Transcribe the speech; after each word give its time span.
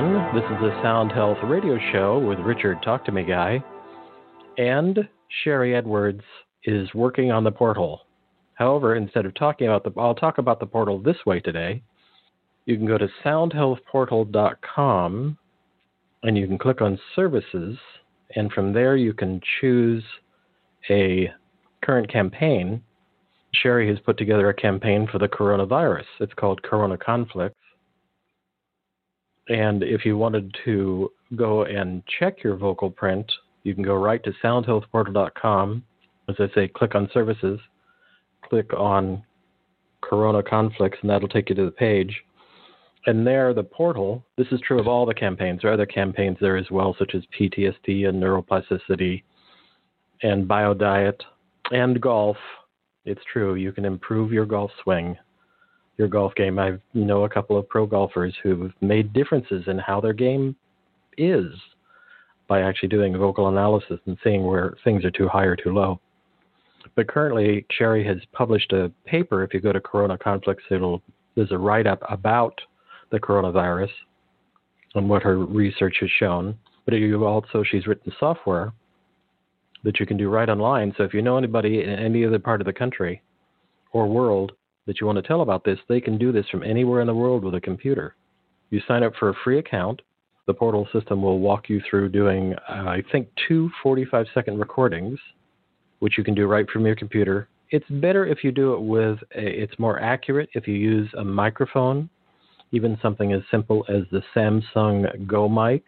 everyone. 0.00 0.34
This 0.34 0.44
is 0.44 0.56
the 0.62 0.80
Sound 0.82 1.12
Health 1.12 1.36
Radio 1.44 1.78
Show 1.92 2.20
with 2.20 2.38
Richard 2.38 2.78
Talk 2.82 3.04
to 3.04 3.12
Me 3.12 3.22
Guy. 3.22 3.62
And 4.56 5.06
Sharry 5.44 5.76
Edwards 5.76 6.22
is 6.64 6.88
working 6.94 7.30
on 7.30 7.44
the 7.44 7.50
portal. 7.50 8.00
However, 8.54 8.96
instead 8.96 9.26
of 9.26 9.34
talking 9.34 9.66
about 9.66 9.84
the, 9.84 9.92
I'll 10.00 10.14
talk 10.14 10.38
about 10.38 10.58
the 10.58 10.64
portal 10.64 11.02
this 11.02 11.18
way 11.26 11.40
today. 11.40 11.82
You 12.64 12.78
can 12.78 12.86
go 12.86 12.96
to 12.96 13.08
soundhealthportal.com 13.22 15.38
and 16.22 16.38
you 16.38 16.46
can 16.46 16.56
click 16.56 16.80
on 16.80 16.98
services, 17.14 17.76
and 18.36 18.50
from 18.52 18.72
there 18.72 18.96
you 18.96 19.12
can 19.12 19.38
choose 19.60 20.02
a 20.88 21.30
current 21.82 22.10
campaign. 22.10 22.82
Sharry 23.62 23.86
has 23.90 23.98
put 23.98 24.16
together 24.16 24.48
a 24.48 24.54
campaign 24.54 25.06
for 25.12 25.18
the 25.18 25.28
coronavirus. 25.28 26.06
It's 26.20 26.32
called 26.34 26.62
Corona 26.62 26.96
Conflicts. 26.96 27.58
And 29.50 29.82
if 29.82 30.06
you 30.06 30.16
wanted 30.16 30.56
to 30.64 31.10
go 31.34 31.64
and 31.64 32.04
check 32.20 32.44
your 32.44 32.56
vocal 32.56 32.88
print, 32.88 33.30
you 33.64 33.74
can 33.74 33.82
go 33.82 33.94
right 33.94 34.22
to 34.22 34.32
soundhealthportal.com. 34.42 35.84
As 36.28 36.36
I 36.38 36.48
say, 36.54 36.68
click 36.68 36.94
on 36.94 37.10
services, 37.12 37.58
click 38.48 38.72
on 38.72 39.24
Corona 40.02 40.40
Conflicts, 40.40 40.98
and 41.02 41.10
that'll 41.10 41.28
take 41.28 41.48
you 41.48 41.56
to 41.56 41.64
the 41.64 41.72
page. 41.72 42.22
And 43.06 43.26
there, 43.26 43.52
the 43.52 43.64
portal, 43.64 44.24
this 44.38 44.46
is 44.52 44.60
true 44.60 44.78
of 44.78 44.86
all 44.86 45.04
the 45.04 45.14
campaigns. 45.14 45.62
There 45.62 45.70
are 45.72 45.74
other 45.74 45.84
campaigns 45.84 46.36
there 46.40 46.56
as 46.56 46.70
well, 46.70 46.94
such 46.96 47.16
as 47.16 47.22
PTSD 47.38 48.08
and 48.08 48.22
neuroplasticity 48.22 49.24
and 50.22 50.46
biodiet 50.46 51.18
and 51.72 52.00
golf. 52.00 52.36
It's 53.04 53.22
true, 53.32 53.56
you 53.56 53.72
can 53.72 53.84
improve 53.84 54.32
your 54.32 54.46
golf 54.46 54.70
swing 54.84 55.16
your 56.00 56.08
golf 56.08 56.34
game. 56.34 56.58
I 56.58 56.78
know 56.94 57.24
a 57.24 57.28
couple 57.28 57.58
of 57.58 57.68
pro 57.68 57.86
golfers 57.86 58.34
who've 58.42 58.72
made 58.80 59.12
differences 59.12 59.64
in 59.66 59.78
how 59.78 60.00
their 60.00 60.14
game 60.14 60.56
is 61.18 61.52
by 62.48 62.62
actually 62.62 62.88
doing 62.88 63.16
vocal 63.16 63.48
analysis 63.48 64.00
and 64.06 64.16
seeing 64.24 64.44
where 64.44 64.74
things 64.82 65.04
are 65.04 65.10
too 65.10 65.28
high 65.28 65.44
or 65.44 65.54
too 65.54 65.72
low. 65.74 66.00
But 66.96 67.06
currently, 67.06 67.66
Sharry 67.78 68.04
has 68.06 68.16
published 68.32 68.72
a 68.72 68.90
paper. 69.04 69.44
If 69.44 69.52
you 69.52 69.60
go 69.60 69.72
to 69.72 69.80
Corona 69.80 70.16
Conflicts, 70.16 70.64
it'll 70.70 71.02
there's 71.36 71.52
a 71.52 71.58
write 71.58 71.86
up 71.86 72.00
about 72.10 72.58
the 73.10 73.20
coronavirus 73.20 73.90
and 74.94 75.08
what 75.08 75.22
her 75.22 75.38
research 75.38 75.98
has 76.00 76.10
shown. 76.18 76.56
But 76.86 76.94
you 76.94 77.24
also 77.26 77.62
she's 77.62 77.86
written 77.86 78.10
software 78.18 78.72
that 79.84 80.00
you 80.00 80.06
can 80.06 80.16
do 80.16 80.30
right 80.30 80.48
online. 80.48 80.94
So 80.96 81.04
if 81.04 81.12
you 81.12 81.20
know 81.20 81.36
anybody 81.36 81.82
in 81.82 81.90
any 81.90 82.24
other 82.24 82.38
part 82.38 82.62
of 82.62 82.66
the 82.66 82.72
country 82.72 83.20
or 83.92 84.06
world 84.06 84.52
that 84.90 85.00
you 85.00 85.06
want 85.06 85.18
to 85.18 85.22
tell 85.22 85.42
about 85.42 85.62
this, 85.62 85.78
they 85.88 86.00
can 86.00 86.18
do 86.18 86.32
this 86.32 86.48
from 86.50 86.64
anywhere 86.64 87.00
in 87.00 87.06
the 87.06 87.14
world 87.14 87.44
with 87.44 87.54
a 87.54 87.60
computer. 87.60 88.16
You 88.70 88.80
sign 88.88 89.04
up 89.04 89.12
for 89.20 89.28
a 89.28 89.34
free 89.44 89.60
account. 89.60 90.02
The 90.48 90.54
portal 90.54 90.88
system 90.92 91.22
will 91.22 91.38
walk 91.38 91.68
you 91.68 91.80
through 91.88 92.08
doing, 92.08 92.54
uh, 92.68 92.88
I 92.88 93.04
think, 93.12 93.28
two 93.46 93.70
45 93.84 94.26
second 94.34 94.58
recordings, 94.58 95.20
which 96.00 96.18
you 96.18 96.24
can 96.24 96.34
do 96.34 96.48
right 96.48 96.68
from 96.68 96.86
your 96.86 96.96
computer. 96.96 97.48
It's 97.70 97.86
better 97.88 98.26
if 98.26 98.42
you 98.42 98.50
do 98.50 98.74
it 98.74 98.80
with, 98.80 99.20
a, 99.36 99.62
it's 99.62 99.78
more 99.78 100.00
accurate 100.00 100.48
if 100.54 100.66
you 100.66 100.74
use 100.74 101.08
a 101.16 101.22
microphone, 101.22 102.10
even 102.72 102.98
something 103.00 103.32
as 103.32 103.42
simple 103.48 103.84
as 103.88 104.02
the 104.10 104.24
Samson 104.34 105.06
Go 105.24 105.48
mic, 105.48 105.86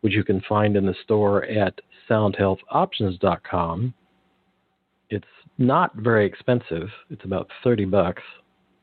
which 0.00 0.14
you 0.14 0.24
can 0.24 0.40
find 0.48 0.74
in 0.74 0.86
the 0.86 0.94
store 1.04 1.44
at 1.44 1.78
soundhealthoptions.com. 2.08 3.92
Not 5.60 5.94
very 5.94 6.24
expensive. 6.24 6.88
It's 7.10 7.24
about 7.24 7.50
30 7.62 7.84
bucks. 7.84 8.22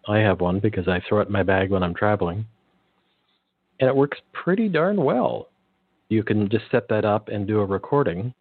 I 0.08 0.20
have 0.20 0.42
one 0.42 0.60
because 0.60 0.88
I 0.88 1.02
throw 1.10 1.22
it 1.22 1.26
in 1.28 1.34
my 1.34 1.42
bag 1.42 1.72
when 1.72 1.82
I'm 1.82 1.96
traveling. 1.96 2.46
And 3.80 3.90
it 3.90 3.96
works 3.96 4.20
pretty 4.32 4.70
darn 4.70 5.04
well. 5.04 5.50
You 6.10 6.24
can 6.24 6.48
just 6.50 6.66
set 6.72 6.88
that 6.90 7.04
up 7.04 7.30
and 7.30 7.48
do 7.48 7.62
a 7.62 7.66
recording. 7.66 8.32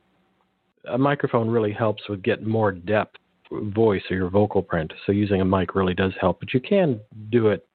A 0.87 0.99
microphone 0.99 1.49
really 1.49 1.73
helps 1.73 2.03
with 2.11 2.23
get 2.23 2.47
more 2.47 2.73
depth 2.73 3.17
voice 3.51 4.03
or 4.11 4.17
your 4.17 4.29
vocal 4.29 4.61
print. 4.61 4.93
So 5.07 5.13
using 5.13 5.41
a 5.41 5.45
mic 5.45 5.75
really 5.75 5.95
does 5.95 6.13
help, 6.21 6.39
but 6.41 6.53
you 6.53 6.61
can 6.61 7.01
do 7.31 7.49
it 7.49 7.67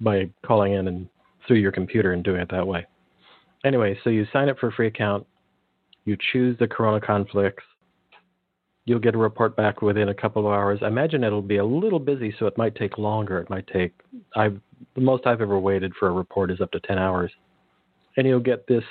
by 0.00 0.28
calling 0.44 0.72
in 0.72 0.88
and 0.88 1.08
through 1.46 1.58
your 1.58 1.70
computer 1.70 2.14
and 2.14 2.24
doing 2.24 2.40
it 2.40 2.50
that 2.50 2.66
way. 2.66 2.84
Anyway, 3.64 3.96
so 4.02 4.10
you 4.10 4.26
sign 4.32 4.48
up 4.48 4.58
for 4.58 4.70
a 4.70 4.72
free 4.72 4.88
account, 4.88 5.24
you 6.04 6.16
choose 6.32 6.58
the 6.58 6.66
Corona 6.66 7.00
Conflicts, 7.00 7.62
you'll 8.84 8.98
get 8.98 9.14
a 9.14 9.18
report 9.18 9.56
back 9.56 9.82
within 9.82 10.10
a 10.10 10.14
couple 10.14 10.46
of 10.46 10.52
hours. 10.52 10.80
I 10.82 10.88
imagine 10.88 11.24
it'll 11.24 11.42
be 11.42 11.56
a 11.56 11.64
little 11.64 11.98
busy, 11.98 12.34
so 12.38 12.46
it 12.46 12.58
might 12.58 12.74
take 12.74 12.98
longer. 12.98 13.38
It 13.38 13.50
might 13.50 13.66
take 13.66 13.92
I've 14.36 14.60
the 14.94 15.00
most 15.00 15.26
I've 15.26 15.40
ever 15.40 15.58
waited 15.58 15.92
for 15.98 16.08
a 16.08 16.12
report 16.12 16.50
is 16.50 16.60
up 16.60 16.70
to 16.72 16.80
ten 16.80 16.98
hours, 16.98 17.32
and 18.16 18.26
you'll 18.26 18.40
get 18.40 18.66
this 18.66 18.84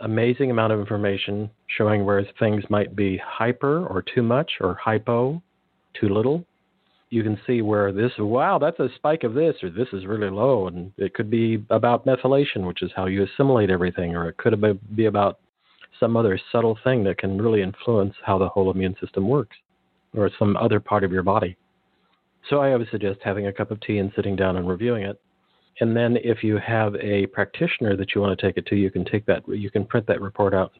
amazing 0.00 0.50
amount 0.50 0.72
of 0.72 0.80
information 0.80 1.48
showing 1.78 2.04
where 2.04 2.26
things 2.38 2.62
might 2.68 2.94
be 2.94 3.20
hyper 3.24 3.86
or 3.86 4.02
too 4.02 4.22
much 4.22 4.50
or 4.60 4.74
hypo, 4.74 5.40
too 5.98 6.08
little. 6.08 6.44
You 7.08 7.22
can 7.22 7.38
see 7.46 7.62
where 7.62 7.92
this 7.92 8.10
wow 8.18 8.58
that's 8.58 8.80
a 8.80 8.88
spike 8.96 9.22
of 9.22 9.32
this 9.32 9.54
or 9.62 9.70
this 9.70 9.88
is 9.92 10.06
really 10.06 10.28
low, 10.28 10.66
and 10.66 10.92
it 10.98 11.14
could 11.14 11.30
be 11.30 11.64
about 11.70 12.04
methylation, 12.04 12.66
which 12.66 12.82
is 12.82 12.90
how 12.96 13.06
you 13.06 13.24
assimilate 13.24 13.70
everything, 13.70 14.16
or 14.16 14.28
it 14.28 14.36
could 14.36 14.60
be 14.96 15.06
about 15.06 15.38
some 16.00 16.16
other 16.16 16.38
subtle 16.52 16.78
thing 16.84 17.04
that 17.04 17.18
can 17.18 17.40
really 17.40 17.62
influence 17.62 18.14
how 18.24 18.38
the 18.38 18.48
whole 18.48 18.70
immune 18.70 18.96
system 19.00 19.28
works 19.28 19.56
or 20.14 20.30
some 20.38 20.56
other 20.56 20.80
part 20.80 21.04
of 21.04 21.12
your 21.12 21.22
body. 21.22 21.56
So 22.48 22.60
I 22.60 22.72
always 22.72 22.88
suggest 22.90 23.20
having 23.22 23.48
a 23.48 23.52
cup 23.52 23.70
of 23.70 23.80
tea 23.80 23.98
and 23.98 24.12
sitting 24.14 24.36
down 24.36 24.56
and 24.56 24.68
reviewing 24.68 25.02
it. 25.02 25.20
And 25.80 25.94
then 25.94 26.16
if 26.22 26.42
you 26.42 26.58
have 26.58 26.94
a 26.96 27.26
practitioner 27.26 27.96
that 27.96 28.14
you 28.14 28.20
want 28.20 28.38
to 28.38 28.46
take 28.46 28.56
it 28.56 28.66
to, 28.66 28.76
you 28.76 28.90
can 28.90 29.04
take 29.04 29.26
that 29.26 29.42
you 29.46 29.70
can 29.70 29.84
print 29.84 30.06
that 30.06 30.20
report 30.20 30.54
out. 30.54 30.72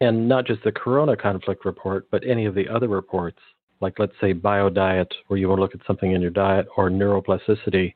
And 0.00 0.28
not 0.28 0.46
just 0.46 0.64
the 0.64 0.72
corona 0.72 1.16
conflict 1.16 1.64
report, 1.64 2.06
but 2.10 2.26
any 2.26 2.46
of 2.46 2.54
the 2.54 2.68
other 2.68 2.88
reports, 2.88 3.38
like 3.80 3.98
let's 3.98 4.14
say 4.20 4.32
bio 4.32 4.70
diet, 4.70 5.12
where 5.26 5.38
you 5.38 5.48
want 5.48 5.58
to 5.58 5.62
look 5.62 5.74
at 5.74 5.86
something 5.86 6.12
in 6.12 6.22
your 6.22 6.30
diet, 6.30 6.66
or 6.76 6.90
neuroplasticity, 6.90 7.94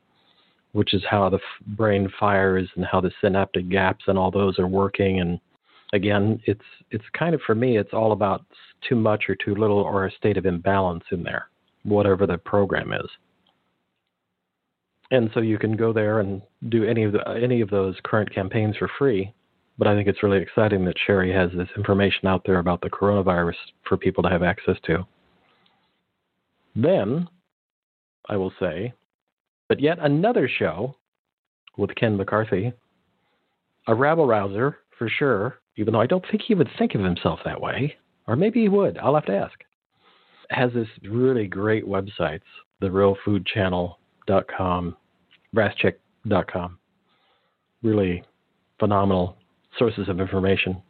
which 0.73 0.93
is 0.93 1.01
how 1.09 1.29
the 1.29 1.39
brain 1.75 2.11
fires 2.19 2.69
and 2.75 2.85
how 2.85 3.01
the 3.01 3.11
synaptic 3.19 3.67
gaps 3.69 4.05
and 4.07 4.17
all 4.17 4.29
those 4.29 4.59
are 4.59 4.67
working 4.67 5.19
and 5.19 5.39
again, 5.93 6.41
it's 6.45 6.61
it's 6.91 7.03
kind 7.17 7.33
of 7.33 7.41
for 7.41 7.55
me, 7.55 7.77
it's 7.77 7.93
all 7.93 8.11
about 8.11 8.45
too 8.87 8.95
much 8.95 9.25
or 9.29 9.35
too 9.35 9.55
little 9.55 9.79
or 9.79 10.05
a 10.05 10.11
state 10.11 10.37
of 10.37 10.45
imbalance 10.45 11.03
in 11.11 11.23
there, 11.23 11.49
whatever 11.83 12.27
the 12.27 12.37
program 12.37 12.93
is. 12.93 13.09
And 15.09 15.29
so 15.33 15.39
you 15.39 15.57
can 15.57 15.77
go 15.77 15.93
there 15.93 16.19
and 16.19 16.41
do 16.69 16.83
any 16.83 17.03
of 17.03 17.13
the 17.13 17.21
any 17.41 17.61
of 17.61 17.69
those 17.69 17.95
current 18.03 18.33
campaigns 18.33 18.75
for 18.77 18.89
free. 18.97 19.33
But 19.77 19.87
I 19.87 19.95
think 19.95 20.07
it's 20.07 20.23
really 20.23 20.41
exciting 20.41 20.85
that 20.85 20.95
Sharry 21.07 21.33
has 21.35 21.51
this 21.55 21.69
information 21.77 22.27
out 22.27 22.41
there 22.45 22.57
about 22.57 22.81
the 22.81 22.89
coronavirus 22.89 23.53
for 23.87 23.95
people 23.95 24.23
to 24.23 24.29
have 24.29 24.41
access 24.41 24.75
to. 24.85 25.05
Then, 26.75 27.27
I 28.27 28.37
will 28.37 28.51
say, 28.59 28.93
but 29.69 29.79
yet 29.79 29.99
another 29.99 30.49
show 30.49 30.95
with 31.77 31.93
Ken 31.95 32.17
McCarthy, 32.17 32.73
a 33.87 33.93
rabble 33.93 34.25
rouser 34.25 34.79
for 34.97 35.07
sure, 35.09 35.59
even 35.77 35.93
though 35.93 36.01
I 36.01 36.07
don't 36.07 36.25
think 36.29 36.43
he 36.45 36.55
would 36.55 36.69
think 36.77 36.95
of 36.95 37.01
himself 37.01 37.39
that 37.45 37.61
way. 37.61 37.95
Or 38.27 38.35
maybe 38.35 38.61
he 38.61 38.69
would. 38.69 38.97
I'll 38.97 39.15
have 39.15 39.25
to 39.25 39.37
ask. 39.37 39.53
Has 40.49 40.71
this 40.73 40.87
really 41.03 41.47
great 41.47 41.85
websites, 41.85 42.41
therealfoodchannel.com, 42.81 44.97
brasscheck.com. 45.55 46.79
Really 47.83 48.23
phenomenal 48.79 49.37
sources 49.77 50.09
of 50.09 50.19
information. 50.19 50.81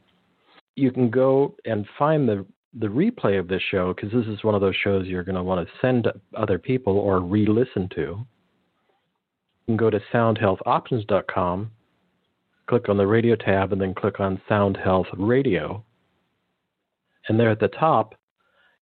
You 0.76 0.92
can 0.92 1.10
go 1.10 1.56
and 1.66 1.86
find 1.98 2.28
the 2.28 2.46
the 2.80 2.88
replay 2.88 3.40
of 3.40 3.48
this 3.48 3.62
show 3.72 3.94
because 3.94 4.12
this 4.12 4.28
is 4.28 4.44
one 4.44 4.54
of 4.54 4.62
those 4.62 4.76
shows 4.84 5.08
you're 5.08 5.24
going 5.24 5.36
to 5.36 5.42
want 5.42 5.66
to 5.66 5.74
send 5.82 6.08
other 6.36 6.60
people 6.60 6.98
or 6.98 7.22
re-listen 7.22 7.90
to. 7.96 8.02
You 8.02 8.28
can 9.68 9.78
go 9.78 9.90
to 9.90 10.02
soundhealthoptions.com 10.14 11.72
click 12.68 12.90
on 12.90 12.98
the 12.98 13.08
radio 13.08 13.36
tab 13.36 13.72
and 13.72 13.82
then 13.82 13.94
click 13.94 14.20
on 14.20 14.42
Sound 14.48 14.78
Health 14.78 15.08
Radio. 15.18 15.84
And 17.28 17.40
there 17.40 17.50
at 17.50 17.60
the 17.60 17.70
top, 17.70 18.16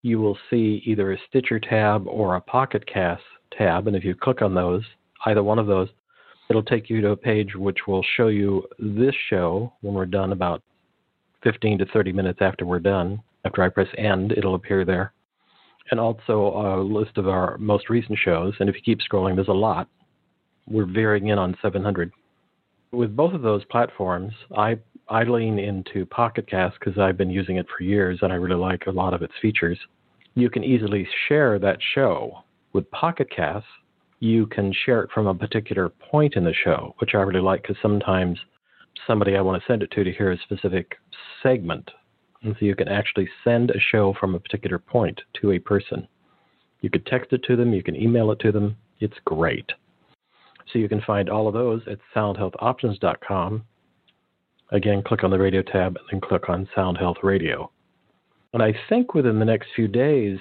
you 0.03 0.19
will 0.19 0.39
see 0.51 0.83
either 0.85 1.13
a 1.13 1.19
Stitcher 1.29 1.61
tab 1.61 2.07
or 2.07 2.37
a 2.37 2.41
Pocket 2.41 2.87
Cast 2.87 3.23
tab. 3.57 3.87
And 3.87 3.97
if 3.97 4.05
you 4.05 4.15
click 4.15 4.43
on 4.43 4.55
those, 4.55 4.83
either 5.27 5.43
one 5.43 5.59
of 5.59 5.67
those, 5.67 5.89
it'll 6.51 6.63
take 6.63 6.91
you 6.91 7.01
to 7.01 7.11
a 7.11 7.17
page 7.17 7.55
which 7.55 7.79
will 7.87 8.05
show 8.17 8.29
you 8.29 8.65
this 8.79 9.15
show 9.31 9.73
when 9.81 9.95
we're 9.95 10.07
done, 10.07 10.33
about 10.33 10.63
15 11.43 11.79
to 11.79 11.87
30 11.87 12.13
minutes 12.13 12.39
after 12.43 12.67
we're 12.67 12.81
done. 12.81 13.23
After 13.45 13.63
I 13.63 13.69
press 13.69 13.89
end, 13.99 14.33
it'll 14.33 14.55
appear 14.55 14.85
there. 14.85 15.13
And 15.91 16.01
also 16.01 16.53
a 16.55 16.83
list 16.83 17.19
of 17.19 17.29
our 17.29 17.59
most 17.59 17.91
recent 17.91 18.19
shows. 18.19 18.55
And 18.61 18.69
if 18.71 18.75
you 18.75 18.83
keep 18.83 19.01
scrolling, 19.01 19.35
there's 19.35 19.49
a 19.49 19.53
lot. 19.53 19.89
We're 20.67 20.87
veering 20.87 21.29
in 21.29 21.39
on 21.39 21.57
700 21.61 22.11
with 22.95 23.15
both 23.17 23.35
of 23.35 23.43
those 23.43 23.65
platforms, 23.67 24.33
I 24.57 24.79
I 25.09 25.25
lean 25.25 25.59
into 25.59 26.07
Pocket 26.07 26.49
Cast 26.49 26.79
because 26.81 26.99
I've 26.99 27.19
been 27.19 27.31
using 27.31 27.57
it 27.57 27.67
for 27.77 27.85
years 27.85 28.19
and 28.23 28.33
I 28.33 28.37
really 28.37 28.61
like 28.61 28.87
a 28.87 28.91
lot 28.91 29.13
of 29.13 29.23
its 29.23 29.35
features. 29.43 29.79
You 30.35 30.49
can 30.49 30.65
easily 30.65 31.07
share 31.29 31.59
that 31.59 31.79
show 31.95 32.39
with 32.73 32.91
Pocket 32.91 33.29
Cast. 33.31 33.67
you 34.21 34.47
can 34.47 34.73
share 34.73 35.03
it 35.03 35.11
from 35.13 35.27
a 35.27 35.35
particular 35.35 35.91
point 35.91 36.35
in 36.37 36.45
the 36.45 36.55
show, 36.65 36.95
which 36.99 37.15
I 37.15 37.19
really 37.19 37.41
like 37.41 37.63
because 37.63 37.77
sometimes 37.83 38.39
somebody 39.07 39.37
I 39.37 39.43
want 39.43 39.61
to 39.61 39.67
send 39.67 39.83
it 39.83 39.91
to 39.91 40.05
to 40.05 40.13
hear 40.13 40.33
a 40.33 40.39
specific 40.39 40.97
segment. 41.43 41.91
And 42.43 42.57
so 42.59 42.65
you 42.65 42.75
can 42.75 42.89
actually 42.89 43.29
send 43.43 43.71
a 43.71 43.81
show 43.93 44.15
from 44.19 44.35
a 44.35 44.41
particular 44.41 44.79
point 44.79 45.21
to 45.41 45.53
a 45.53 45.59
person. 45.59 46.09
You 46.81 46.91
could 46.91 47.07
text 47.07 47.33
it 47.33 47.43
to 47.45 47.57
them, 47.57 47.75
you 47.75 47.83
can 47.83 47.97
email 47.97 48.31
it 48.31 48.39
to 48.41 48.53
them. 48.53 48.77
It's 49.01 49.19
great. 49.25 49.71
So 50.73 50.79
you 50.79 50.89
can 50.89 51.03
find 51.03 51.29
all 51.29 51.47
of 51.47 51.55
those 51.55 51.83
at 51.91 51.99
soundhealthoptions.com. 52.15 53.65
Again, 54.73 55.03
click 55.03 55.25
on 55.25 55.31
the 55.31 55.39
radio 55.39 55.63
tab 55.63 55.97
and 55.97 56.07
then 56.11 56.21
click 56.21 56.49
on 56.49 56.69
Sound 56.75 56.99
Health 56.99 57.19
Radio. 57.23 57.71
And 58.53 58.63
I 58.63 58.75
think 58.89 59.15
within 59.15 59.39
the 59.39 59.45
next 59.45 59.69
few 59.77 59.89
days 59.89 60.39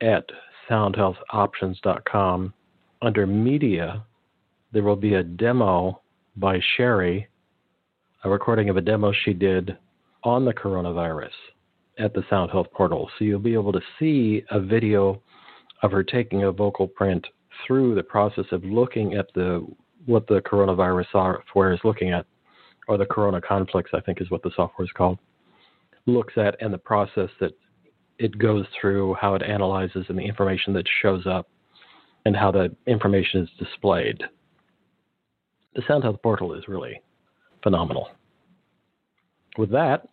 at 0.00 0.24
soundhealthoptions.com, 0.68 2.54
under 3.02 3.26
media, 3.26 4.04
there 4.72 4.82
will 4.82 4.96
be 4.96 5.14
a 5.14 5.22
demo 5.22 6.00
by 6.36 6.60
Sharry, 6.76 7.26
a 8.24 8.28
recording 8.28 8.68
of 8.68 8.76
a 8.76 8.80
demo 8.80 9.12
she 9.12 9.32
did 9.32 9.76
on 10.24 10.44
the 10.44 10.52
coronavirus 10.52 11.30
at 11.98 12.12
the 12.14 12.24
Sound 12.28 12.50
Health 12.50 12.66
portal. 12.72 13.08
So 13.18 13.24
you'll 13.24 13.38
be 13.38 13.54
able 13.54 13.72
to 13.72 13.80
see 13.98 14.42
a 14.50 14.60
video 14.60 15.22
of 15.82 15.92
her 15.92 16.02
taking 16.02 16.44
a 16.44 16.52
vocal 16.52 16.88
print 16.88 17.26
through 17.66 17.94
the 17.94 18.02
process 18.02 18.46
of 18.52 18.64
looking 18.64 19.14
at 19.14 19.26
the 19.34 19.66
what 20.06 20.26
the 20.26 20.40
coronavirus 20.40 21.06
software 21.10 21.72
is 21.72 21.80
looking 21.82 22.10
at, 22.10 22.26
or 22.88 22.96
the 22.96 23.06
Corona 23.06 23.40
complex, 23.40 23.90
I 23.92 24.00
think 24.00 24.20
is 24.20 24.30
what 24.30 24.42
the 24.42 24.52
software 24.54 24.84
is 24.84 24.92
called, 24.92 25.18
looks 26.06 26.34
at, 26.36 26.56
and 26.60 26.72
the 26.72 26.78
process 26.78 27.28
that 27.40 27.52
it 28.18 28.38
goes 28.38 28.64
through, 28.80 29.14
how 29.14 29.34
it 29.34 29.42
analyzes, 29.42 30.06
and 30.08 30.16
the 30.16 30.22
information 30.22 30.72
that 30.74 30.86
shows 31.02 31.26
up, 31.26 31.48
and 32.24 32.36
how 32.36 32.50
the 32.50 32.74
information 32.86 33.42
is 33.42 33.48
displayed. 33.58 34.22
The 35.74 35.82
Sound 35.86 36.04
Health 36.04 36.22
portal 36.22 36.54
is 36.54 36.68
really 36.68 37.02
phenomenal. 37.62 38.08
With 39.58 39.70
that, 39.72 40.08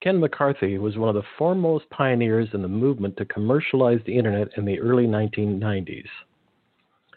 Ken 0.00 0.20
McCarthy 0.20 0.78
was 0.78 0.96
one 0.96 1.08
of 1.08 1.16
the 1.16 1.28
foremost 1.36 1.90
pioneers 1.90 2.48
in 2.52 2.62
the 2.62 2.68
movement 2.68 3.16
to 3.16 3.24
commercialize 3.24 3.98
the 4.06 4.16
internet 4.16 4.48
in 4.56 4.64
the 4.64 4.78
early 4.78 5.06
1990s. 5.06 6.06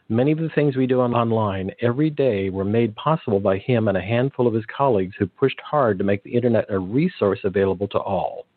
Many 0.10 0.32
of 0.32 0.40
the 0.40 0.50
things 0.56 0.76
we 0.76 0.88
do 0.88 1.00
online 1.00 1.72
every 1.80 2.10
day 2.10 2.50
were 2.50 2.66
made 2.66 2.96
possible 2.96 3.40
by 3.40 3.60
him 3.60 3.88
and 3.88 3.98
a 3.98 4.02
handful 4.02 4.48
of 4.48 4.54
his 4.54 4.66
colleagues 4.76 5.16
who 5.18 5.28
pushed 5.28 5.62
hard 5.62 6.00
to 6.00 6.04
make 6.04 6.24
the 6.24 6.34
internet 6.34 6.66
a 6.70 6.80
resource 6.80 7.40
available 7.44 7.88
to 7.90 8.00
all. 8.00 8.48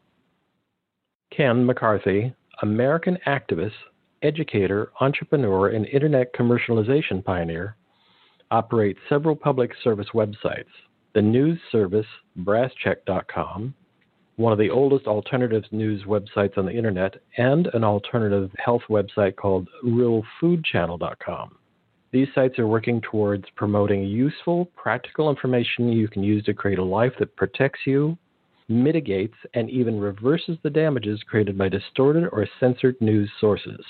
Ken 1.31 1.65
McCarthy, 1.65 2.35
American 2.63 3.19
activist, 3.27 3.73
educator, 4.23 4.91
entrepreneur, 5.01 5.69
and 5.69 5.87
internet 5.87 6.33
commercialization 6.35 7.23
pioneer, 7.23 7.77
operates 8.51 8.99
several 9.09 9.37
public 9.37 9.73
service 9.83 10.09
websites 10.15 10.65
the 11.15 11.23
news 11.23 11.61
service 11.71 12.07
brasscheck.com, 12.41 13.73
one 14.37 14.53
of 14.53 14.59
the 14.59 14.71
oldest 14.71 15.07
alternative 15.07 15.65
news 15.71 16.03
websites 16.05 16.59
on 16.59 16.67
the 16.67 16.73
internet, 16.73 17.15
and 17.37 17.69
an 17.69 17.85
alternative 17.85 18.51
health 18.59 18.83
website 18.91 19.37
called 19.37 19.69
realfoodchannel.com. 19.85 21.57
These 22.13 22.29
sites 22.35 22.59
are 22.59 22.67
working 22.67 23.01
towards 23.01 23.45
promoting 23.57 24.05
useful, 24.05 24.67
practical 24.77 25.31
information 25.31 25.89
you 25.89 26.09
can 26.09 26.23
use 26.23 26.45
to 26.45 26.55
create 26.55 26.79
a 26.79 26.85
life 26.85 27.13
that 27.19 27.35
protects 27.37 27.81
you, 27.87 28.17
mitigates, 28.69 29.35
and 29.55 29.69
even 29.69 29.99
reverses 29.99 30.57
the 30.63 30.71
damages 30.71 31.21
created 31.29 31.59
by 31.59 31.69
distorted 31.69 32.29
or 32.31 32.47
censored 32.61 33.01
news 33.01 33.31
sources. 33.41 33.81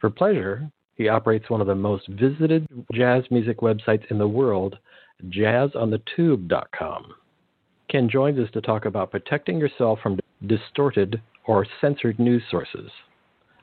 For 0.00 0.10
pleasure, 0.10 0.70
he 0.96 1.08
operates 1.08 1.48
one 1.48 1.60
of 1.60 1.66
the 1.66 1.74
most 1.74 2.06
visited 2.08 2.66
jazz 2.92 3.24
music 3.30 3.60
websites 3.60 4.10
in 4.10 4.18
the 4.18 4.28
world, 4.28 4.76
jazzonthetube.com. 5.28 7.14
Ken 7.90 8.08
joins 8.08 8.38
us 8.38 8.50
to 8.52 8.60
talk 8.60 8.84
about 8.84 9.10
protecting 9.10 9.58
yourself 9.58 9.98
from 10.02 10.18
distorted 10.46 11.20
or 11.46 11.66
censored 11.80 12.18
news 12.18 12.42
sources. 12.50 12.90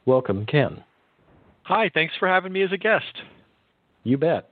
Welcome, 0.05 0.45
Ken. 0.45 0.83
Hi, 1.63 1.89
thanks 1.93 2.13
for 2.19 2.27
having 2.27 2.51
me 2.51 2.61
as 2.63 2.71
a 2.71 2.77
guest. 2.77 3.21
You 4.03 4.17
bet. 4.17 4.51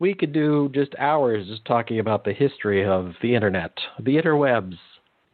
We 0.00 0.14
could 0.14 0.32
do 0.32 0.70
just 0.74 0.94
hours 0.98 1.46
just 1.46 1.64
talking 1.64 2.00
about 2.00 2.24
the 2.24 2.32
history 2.32 2.84
of 2.84 3.12
the 3.22 3.34
internet, 3.34 3.72
the 4.00 4.16
interwebs, 4.16 4.76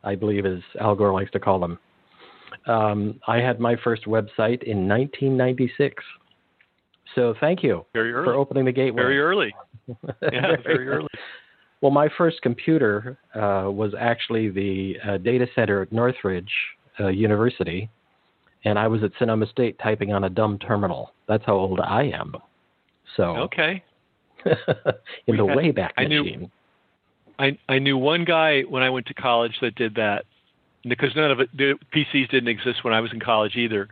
I 0.04 0.14
believe, 0.14 0.44
as 0.44 0.60
Al 0.78 0.94
Gore 0.94 1.12
likes 1.12 1.30
to 1.32 1.40
call 1.40 1.58
them. 1.58 1.78
Um, 2.66 3.20
I 3.26 3.38
had 3.38 3.60
my 3.60 3.76
first 3.82 4.04
website 4.04 4.62
in 4.64 4.86
1996. 4.86 6.02
So 7.14 7.34
thank 7.40 7.62
you 7.62 7.86
for 7.92 8.34
opening 8.34 8.66
the 8.66 8.72
gateway. 8.72 9.02
Very 9.02 9.18
early. 9.18 9.54
Yeah, 10.30 10.56
very 10.62 10.86
early. 10.86 11.08
Well, 11.80 11.92
my 11.92 12.08
first 12.18 12.42
computer 12.42 13.18
uh, 13.34 13.70
was 13.70 13.92
actually 13.98 14.50
the 14.50 14.96
uh, 15.06 15.18
data 15.18 15.46
center 15.54 15.82
at 15.82 15.92
Northridge 15.92 16.50
uh, 16.98 17.08
University, 17.08 17.88
and 18.64 18.78
I 18.78 18.88
was 18.88 19.04
at 19.04 19.12
Sonoma 19.18 19.46
State 19.46 19.78
typing 19.80 20.12
on 20.12 20.24
a 20.24 20.30
dumb 20.30 20.58
terminal. 20.58 21.12
That's 21.28 21.44
how 21.46 21.54
old 21.54 21.78
I 21.80 22.04
am. 22.04 22.34
So 23.16 23.36
okay, 23.36 23.82
in 24.44 24.54
we 25.28 25.36
the 25.36 25.46
had, 25.46 25.56
Wayback 25.56 25.90
I 25.96 26.04
Machine. 26.04 26.40
Knew, 26.40 26.50
I 27.38 27.58
I 27.68 27.78
knew 27.78 27.96
one 27.96 28.24
guy 28.24 28.62
when 28.62 28.82
I 28.82 28.90
went 28.90 29.06
to 29.06 29.14
college 29.14 29.56
that 29.60 29.76
did 29.76 29.94
that 29.94 30.24
because 30.82 31.14
none 31.14 31.30
of 31.30 31.38
it 31.38 31.56
the 31.56 31.74
PCs 31.94 32.28
didn't 32.30 32.48
exist 32.48 32.82
when 32.82 32.92
I 32.92 33.00
was 33.00 33.12
in 33.12 33.20
college 33.20 33.56
either. 33.56 33.88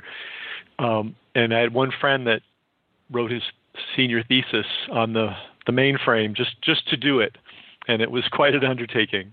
Um, 0.79 1.15
and 1.35 1.55
I 1.55 1.61
had 1.61 1.73
one 1.73 1.93
friend 2.01 2.27
that 2.27 2.43
wrote 3.11 3.31
his 3.31 3.43
senior 3.95 4.25
thesis 4.25 4.67
on 4.91 5.13
the 5.13 5.31
the 5.67 5.73
mainframe 5.73 6.35
just 6.35 6.61
just 6.63 6.89
to 6.89 6.97
do 6.97 7.21
it 7.21 7.37
and 7.89 8.03
it 8.03 8.11
was 8.11 8.25
quite 8.33 8.55
an 8.55 8.65
undertaking. 8.65 9.33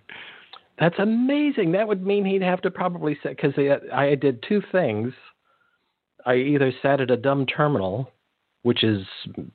That's 0.79 0.97
amazing. 0.97 1.73
That 1.73 1.87
would 1.87 2.05
mean 2.05 2.25
he'd 2.25 2.41
have 2.41 2.61
to 2.61 2.71
probably 2.71 3.17
say 3.21 3.29
because 3.29 3.53
uh, 3.57 3.93
I 3.93 4.15
did 4.15 4.43
two 4.47 4.61
things. 4.71 5.13
I 6.25 6.35
either 6.35 6.71
sat 6.81 7.01
at 7.01 7.11
a 7.11 7.17
dumb 7.17 7.45
terminal, 7.45 8.09
which 8.63 8.83
is 8.83 9.05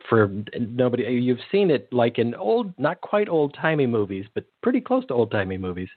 for 0.09 0.31
nobody. 0.59 1.07
Uh, 1.07 1.11
you've 1.11 1.39
seen 1.51 1.71
it 1.71 1.93
like 1.93 2.19
in 2.19 2.35
old, 2.35 2.73
not 2.79 3.01
quite 3.01 3.29
old 3.29 3.55
timey 3.55 3.87
movies, 3.87 4.27
but 4.35 4.45
pretty 4.63 4.81
close 4.81 5.05
to 5.07 5.15
old 5.15 5.31
timey 5.31 5.59
movies. 5.59 5.89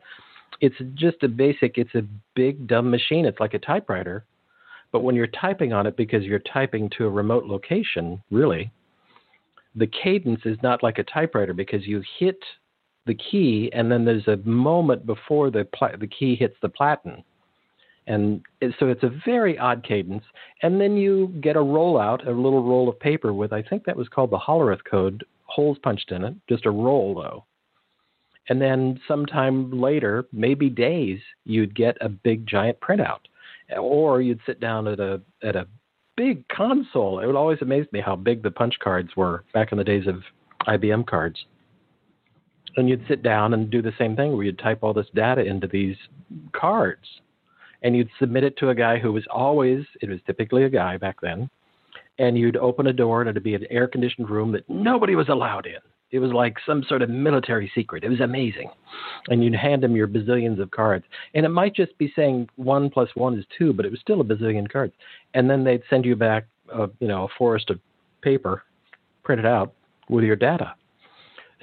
It's 0.60 0.76
just 0.96 1.22
a 1.24 1.28
basic. 1.28 1.78
It's 1.78 1.94
a 1.94 2.06
big 2.36 2.68
dumb 2.68 2.90
machine. 2.90 3.26
It's 3.26 3.40
like 3.40 3.54
a 3.54 3.60
typewriter, 3.60 4.26
but 4.92 5.04
when 5.04 5.16
you're 5.16 5.28
typing 5.28 5.72
on 5.72 5.86
it 5.86 5.96
because 5.96 6.24
you're 6.24 6.40
typing 6.40 6.90
to 6.98 7.06
a 7.06 7.10
remote 7.10 7.46
location, 7.46 8.22
really, 8.32 8.72
the 9.76 9.88
cadence 9.88 10.42
is 10.46 10.58
not 10.64 10.84
like 10.84 10.98
a 10.98 11.04
typewriter 11.04 11.54
because 11.54 11.86
you 11.86 12.04
hit 12.20 12.40
the 13.06 13.16
key, 13.16 13.70
and 13.74 13.92
then 13.92 14.06
there's 14.06 14.28
a 14.28 14.38
moment 14.38 15.06
before 15.06 15.50
the 15.50 15.66
pla- 15.74 15.96
the 16.00 16.08
key 16.08 16.36
hits 16.36 16.56
the 16.62 16.70
platen, 16.70 17.24
and 18.08 18.42
it, 18.60 18.76
so 18.80 18.88
it's 18.88 19.04
a 19.04 19.12
very 19.26 19.58
odd 19.58 19.84
cadence. 19.84 20.24
And 20.62 20.80
then 20.80 20.98
you 20.98 21.34
get 21.42 21.56
a 21.56 21.60
rollout, 21.60 22.28
a 22.28 22.32
little 22.32 22.64
roll 22.64 22.90
of 22.90 23.00
paper 23.00 23.34
with 23.34 23.54
I 23.54 23.62
think 23.62 23.86
that 23.86 23.98
was 23.98 24.08
called 24.08 24.32
the 24.32 24.40
Hollerith 24.40 24.84
code, 24.90 25.24
holes 25.46 25.78
punched 25.82 26.12
in 26.12 26.24
it, 26.24 26.36
just 26.48 26.66
a 26.66 26.72
roll 26.72 27.16
though. 27.16 27.46
And 28.50 28.62
then 28.62 29.00
sometime 29.08 29.72
later, 29.72 30.26
maybe 30.32 30.70
days, 30.70 31.20
you'd 31.46 31.76
get 31.76 31.98
a 32.02 32.10
big 32.10 32.46
giant 32.48 32.80
printout, 32.82 33.22
or 33.80 34.22
you'd 34.22 34.42
sit 34.46 34.60
down 34.60 34.88
at 34.88 35.00
a 35.00 35.22
at 35.44 35.56
a 35.56 35.68
big 36.18 36.48
console. 36.50 37.20
It 37.20 37.26
would 37.26 37.36
always 37.36 37.60
amaze 37.62 37.88
me 37.92 38.02
how 38.02 38.16
big 38.16 38.44
the 38.44 38.52
punch 38.52 38.76
cards 38.80 39.10
were 39.16 39.44
back 39.54 39.72
in 39.72 39.78
the 39.78 39.84
days 39.84 40.06
of 40.08 40.22
IBM 40.68 41.08
cards 41.08 41.46
and 42.78 42.90
you'd 42.90 43.06
sit 43.08 43.24
down 43.24 43.54
and 43.54 43.70
do 43.70 43.82
the 43.82 43.94
same 43.98 44.16
thing 44.16 44.34
where 44.34 44.46
you'd 44.46 44.60
type 44.60 44.80
all 44.82 44.94
this 44.94 45.08
data 45.14 45.42
into 45.42 45.68
these 45.68 45.96
cards. 46.54 47.06
And 47.84 47.96
you'd 47.96 48.10
submit 48.20 48.44
it 48.44 48.58
to 48.58 48.70
a 48.70 48.76
guy 48.76 49.00
who 49.00 49.12
was 49.12 49.24
always 49.32 49.86
it 50.02 50.10
was 50.10 50.20
typically 50.26 50.64
a 50.64 50.70
guy 50.70 50.98
back 50.98 51.20
then 51.22 51.50
and 52.20 52.38
you'd 52.38 52.58
open 52.58 52.88
a 52.88 52.94
door 52.94 53.22
and 53.22 53.30
it'd 53.30 53.44
be 53.44 53.56
an 53.56 53.66
air 53.72 53.88
conditioned 53.88 54.30
room 54.30 54.52
that 54.52 54.70
nobody 54.70 55.16
was 55.16 55.30
allowed 55.30 55.66
in. 55.66 55.80
It 56.12 56.20
was 56.20 56.32
like 56.32 56.58
some 56.66 56.84
sort 56.84 57.02
of 57.02 57.10
military 57.10 57.72
secret. 57.74 58.04
It 58.04 58.10
was 58.10 58.20
amazing. 58.20 58.70
And 59.30 59.44
you'd 59.44 59.56
hand 59.56 59.84
him 59.84 59.96
your 59.96 60.08
bazillions 60.08 60.62
of 60.62 60.70
cards. 60.70 61.06
And 61.34 61.46
it 61.46 61.50
might 61.50 61.74
just 61.74 61.98
be 61.98 62.12
saying 62.16 62.50
one 62.58 62.90
plus 62.90 63.10
one 63.16 63.38
is 63.40 63.46
two 63.58 63.74
but 63.74 63.86
it 63.86 63.92
was 63.92 64.02
still 64.02 64.22
a 64.22 64.24
bazillion 64.24 64.70
cards. 64.70 64.94
And 65.34 65.50
then 65.50 65.64
they'd 65.64 65.82
send 65.90 66.06
you 66.06 66.16
back 66.16 66.46
a, 66.72 66.90
you 67.00 67.08
know 67.08 67.24
a 67.24 67.38
forest 67.38 67.70
of 67.70 67.80
paper 68.22 68.64
printed 69.24 69.46
out 69.46 69.74
with 70.10 70.24
your 70.24 70.36
data. 70.36 70.76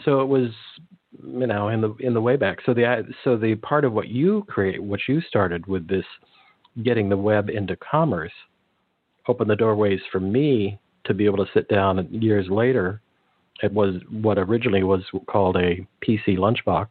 So 0.04 0.20
it 0.20 0.26
was 0.26 0.50
you 1.22 1.46
know 1.46 1.68
in 1.68 1.80
the 1.80 1.94
in 2.00 2.14
the 2.14 2.20
way 2.20 2.36
back 2.36 2.58
so 2.64 2.74
the 2.74 3.06
so 3.24 3.36
the 3.36 3.54
part 3.56 3.84
of 3.84 3.92
what 3.92 4.08
you 4.08 4.44
create 4.48 4.82
what 4.82 5.00
you 5.08 5.20
started 5.20 5.66
with 5.66 5.86
this 5.88 6.04
getting 6.82 7.08
the 7.08 7.16
web 7.16 7.48
into 7.50 7.76
commerce 7.76 8.32
opened 9.26 9.50
the 9.50 9.56
doorways 9.56 10.00
for 10.12 10.20
me 10.20 10.78
to 11.04 11.14
be 11.14 11.24
able 11.24 11.44
to 11.44 11.50
sit 11.52 11.68
down 11.68 12.06
years 12.10 12.46
later 12.48 13.00
it 13.62 13.72
was 13.72 13.96
what 14.10 14.38
originally 14.38 14.84
was 14.84 15.02
called 15.26 15.56
a 15.56 15.86
PC 16.06 16.38
lunchbox 16.38 16.88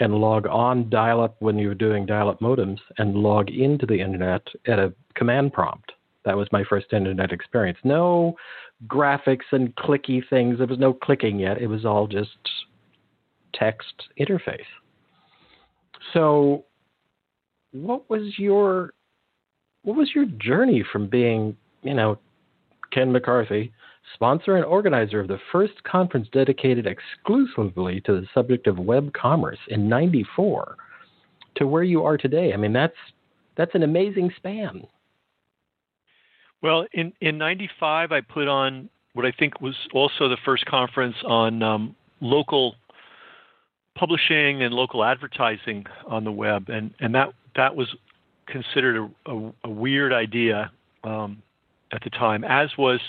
and 0.00 0.14
log 0.14 0.46
on 0.46 0.90
dial 0.90 1.22
up 1.22 1.36
when 1.38 1.58
you 1.58 1.68
were 1.68 1.74
doing 1.74 2.04
dial 2.04 2.28
up 2.28 2.40
modems 2.40 2.78
and 2.98 3.14
log 3.14 3.50
into 3.50 3.86
the 3.86 3.98
internet 4.00 4.42
at 4.66 4.78
a 4.78 4.92
command 5.14 5.52
prompt 5.52 5.92
That 6.24 6.36
was 6.36 6.48
my 6.52 6.64
first 6.64 6.92
internet 6.92 7.32
experience. 7.32 7.78
No 7.84 8.36
graphics 8.86 9.46
and 9.52 9.74
clicky 9.76 10.22
things. 10.28 10.58
There 10.58 10.66
was 10.66 10.78
no 10.78 10.92
clicking 10.92 11.38
yet. 11.38 11.60
It 11.60 11.68
was 11.68 11.84
all 11.84 12.06
just 12.06 12.36
text 13.58 13.94
interface. 14.18 14.60
So, 16.12 16.64
what 17.72 18.08
was 18.08 18.38
your 18.38 18.92
what 19.82 19.96
was 19.96 20.10
your 20.14 20.24
journey 20.24 20.84
from 20.92 21.08
being, 21.08 21.56
you 21.82 21.94
know, 21.94 22.18
Ken 22.90 23.12
McCarthy, 23.12 23.72
sponsor 24.14 24.56
and 24.56 24.64
organizer 24.64 25.20
of 25.20 25.28
the 25.28 25.38
first 25.52 25.74
conference 25.84 26.28
dedicated 26.32 26.86
exclusively 26.86 28.00
to 28.02 28.20
the 28.20 28.26
subject 28.34 28.66
of 28.66 28.78
web 28.78 29.12
commerce 29.12 29.58
in 29.68 29.88
94 29.88 30.76
to 31.56 31.66
where 31.66 31.82
you 31.82 32.02
are 32.04 32.16
today? 32.16 32.52
I 32.52 32.56
mean, 32.56 32.72
that's 32.72 32.96
that's 33.56 33.74
an 33.74 33.82
amazing 33.82 34.32
span. 34.36 34.86
Well, 36.62 36.86
in 36.92 37.12
in 37.20 37.38
'95, 37.38 38.12
I 38.12 38.20
put 38.20 38.48
on 38.48 38.88
what 39.12 39.24
I 39.24 39.32
think 39.32 39.60
was 39.60 39.76
also 39.94 40.28
the 40.28 40.36
first 40.44 40.66
conference 40.66 41.16
on 41.24 41.62
um, 41.62 41.96
local 42.20 42.74
publishing 43.96 44.62
and 44.62 44.72
local 44.72 45.02
advertising 45.02 45.86
on 46.06 46.24
the 46.24 46.32
web, 46.32 46.68
and 46.68 46.94
and 47.00 47.14
that 47.14 47.32
that 47.56 47.74
was 47.74 47.88
considered 48.46 49.10
a, 49.26 49.32
a, 49.32 49.52
a 49.64 49.70
weird 49.70 50.12
idea 50.12 50.70
um, 51.02 51.42
at 51.92 52.02
the 52.04 52.10
time, 52.10 52.44
as 52.44 52.70
was 52.78 53.00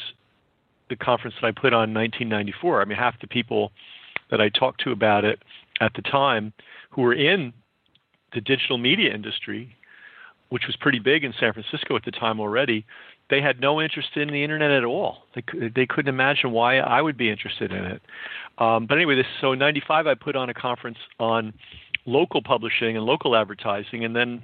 the 0.90 0.96
conference 0.96 1.36
that 1.42 1.48
I 1.48 1.52
put 1.52 1.74
on 1.74 1.90
in 1.90 1.96
1994. 1.96 2.82
I 2.82 2.86
mean, 2.86 2.98
half 2.98 3.20
the 3.22 3.28
people 3.28 3.72
that 4.32 4.42
I 4.42 4.50
talked 4.50 4.82
to 4.86 4.92
about 4.92 5.26
it 5.26 5.40
at 5.80 5.94
the 5.94 6.02
time 6.02 6.54
who 6.90 7.02
were 7.02 7.14
in 7.14 7.54
the 8.34 8.42
digital 8.42 8.78
media 8.78 9.14
industry, 9.14 9.76
which 10.50 10.64
was 10.66 10.76
pretty 10.78 11.00
big 11.00 11.24
in 11.24 11.34
San 11.40 11.54
Francisco 11.54 11.96
at 11.96 12.06
the 12.06 12.12
time 12.12 12.40
already, 12.40 12.86
they 13.30 13.42
had 13.42 13.60
no 13.60 13.82
interest 13.82 14.10
in 14.16 14.30
the 14.30 14.44
internet 14.44 14.72
at 14.72 14.84
all. 14.84 15.24
They 15.36 15.70
they 15.76 15.86
couldn't 15.86 16.10
imagine 16.10 16.52
why 16.52 16.78
I 16.78 17.02
would 17.02 17.18
be 17.18 17.30
interested 17.30 17.72
in 17.72 17.86
it. 17.86 18.02
Um, 18.58 18.86
but 18.88 18.96
anyway, 18.96 19.16
this 19.16 19.26
so 19.42 19.52
in 19.52 19.60
'95 19.60 20.08
I 20.08 20.14
put 20.16 20.36
on 20.36 20.50
a 20.50 20.54
conference 20.54 20.98
on 21.20 21.54
local 22.06 22.42
publishing 22.42 22.96
and 22.96 23.06
local 23.06 23.36
advertising, 23.36 24.06
and 24.06 24.16
then, 24.16 24.44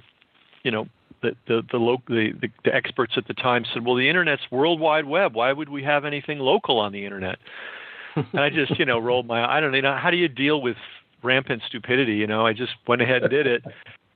you 0.62 0.70
know, 0.70 0.86
the 1.22 1.34
the 1.46 1.62
the, 1.70 1.78
lo- 1.78 2.02
the, 2.08 2.32
the 2.40 2.48
the 2.64 2.74
experts 2.74 3.14
at 3.16 3.26
the 3.26 3.34
time 3.34 3.64
said, 3.72 3.84
well, 3.84 3.96
the 3.96 4.08
internet's 4.08 4.42
world 4.50 4.80
wide 4.80 5.06
web. 5.06 5.34
Why 5.34 5.52
would 5.52 5.68
we 5.68 5.82
have 5.82 6.04
anything 6.04 6.38
local 6.38 6.78
on 6.78 6.92
the 6.92 7.04
internet? 7.04 7.38
and 8.16 8.40
I 8.40 8.50
just 8.50 8.78
you 8.78 8.84
know 8.84 8.98
rolled 9.00 9.26
my 9.26 9.44
I 9.44 9.60
don't 9.60 9.72
know 9.72 9.96
how 9.96 10.10
do 10.10 10.16
you 10.16 10.28
deal 10.28 10.60
with 10.60 10.76
rampant 11.22 11.62
stupidity. 11.66 12.14
You 12.14 12.26
know, 12.26 12.46
I 12.46 12.52
just 12.52 12.72
went 12.86 13.02
ahead 13.02 13.22
and 13.22 13.30
did 13.30 13.46
it. 13.46 13.64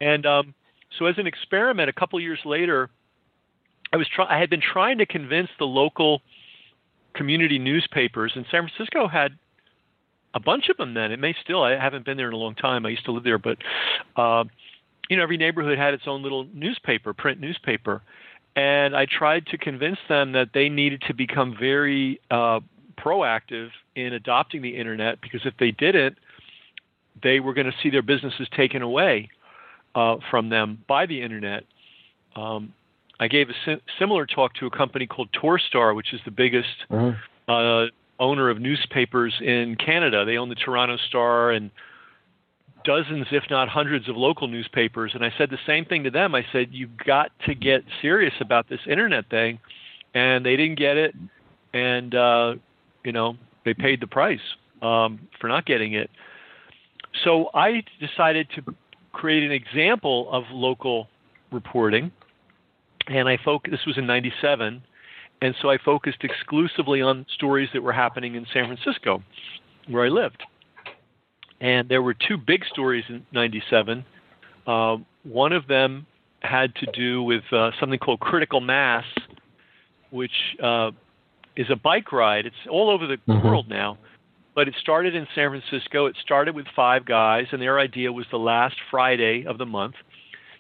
And 0.01 0.27
um, 0.27 0.55
so, 0.97 1.07
as 1.07 1.17
an 1.19 1.27
experiment, 1.27 1.89
a 1.89 1.93
couple 1.93 2.21
years 2.21 2.39
later, 2.45 2.91
I 3.93 3.97
was 3.97 4.09
try- 4.09 4.27
I 4.29 4.39
had 4.39 4.51
been 4.51 4.61
trying 4.61 4.99
to 4.99 5.07
convince 5.07 5.51
the 5.59 5.67
local 5.67 6.23
community 7.15 7.59
newspapers, 7.59 8.33
and 8.35 8.45
San 8.51 8.69
Francisco 8.69 9.09
had 9.09 9.39
a 10.35 10.41
bunch 10.41 10.69
of 10.69 10.77
them 10.77 10.95
then. 10.95 11.11
It 11.11 11.19
may 11.19 11.35
still. 11.43 11.63
I 11.63 11.77
haven't 11.77 12.05
been 12.05 12.17
there 12.17 12.29
in 12.29 12.35
a 12.35 12.39
long 12.39 12.55
time. 12.55 12.85
I 12.85 12.91
used 12.91 13.05
to 13.07 13.13
live 13.13 13.25
there, 13.25 13.39
but 13.39 13.59
uh, 14.17 14.45
you 15.09 15.17
know, 15.17 15.23
every 15.23 15.37
neighborhood 15.37 15.79
had 15.79 15.95
its 15.95 16.05
own 16.07 16.23
little 16.23 16.47
newspaper, 16.53 17.15
print 17.15 17.41
newspaper, 17.41 18.03
and 18.57 18.95
I 18.95 19.07
tried 19.07 19.47
to 19.47 19.59
convince 19.59 19.99
them 20.09 20.33
that 20.33 20.51
they 20.53 20.69
needed 20.69 21.03
to 21.09 21.15
become 21.15 21.57
very 21.59 22.21
uh, 22.31 22.61
proactive 22.99 23.71
in 23.95 24.13
adopting 24.13 24.63
the 24.63 24.77
internet 24.77 25.21
because 25.21 25.41
if 25.45 25.55
they 25.59 25.71
didn't, 25.71 26.19
they 27.23 27.41
were 27.41 27.55
going 27.55 27.67
to 27.67 27.77
see 27.83 27.91
their 27.91 28.03
businesses 28.03 28.49
taken 28.57 28.83
away 28.83 29.31
uh, 29.95 30.17
from 30.31 30.51
them 30.51 30.85
by 30.87 31.07
the 31.07 31.23
internet. 31.23 31.65
Um, 32.37 32.73
I 33.21 33.29
gave 33.29 33.49
a 33.49 33.53
sim- 33.65 33.81
similar 33.99 34.27
talk 34.27 34.55
to 34.55 34.67
a 34.67 34.71
company 34.71 35.07
called 35.07 35.29
Torstar, 35.33 35.95
which 35.95 36.13
is 36.13 36.21
the 36.25 36.31
biggest 36.31 36.69
mm-hmm. 36.91 37.19
uh, 37.51 37.87
owner 38.21 38.51
of 38.51 38.61
newspapers 38.61 39.35
in 39.41 39.77
Canada. 39.77 40.25
They 40.25 40.37
own 40.37 40.49
the 40.49 40.55
Toronto 40.55 40.97
Star 41.09 41.51
and 41.51 41.71
dozens, 42.85 43.27
if 43.31 43.45
not 43.51 43.69
hundreds, 43.69 44.09
of 44.09 44.17
local 44.17 44.49
newspapers. 44.49 45.13
And 45.15 45.25
I 45.25 45.33
said 45.37 45.51
the 45.51 45.59
same 45.67 45.85
thing 45.85 46.05
to 46.05 46.11
them. 46.11 46.35
I 46.35 46.45
said, 46.53 46.69
You've 46.71 46.97
got 46.97 47.31
to 47.47 47.55
get 47.55 47.83
serious 48.01 48.35
about 48.41 48.69
this 48.69 48.81
internet 48.89 49.29
thing. 49.29 49.59
And 50.15 50.45
they 50.45 50.57
didn't 50.57 50.79
get 50.79 50.97
it. 50.97 51.15
And, 51.75 52.15
uh, 52.15 52.55
you 53.05 53.13
know, 53.13 53.37
they 53.65 53.75
paid 53.75 54.01
the 54.01 54.07
price 54.07 54.41
um, 54.81 55.29
for 55.41 55.49
not 55.49 55.67
getting 55.67 55.93
it. 55.93 56.11
So 57.25 57.51
I 57.55 57.83
decided 58.01 58.49
to 58.57 58.75
create 59.13 59.43
an 59.43 59.53
example 59.53 60.29
of 60.33 60.45
local 60.51 61.09
reporting, 61.51 62.13
and 63.09 63.29
I 63.29 63.39
focused. 63.45 63.73
This 63.73 63.87
was 63.87 63.99
in 63.99 64.07
'97, 64.07 64.83
and 65.43 65.55
so 65.61 65.71
I 65.71 65.79
focused 65.79 66.19
exclusively 66.23 67.03
on 67.03 67.27
stories 67.35 67.69
that 67.73 67.83
were 67.83 67.93
happening 67.93 68.35
in 68.35 68.47
San 68.53 68.67
Francisco, 68.67 69.23
where 69.89 70.05
I 70.05 70.09
lived. 70.09 70.43
And 71.61 71.89
there 71.89 72.03
were 72.03 72.15
two 72.15 72.37
big 72.37 72.65
stories 72.71 73.05
in 73.09 73.27
'97. 73.33 74.05
Uh, 74.67 74.97
one 75.25 75.53
of 75.53 75.67
them 75.67 76.07
had 76.41 76.75
to 76.77 76.87
do 76.93 77.23
with 77.23 77.43
uh, 77.53 77.71
something 77.81 77.99
called 77.99 78.21
critical 78.21 78.61
mass, 78.61 79.05
which 80.11 80.57
uh, 80.63 80.91
is 81.57 81.67
a 81.71 81.77
bike 81.77 82.13
ride. 82.13 82.47
It's 82.47 82.57
all 82.71 82.91
over 82.91 83.07
the 83.07 83.17
mm-hmm. 83.17 83.47
world 83.47 83.69
now 83.69 83.99
but 84.59 84.67
it 84.67 84.75
started 84.81 85.15
in 85.15 85.25
San 85.37 85.51
Francisco. 85.51 86.07
It 86.07 86.17
started 86.21 86.57
with 86.57 86.67
five 86.75 87.05
guys, 87.05 87.47
and 87.53 87.63
their 87.63 87.79
idea 87.79 88.11
was 88.11 88.27
the 88.33 88.41
last 88.41 88.75
Friday 88.91 89.45
of 89.47 89.57
the 89.57 89.65
month, 89.65 89.95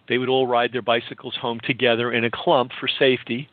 they 0.08 0.18
would 0.18 0.28
all 0.28 0.46
ride 0.46 0.72
their 0.72 0.82
bicycles 0.82 1.36
home 1.36 1.60
together 1.62 2.12
in 2.12 2.24
a 2.24 2.30
clump 2.30 2.72
for 2.78 2.88
safety. 2.88 3.48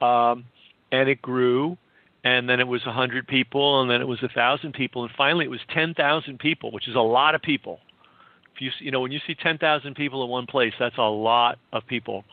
Um, 0.00 0.44
and 0.92 1.08
it 1.08 1.20
grew, 1.20 1.76
and 2.24 2.48
then 2.48 2.60
it 2.60 2.68
was 2.68 2.84
100 2.86 3.26
people, 3.26 3.80
and 3.80 3.90
then 3.90 4.00
it 4.00 4.08
was 4.08 4.22
1,000 4.22 4.72
people, 4.72 5.02
and 5.02 5.12
finally 5.16 5.44
it 5.44 5.50
was 5.50 5.60
10,000 5.74 6.38
people, 6.38 6.70
which 6.70 6.88
is 6.88 6.94
a 6.94 7.00
lot 7.00 7.34
of 7.34 7.42
people. 7.42 7.80
If 8.54 8.60
you, 8.60 8.70
you 8.78 8.90
know, 8.90 9.00
when 9.00 9.12
you 9.12 9.20
see 9.26 9.34
10,000 9.34 9.94
people 9.94 10.24
in 10.24 10.30
one 10.30 10.46
place, 10.46 10.72
that's 10.78 10.98
a 10.98 11.02
lot 11.02 11.58
of 11.72 11.86
people 11.86 12.24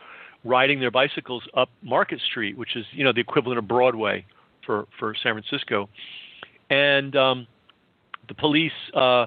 riding 0.44 0.80
their 0.80 0.90
bicycles 0.90 1.42
up 1.54 1.68
Market 1.82 2.20
Street, 2.20 2.56
which 2.56 2.76
is, 2.76 2.86
you 2.92 3.04
know, 3.04 3.12
the 3.12 3.20
equivalent 3.20 3.58
of 3.58 3.66
Broadway 3.66 4.24
for, 4.64 4.86
for 4.98 5.14
San 5.22 5.34
Francisco 5.34 5.88
and 6.70 7.14
um, 7.16 7.46
the 8.28 8.34
police 8.34 8.72
uh, 8.94 9.26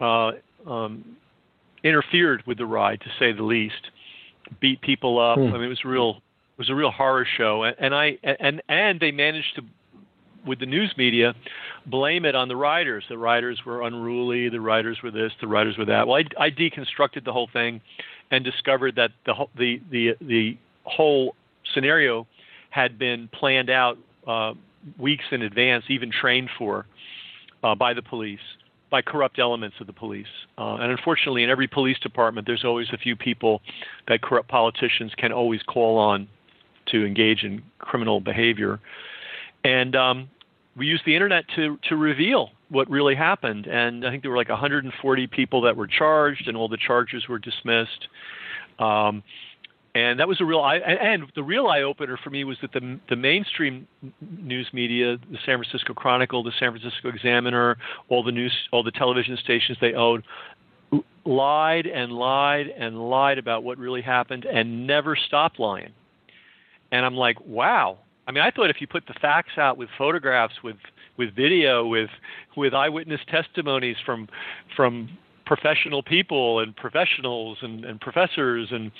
uh, 0.00 0.32
um, 0.66 1.16
interfered 1.82 2.42
with 2.46 2.58
the 2.58 2.66
ride, 2.66 3.00
to 3.00 3.10
say 3.18 3.32
the 3.32 3.42
least. 3.42 3.90
Beat 4.60 4.80
people 4.80 5.18
up. 5.18 5.38
Hmm. 5.38 5.48
I 5.48 5.52
mean, 5.52 5.64
it 5.64 5.68
was 5.68 5.84
real. 5.84 6.16
It 6.56 6.58
was 6.58 6.70
a 6.70 6.74
real 6.74 6.90
horror 6.90 7.26
show, 7.36 7.64
and, 7.64 7.76
and 7.78 7.94
I 7.94 8.18
and 8.22 8.62
and 8.68 8.98
they 8.98 9.10
managed 9.10 9.54
to, 9.56 9.62
with 10.46 10.58
the 10.58 10.66
news 10.66 10.92
media, 10.96 11.34
blame 11.86 12.24
it 12.24 12.34
on 12.34 12.48
the 12.48 12.56
riders. 12.56 13.04
The 13.08 13.18
riders 13.18 13.60
were 13.66 13.82
unruly. 13.82 14.48
The 14.48 14.60
riders 14.60 14.98
were 15.02 15.10
this. 15.10 15.32
The 15.40 15.46
riders 15.46 15.76
were 15.76 15.84
that. 15.84 16.08
Well, 16.08 16.22
I, 16.38 16.44
I 16.44 16.50
deconstructed 16.50 17.24
the 17.24 17.32
whole 17.32 17.48
thing, 17.52 17.80
and 18.30 18.44
discovered 18.44 18.96
that 18.96 19.10
the 19.26 19.34
the 19.56 19.80
the 19.90 20.16
the 20.20 20.58
whole 20.84 21.34
scenario 21.74 22.26
had 22.70 22.98
been 22.98 23.28
planned 23.28 23.70
out 23.70 23.98
uh, 24.26 24.54
weeks 24.98 25.24
in 25.30 25.42
advance, 25.42 25.84
even 25.88 26.10
trained 26.10 26.50
for 26.58 26.86
uh, 27.62 27.74
by 27.74 27.94
the 27.94 28.02
police, 28.02 28.40
by 28.90 29.02
corrupt 29.02 29.38
elements 29.38 29.76
of 29.80 29.86
the 29.86 29.92
police. 29.92 30.26
Uh, 30.56 30.76
and 30.76 30.90
unfortunately, 30.90 31.42
in 31.42 31.50
every 31.50 31.66
police 31.66 31.98
department, 31.98 32.46
there's 32.46 32.64
always 32.64 32.88
a 32.92 32.98
few 32.98 33.16
people 33.16 33.60
that 34.08 34.22
corrupt 34.22 34.48
politicians 34.48 35.12
can 35.16 35.32
always 35.32 35.62
call 35.62 35.98
on 35.98 36.28
to 36.86 37.04
engage 37.04 37.42
in 37.42 37.62
criminal 37.78 38.20
behavior. 38.20 38.80
And 39.64 39.94
um, 39.94 40.30
we 40.76 40.86
used 40.86 41.02
the 41.04 41.14
internet 41.14 41.44
to 41.56 41.78
to 41.88 41.96
reveal 41.96 42.50
what 42.70 42.88
really 42.88 43.14
happened. 43.14 43.66
And 43.66 44.06
I 44.06 44.10
think 44.10 44.22
there 44.22 44.30
were 44.30 44.36
like 44.36 44.48
140 44.48 45.26
people 45.28 45.62
that 45.62 45.76
were 45.76 45.86
charged, 45.86 46.48
and 46.48 46.56
all 46.56 46.68
the 46.68 46.78
charges 46.78 47.28
were 47.28 47.38
dismissed. 47.38 48.08
Um, 48.78 49.22
and 49.98 50.20
that 50.20 50.28
was 50.28 50.40
a 50.40 50.44
real 50.44 50.60
eye 50.60 50.76
and 50.76 51.24
the 51.34 51.42
real 51.42 51.66
eye 51.66 51.82
opener 51.82 52.18
for 52.22 52.30
me 52.30 52.44
was 52.44 52.56
that 52.62 52.72
the 52.72 53.00
the 53.08 53.16
mainstream 53.16 53.86
news 54.20 54.68
media 54.72 55.16
the 55.30 55.38
San 55.44 55.58
Francisco 55.58 55.92
Chronicle 55.92 56.42
the 56.42 56.52
San 56.58 56.70
Francisco 56.70 57.08
Examiner 57.08 57.76
all 58.08 58.22
the 58.22 58.32
news 58.32 58.52
all 58.72 58.82
the 58.82 58.92
television 58.92 59.36
stations 59.42 59.76
they 59.80 59.94
owned 59.94 60.22
lied 61.24 61.86
and 61.86 62.12
lied 62.12 62.68
and 62.68 63.10
lied 63.10 63.38
about 63.38 63.62
what 63.62 63.76
really 63.78 64.02
happened 64.02 64.44
and 64.46 64.86
never 64.86 65.14
stopped 65.16 65.58
lying. 65.58 65.92
And 66.92 67.04
I'm 67.04 67.14
like 67.14 67.40
wow. 67.44 67.98
I 68.26 68.32
mean 68.32 68.44
I 68.44 68.50
thought 68.50 68.70
if 68.70 68.80
you 68.80 68.86
put 68.86 69.06
the 69.06 69.14
facts 69.20 69.58
out 69.58 69.76
with 69.76 69.88
photographs 69.98 70.54
with 70.62 70.76
with 71.16 71.34
video 71.34 71.86
with 71.86 72.10
with 72.56 72.72
eyewitness 72.72 73.20
testimonies 73.28 73.96
from 74.06 74.28
from 74.76 75.18
professional 75.48 76.02
people 76.02 76.60
and 76.60 76.76
professionals 76.76 77.56
and, 77.62 77.84
and 77.86 77.98
professors 78.00 78.68
and 78.70 78.92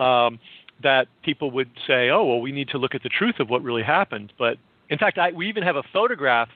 um, 0.00 0.40
that 0.82 1.06
people 1.22 1.48
would 1.52 1.70
say, 1.86 2.10
oh, 2.10 2.24
well, 2.24 2.40
we 2.40 2.50
need 2.50 2.68
to 2.68 2.76
look 2.76 2.94
at 2.94 3.02
the 3.04 3.08
truth 3.08 3.36
of 3.38 3.48
what 3.48 3.62
really 3.62 3.84
happened. 3.84 4.32
But 4.36 4.58
in 4.90 4.98
fact, 4.98 5.16
I, 5.16 5.30
we 5.30 5.48
even 5.48 5.62
have 5.62 5.76
a 5.76 5.84
photograph 5.92 6.48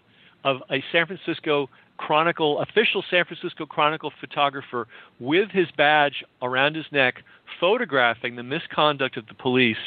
of 0.42 0.56
a 0.68 0.82
San 0.90 1.06
Francisco 1.06 1.70
Chronicle, 1.96 2.60
official 2.60 3.04
San 3.08 3.24
Francisco 3.24 3.66
Chronicle 3.66 4.12
photographer 4.20 4.88
with 5.20 5.50
his 5.50 5.68
badge 5.76 6.24
around 6.42 6.74
his 6.74 6.86
neck, 6.90 7.22
photographing 7.60 8.34
the 8.34 8.42
misconduct 8.42 9.16
of 9.16 9.26
the 9.28 9.34
police. 9.34 9.84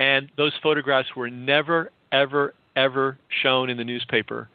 and 0.00 0.30
those 0.36 0.52
photographs 0.62 1.14
were 1.14 1.30
never, 1.30 1.92
ever, 2.10 2.54
ever 2.74 3.18
shown 3.42 3.68
in 3.68 3.76
the 3.76 3.84
newspaper. 3.84 4.48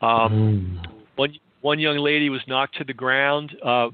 Um, 0.00 0.80
mm. 0.80 0.92
One 1.16 1.34
one 1.62 1.78
young 1.78 1.98
lady 1.98 2.28
was 2.28 2.42
knocked 2.46 2.76
to 2.78 2.84
the 2.84 2.92
ground. 2.92 3.56
Uh, 3.64 3.88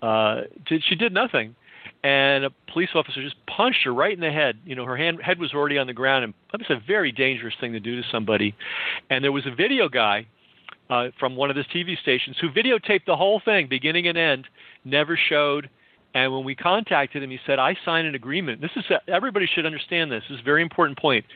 uh, 0.00 0.42
she 0.68 0.94
did 0.94 1.12
nothing, 1.12 1.54
and 2.02 2.44
a 2.44 2.50
police 2.72 2.90
officer 2.94 3.20
just 3.22 3.36
punched 3.46 3.80
her 3.84 3.92
right 3.92 4.12
in 4.12 4.20
the 4.20 4.30
head. 4.30 4.58
You 4.64 4.76
know, 4.76 4.84
her 4.84 4.96
hand, 4.96 5.20
head 5.22 5.38
was 5.38 5.52
already 5.52 5.76
on 5.78 5.86
the 5.86 5.92
ground, 5.92 6.24
and 6.24 6.34
that's 6.52 6.70
a 6.70 6.80
very 6.86 7.12
dangerous 7.12 7.54
thing 7.60 7.72
to 7.72 7.80
do 7.80 8.00
to 8.00 8.08
somebody. 8.10 8.54
And 9.10 9.22
there 9.22 9.32
was 9.32 9.46
a 9.46 9.54
video 9.54 9.88
guy 9.88 10.26
uh, 10.88 11.08
from 11.18 11.36
one 11.36 11.50
of 11.50 11.56
the 11.56 11.64
TV 11.64 11.98
stations 12.00 12.36
who 12.40 12.48
videotaped 12.50 13.04
the 13.06 13.16
whole 13.16 13.40
thing, 13.44 13.66
beginning 13.68 14.06
and 14.06 14.16
end, 14.16 14.46
never 14.84 15.18
showed. 15.28 15.68
And 16.14 16.32
when 16.32 16.44
we 16.44 16.54
contacted 16.54 17.22
him, 17.22 17.30
he 17.30 17.38
said, 17.44 17.58
"I 17.58 17.76
signed 17.84 18.06
an 18.06 18.14
agreement. 18.14 18.60
This 18.60 18.70
is 18.76 18.84
everybody 19.08 19.46
should 19.46 19.66
understand 19.66 20.10
this. 20.10 20.22
This 20.28 20.36
is 20.36 20.40
a 20.40 20.44
very 20.44 20.62
important 20.62 20.98
point." 20.98 21.26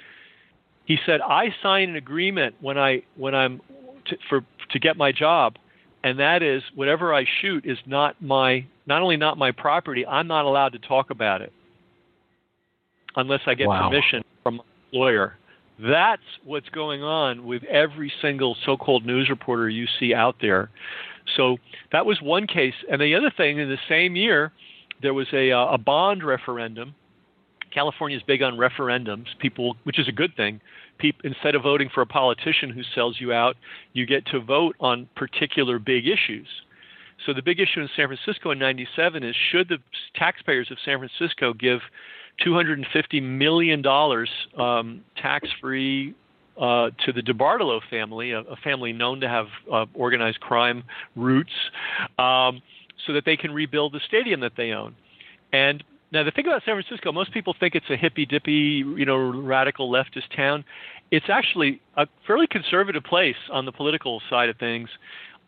He 0.85 0.99
said, 1.05 1.21
"I 1.21 1.55
signed 1.62 1.91
an 1.91 1.97
agreement 1.97 2.55
when 2.61 2.79
I 2.79 3.03
when 3.17 3.35
I'm 3.35 3.61
for 4.29 4.45
to 4.71 4.79
get 4.79 4.97
my 4.97 5.12
job, 5.12 5.57
and 6.04 6.18
that 6.18 6.42
is 6.42 6.62
whatever 6.75 7.14
I 7.14 7.25
shoot 7.40 7.64
is 7.66 7.78
not 7.87 8.21
my 8.21 8.66
not 8.87 9.02
only 9.02 9.16
not 9.16 9.38
my 9.38 9.52
property. 9.52 10.06
I'm 10.06 10.26
not 10.26 10.44
allowed 10.44 10.73
to 10.73 10.78
talk 10.78 11.11
about 11.11 11.42
it 11.42 11.52
unless 13.16 13.40
I 13.47 13.54
get 13.54 13.68
wow. 13.68 13.88
permission 13.88 14.23
from 14.42 14.61
a 14.61 14.62
lawyer." 14.97 15.37
That's 15.78 16.23
what's 16.44 16.68
going 16.68 17.02
on 17.02 17.44
with 17.44 17.64
every 17.64 18.12
single 18.21 18.56
so 18.64 18.76
called 18.76 19.04
news 19.04 19.28
reporter 19.28 19.68
you 19.68 19.87
see 19.99 20.14
out 20.14 20.37
there. 20.40 20.71
So 21.37 21.56
that 21.92 22.06
was 22.06 22.21
one 22.21 22.47
case. 22.47 22.75
And 22.90 23.00
the 23.00 23.14
other 23.14 23.32
thing, 23.37 23.59
in 23.59 23.68
the 23.68 23.78
same 23.88 24.14
year, 24.14 24.52
there 25.00 25.14
was 25.14 25.26
a, 25.32 25.50
uh, 25.50 25.73
a 25.73 25.78
bond 25.78 26.23
referendum. 26.23 26.94
California 27.73 28.16
is 28.16 28.23
big 28.25 28.42
on 28.42 28.54
referendums, 28.54 29.26
people, 29.40 29.76
which 29.85 29.99
is 29.99 30.06
a 30.09 30.12
good 30.12 30.37
thing. 30.37 30.61
People, 31.02 31.28
instead 31.28 31.56
of 31.56 31.62
voting 31.62 31.90
for 31.92 32.00
a 32.00 32.06
politician 32.06 32.71
who 32.71 32.82
sells 32.94 33.21
you 33.21 33.32
out, 33.32 33.56
you 33.92 34.06
get 34.06 34.25
to 34.26 34.40
vote 34.40 34.76
on 34.78 35.09
particular 35.16 35.80
big 35.80 36.06
issues. 36.06 36.47
So 37.26 37.35
the 37.35 37.42
big 37.42 37.59
issue 37.59 37.80
in 37.80 37.88
San 37.97 38.06
Francisco 38.06 38.52
in 38.52 38.59
'97 38.61 39.25
is 39.25 39.35
should 39.50 39.68
the 39.68 39.78
taxpayers 40.14 40.71
of 40.71 40.78
San 40.85 40.99
Francisco 40.99 41.52
give 41.52 41.80
250 42.44 43.21
million 43.21 43.82
dollars 43.82 44.30
um, 44.56 45.02
tax-free 45.21 46.14
uh, 46.61 46.90
to 47.04 47.12
the 47.12 47.21
DeBartolo 47.21 47.80
family, 47.90 48.30
a, 48.30 48.40
a, 48.40 48.56
family 48.56 48.92
known 48.92 49.21
to 49.21 49.28
have 49.28 49.47
uh, 49.73 49.87
organized 49.94 50.38
crime 50.40 50.85
roots, 51.16 51.52
um, 52.18 52.62
so 53.06 53.12
that 53.12 53.25
they 53.25 53.37
can 53.37 53.52
rebuild 53.52 53.92
the 53.92 54.00
stadium 54.06 54.40
that 54.40 54.52
they 54.56 54.71
own. 54.71 54.94
And 55.52 55.82
now 56.12 56.23
the 56.23 56.31
thing 56.31 56.47
about 56.47 56.62
San 56.64 56.81
Francisco, 56.81 57.11
most 57.12 57.33
people 57.33 57.54
think 57.59 57.75
it's 57.75 57.90
a 57.90 57.97
hippy 57.97 58.26
dippy, 58.26 58.85
you 58.97 59.04
know, 59.04 59.16
radical 59.16 59.90
leftist 59.90 60.35
town. 60.37 60.64
It's 61.11 61.26
actually 61.28 61.81
a 61.97 62.07
fairly 62.26 62.47
conservative 62.47 63.02
place 63.02 63.37
on 63.50 63.64
the 63.64 63.73
political 63.73 64.23
side 64.31 64.49
of 64.49 64.57
things 64.59 64.88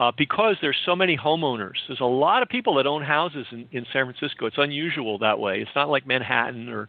uh, 0.01 0.11
because 0.17 0.57
there's 0.61 0.77
so 0.85 0.97
many 0.97 1.17
homeowners. 1.17 1.77
There's 1.87 2.01
a 2.01 2.05
lot 2.05 2.43
of 2.43 2.49
people 2.49 2.75
that 2.77 2.87
own 2.87 3.03
houses 3.03 3.47
in, 3.53 3.69
in 3.73 3.87
San 3.93 4.07
Francisco. 4.07 4.47
It's 4.47 4.59
unusual 4.59 5.19
that 5.19 5.39
way. 5.39 5.61
It's 5.61 5.71
not 5.75 5.89
like 5.89 6.07
Manhattan 6.07 6.69
or 6.69 6.89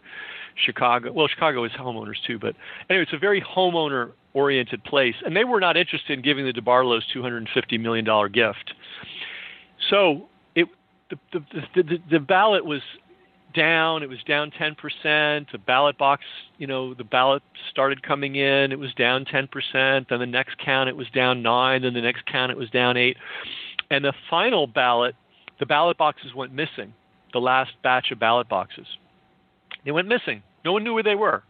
Chicago. 0.65 1.11
Well, 1.11 1.27
Chicago 1.27 1.63
is 1.65 1.71
homeowners 1.73 2.15
too, 2.25 2.39
but 2.39 2.55
anyway, 2.89 3.03
it's 3.03 3.13
a 3.13 3.19
very 3.19 3.41
homeowner 3.41 4.11
oriented 4.33 4.83
place. 4.83 5.15
And 5.25 5.35
they 5.35 5.43
were 5.43 5.59
not 5.59 5.77
interested 5.77 6.13
in 6.17 6.23
giving 6.23 6.45
the 6.45 6.53
DeBartolos 6.53 7.01
$250 7.15 7.79
million 7.79 8.05
gift. 8.31 8.73
So 9.89 10.27
it, 10.55 10.67
the, 11.09 11.17
the, 11.33 11.83
the, 11.83 11.97
the 12.11 12.19
ballot 12.19 12.65
was 12.65 12.81
down. 13.55 14.03
It 14.03 14.09
was 14.09 14.19
down 14.27 14.51
10%. 14.51 15.51
The 15.51 15.57
ballot 15.57 15.97
box, 15.97 16.23
you 16.57 16.67
know, 16.67 16.93
the 16.93 17.03
ballot 17.03 17.41
started 17.71 18.03
coming 18.03 18.35
in. 18.35 18.71
It 18.71 18.79
was 18.79 18.93
down 18.93 19.25
10%. 19.25 20.09
Then 20.09 20.19
the 20.19 20.25
next 20.25 20.57
count, 20.57 20.89
it 20.89 20.95
was 20.95 21.07
down 21.13 21.41
9. 21.41 21.81
Then 21.81 21.93
the 21.93 22.01
next 22.01 22.25
count, 22.25 22.51
it 22.51 22.57
was 22.57 22.69
down 22.69 22.97
8. 22.97 23.17
And 23.89 24.03
the 24.03 24.13
final 24.29 24.67
ballot, 24.67 25.15
the 25.59 25.65
ballot 25.65 25.97
boxes 25.97 26.33
went 26.35 26.53
missing, 26.53 26.93
the 27.33 27.39
last 27.39 27.71
batch 27.83 28.11
of 28.11 28.19
ballot 28.19 28.49
boxes. 28.49 28.87
They 29.85 29.91
went 29.91 30.07
missing. 30.07 30.43
No 30.63 30.73
one 30.73 30.83
knew 30.83 30.93
where 30.93 31.03
they 31.03 31.15
were. 31.15 31.43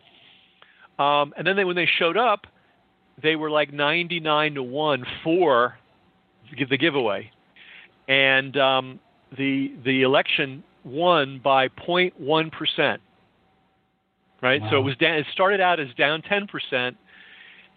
Um, 0.99 1.33
and 1.37 1.45
then 1.45 1.55
they, 1.55 1.65
when 1.65 1.75
they 1.75 1.87
showed 1.99 2.17
up, 2.17 2.47
they 3.21 3.35
were 3.35 3.49
like 3.49 3.73
99 3.73 4.55
to 4.55 4.63
1 4.63 5.05
for 5.23 5.77
the 6.69 6.77
giveaway. 6.77 7.31
And 8.07 8.55
um, 8.57 8.99
the, 9.37 9.73
the 9.83 10.03
election 10.03 10.63
won 10.85 11.41
by 11.43 11.67
0.1 11.67 12.51
percent. 12.51 13.01
Right, 14.41 14.61
wow. 14.61 14.69
so 14.71 14.77
it 14.77 14.81
was 14.81 14.95
down. 14.97 15.15
It 15.15 15.25
started 15.33 15.61
out 15.61 15.79
as 15.79 15.87
down 15.97 16.21
10 16.21 16.47
percent, 16.47 16.97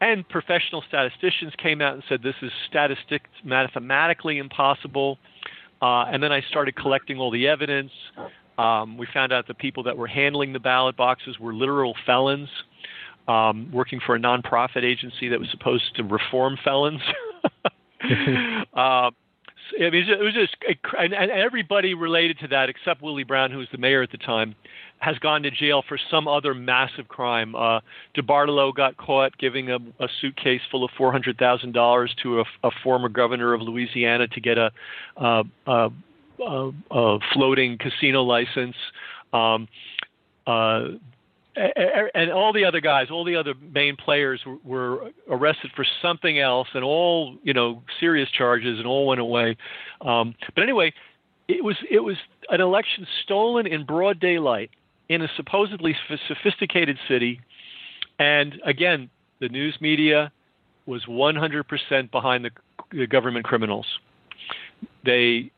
and 0.01 0.29
professional 0.29 0.83
statisticians 0.88 1.53
came 1.62 1.81
out 1.81 1.94
and 1.94 2.03
said 2.09 2.23
this 2.23 2.35
is 2.42 2.51
statistics 2.68 3.31
mathematically 3.44 4.38
impossible. 4.38 5.18
Uh, 5.81 6.05
and 6.05 6.23
then 6.23 6.33
I 6.33 6.42
started 6.51 6.75
collecting 6.77 7.18
all 7.18 7.31
the 7.31 7.47
evidence. 7.47 7.92
Um, 8.59 8.99
we 8.99 9.07
found 9.14 9.33
out 9.33 9.47
the 9.47 9.55
people 9.55 9.85
that 9.85 9.97
were 9.97 10.09
handling 10.09 10.53
the 10.53 10.59
ballot 10.59 10.97
boxes 10.97 11.38
were 11.38 11.55
literal 11.55 11.94
felons, 12.05 12.49
um, 13.29 13.71
working 13.73 14.01
for 14.05 14.16
a 14.16 14.18
nonprofit 14.18 14.83
agency 14.83 15.29
that 15.29 15.38
was 15.38 15.49
supposed 15.51 15.94
to 15.94 16.03
reform 16.03 16.59
felons. 16.64 17.01
uh, 18.75 19.11
I 19.76 19.90
mean, 19.90 20.09
it 20.09 20.18
was 20.18 20.35
just, 20.35 20.57
and 20.98 21.12
everybody 21.12 21.94
related 21.94 22.38
to 22.40 22.48
that 22.48 22.68
except 22.68 23.02
Willie 23.02 23.24
Brown, 23.24 23.50
who 23.50 23.59
was 23.59 23.68
the 23.70 23.78
mayor 23.78 24.02
at 24.02 24.11
the 24.11 24.18
time, 24.18 24.54
has 24.98 25.18
gone 25.18 25.42
to 25.42 25.50
jail 25.50 25.83
for 25.87 25.98
some 26.11 26.26
other 26.26 26.54
massive 26.54 27.09
crime. 27.09 27.54
Uh, 27.54 27.81
DeBartolo 28.16 28.74
got 28.74 28.96
caught 28.96 29.37
giving 29.38 29.70
a, 29.70 29.76
a 30.00 30.09
suitcase 30.20 30.61
full 30.70 30.85
of 30.85 30.90
four 30.96 31.12
hundred 31.12 31.38
thousand 31.38 31.72
dollars 31.72 32.14
to 32.22 32.40
a, 32.40 32.44
a, 32.64 32.70
former 32.83 33.09
governor 33.09 33.54
of 33.54 33.61
Louisiana 33.62 34.26
to 34.28 34.40
get 34.40 34.59
a, 34.59 34.72
a, 35.16 35.44
a 35.66 37.18
floating 37.33 37.78
casino 37.78 38.22
license. 38.22 38.76
Um, 39.33 39.68
uh, 40.46 40.88
and 42.14 42.31
all 42.31 42.53
the 42.53 42.64
other 42.64 42.81
guys, 42.81 43.09
all 43.11 43.25
the 43.25 43.37
other 43.37 43.55
main 43.73 43.97
players 43.97 44.40
were 44.64 45.11
arrested 45.29 45.71
for 45.75 45.85
something 46.01 46.38
else, 46.38 46.68
and 46.75 46.85
all 46.85 47.37
you 47.42 47.53
know 47.53 47.83
serious 47.99 48.31
charges, 48.31 48.79
and 48.79 48.87
all 48.87 49.07
went 49.07 49.21
away. 49.21 49.57
Um, 50.01 50.35
but 50.55 50.62
anyway, 50.62 50.92
it 51.49 51.64
was 51.64 51.77
it 51.90 52.01
was 52.01 52.16
an 52.51 52.61
election 52.61 53.07
stolen 53.23 53.66
in 53.66 53.85
broad 53.85 54.21
daylight 54.21 54.71
in 55.09 55.23
a 55.23 55.29
supposedly 55.37 55.97
sophisticated 56.29 56.99
city, 57.09 57.40
and 58.18 58.61
again, 58.64 59.11
the 59.40 59.49
news 59.49 59.77
media 59.81 60.31
was 60.87 61.05
100% 61.05 62.11
behind 62.11 62.44
the, 62.44 62.51
the 62.92 63.07
government 63.07 63.44
criminals. 63.44 63.87
They 65.05 65.51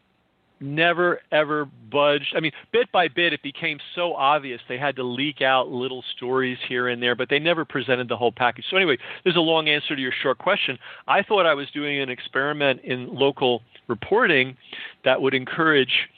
never 0.60 1.20
ever 1.32 1.66
budged. 1.90 2.34
I 2.36 2.40
mean, 2.40 2.52
bit 2.72 2.90
by 2.92 3.08
bit, 3.08 3.32
it 3.32 3.42
became 3.42 3.78
so 3.94 4.14
obvious 4.14 4.60
they 4.68 4.78
had 4.78 4.96
to 4.96 5.02
leak 5.02 5.40
out 5.40 5.68
little 5.68 6.04
stories 6.16 6.58
here 6.68 6.88
and 6.88 7.02
there, 7.02 7.14
but 7.14 7.28
they 7.28 7.38
never 7.38 7.64
presented 7.64 8.08
the 8.08 8.16
whole 8.16 8.32
package. 8.32 8.64
So, 8.70 8.76
anyway, 8.76 8.98
there's 9.24 9.36
a 9.36 9.40
long 9.40 9.68
answer 9.68 9.96
to 9.96 10.02
your 10.02 10.12
short 10.22 10.38
question. 10.38 10.78
I 11.08 11.22
thought 11.22 11.46
I 11.46 11.54
was 11.54 11.70
doing 11.70 12.00
an 12.00 12.10
experiment 12.10 12.80
in 12.84 13.14
local 13.14 13.62
reporting 13.88 14.56
that 15.04 15.20
would 15.20 15.34
encourage 15.34 16.08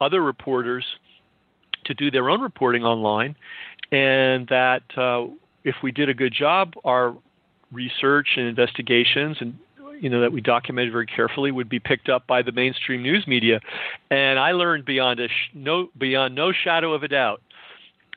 other 0.00 0.22
reporters 0.22 0.84
to 1.84 1.94
do 1.94 2.10
their 2.10 2.28
own 2.28 2.40
reporting 2.40 2.84
online, 2.84 3.36
and 3.90 4.46
that 4.48 4.82
uh, 4.96 5.26
if 5.64 5.76
we 5.82 5.92
did 5.92 6.08
a 6.08 6.14
good 6.14 6.32
job, 6.32 6.74
our 6.84 7.14
research 7.72 8.28
and 8.36 8.46
investigations 8.46 9.38
and 9.40 9.58
you 10.00 10.08
know 10.10 10.20
that 10.20 10.32
we 10.32 10.40
documented 10.40 10.92
very 10.92 11.06
carefully 11.06 11.50
would 11.50 11.68
be 11.68 11.80
picked 11.80 12.08
up 12.08 12.26
by 12.26 12.42
the 12.42 12.52
mainstream 12.52 13.02
news 13.02 13.26
media, 13.26 13.60
and 14.10 14.38
I 14.38 14.52
learned 14.52 14.84
beyond 14.84 15.20
a 15.20 15.28
sh- 15.28 15.50
no 15.54 15.88
beyond 15.98 16.34
no 16.34 16.52
shadow 16.52 16.92
of 16.92 17.02
a 17.02 17.08
doubt 17.08 17.42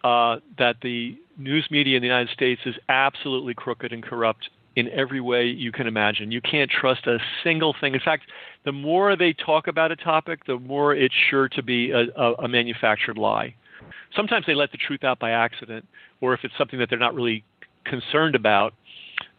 uh, 0.04 0.38
that 0.58 0.78
the 0.82 1.18
news 1.38 1.68
media 1.70 1.98
in 1.98 2.02
the 2.02 2.08
United 2.08 2.32
States 2.34 2.62
is 2.66 2.76
absolutely 2.90 3.54
crooked 3.54 3.92
and 3.92 4.04
corrupt 4.04 4.50
in 4.76 4.90
every 4.90 5.22
way 5.22 5.46
you 5.46 5.72
can 5.72 5.88
imagine. 5.88 6.32
You 6.32 6.42
can't 6.42 6.70
trust 6.70 7.08
a 7.08 7.18
single 7.44 7.74
thing. 7.80 7.94
In 7.94 8.02
fact, 8.02 8.24
the 8.66 8.72
more 8.72 9.16
they 9.16 9.34
talk 9.34 9.68
about 9.68 9.92
a 9.92 9.96
topic, 9.96 10.46
the 10.46 10.60
more 10.60 10.94
it's 10.94 11.16
sure 11.30 11.48
to 11.50 11.64
be 11.64 11.92
a, 11.92 12.06
a, 12.18 12.34
a 12.44 12.48
manufactured 12.48 13.18
lie. 13.18 13.56
Sometimes 14.16 14.46
they 14.46 14.56
let 14.56 14.72
the 14.72 14.78
truth 14.78 15.04
out 15.04 15.20
by 15.20 15.32
accident, 15.32 15.88
or 16.22 16.34
if 16.34 16.42
it's 16.44 16.54
something 16.58 16.80
that 16.80 16.90
they're 16.90 17.00
not 17.00 17.16
really 17.16 17.44
concerned 17.86 18.36
about, 18.36 18.74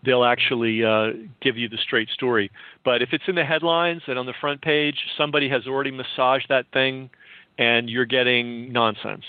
they'll 0.07 0.25
actually 0.25 0.85
uh, 0.85 1.09
give 1.43 1.59
you 1.59 1.69
the 1.69 1.77
straight 1.77 2.09
story. 2.09 2.51
But 2.85 3.03
if 3.03 3.11
it's 3.13 3.25
in 3.27 3.35
the 3.35 3.45
headlines 3.45 4.03
and 4.07 4.19
on 4.19 4.25
the 4.25 4.35
front 4.41 4.63
page, 4.63 4.97
somebody 5.19 5.49
has 5.51 5.67
already 5.67 5.91
massaged 5.91 6.49
that 6.49 6.67
thing, 6.73 7.11
and 7.59 7.91
you're 7.91 8.07
getting 8.07 8.73
nonsense. 8.73 9.25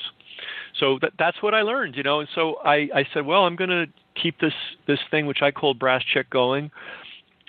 So 0.80 1.00
that, 1.02 1.14
that's 1.18 1.42
what 1.42 1.54
I 1.54 1.64
learned, 1.64 1.96
you 1.96 2.04
know. 2.04 2.20
And 2.20 2.30
so 2.34 2.56
I, 2.64 2.88
I 2.94 3.08
said, 3.14 3.26
well, 3.26 3.44
I'm 3.46 3.56
going 3.56 3.70
to 3.72 3.88
keep 4.22 4.40
this 4.40 4.54
this 4.88 5.00
thing 5.12 5.26
which 5.26 5.42
I 5.42 5.52
called 5.52 5.80
Brass 5.80 6.04
Check 6.14 6.30
going. 6.30 6.72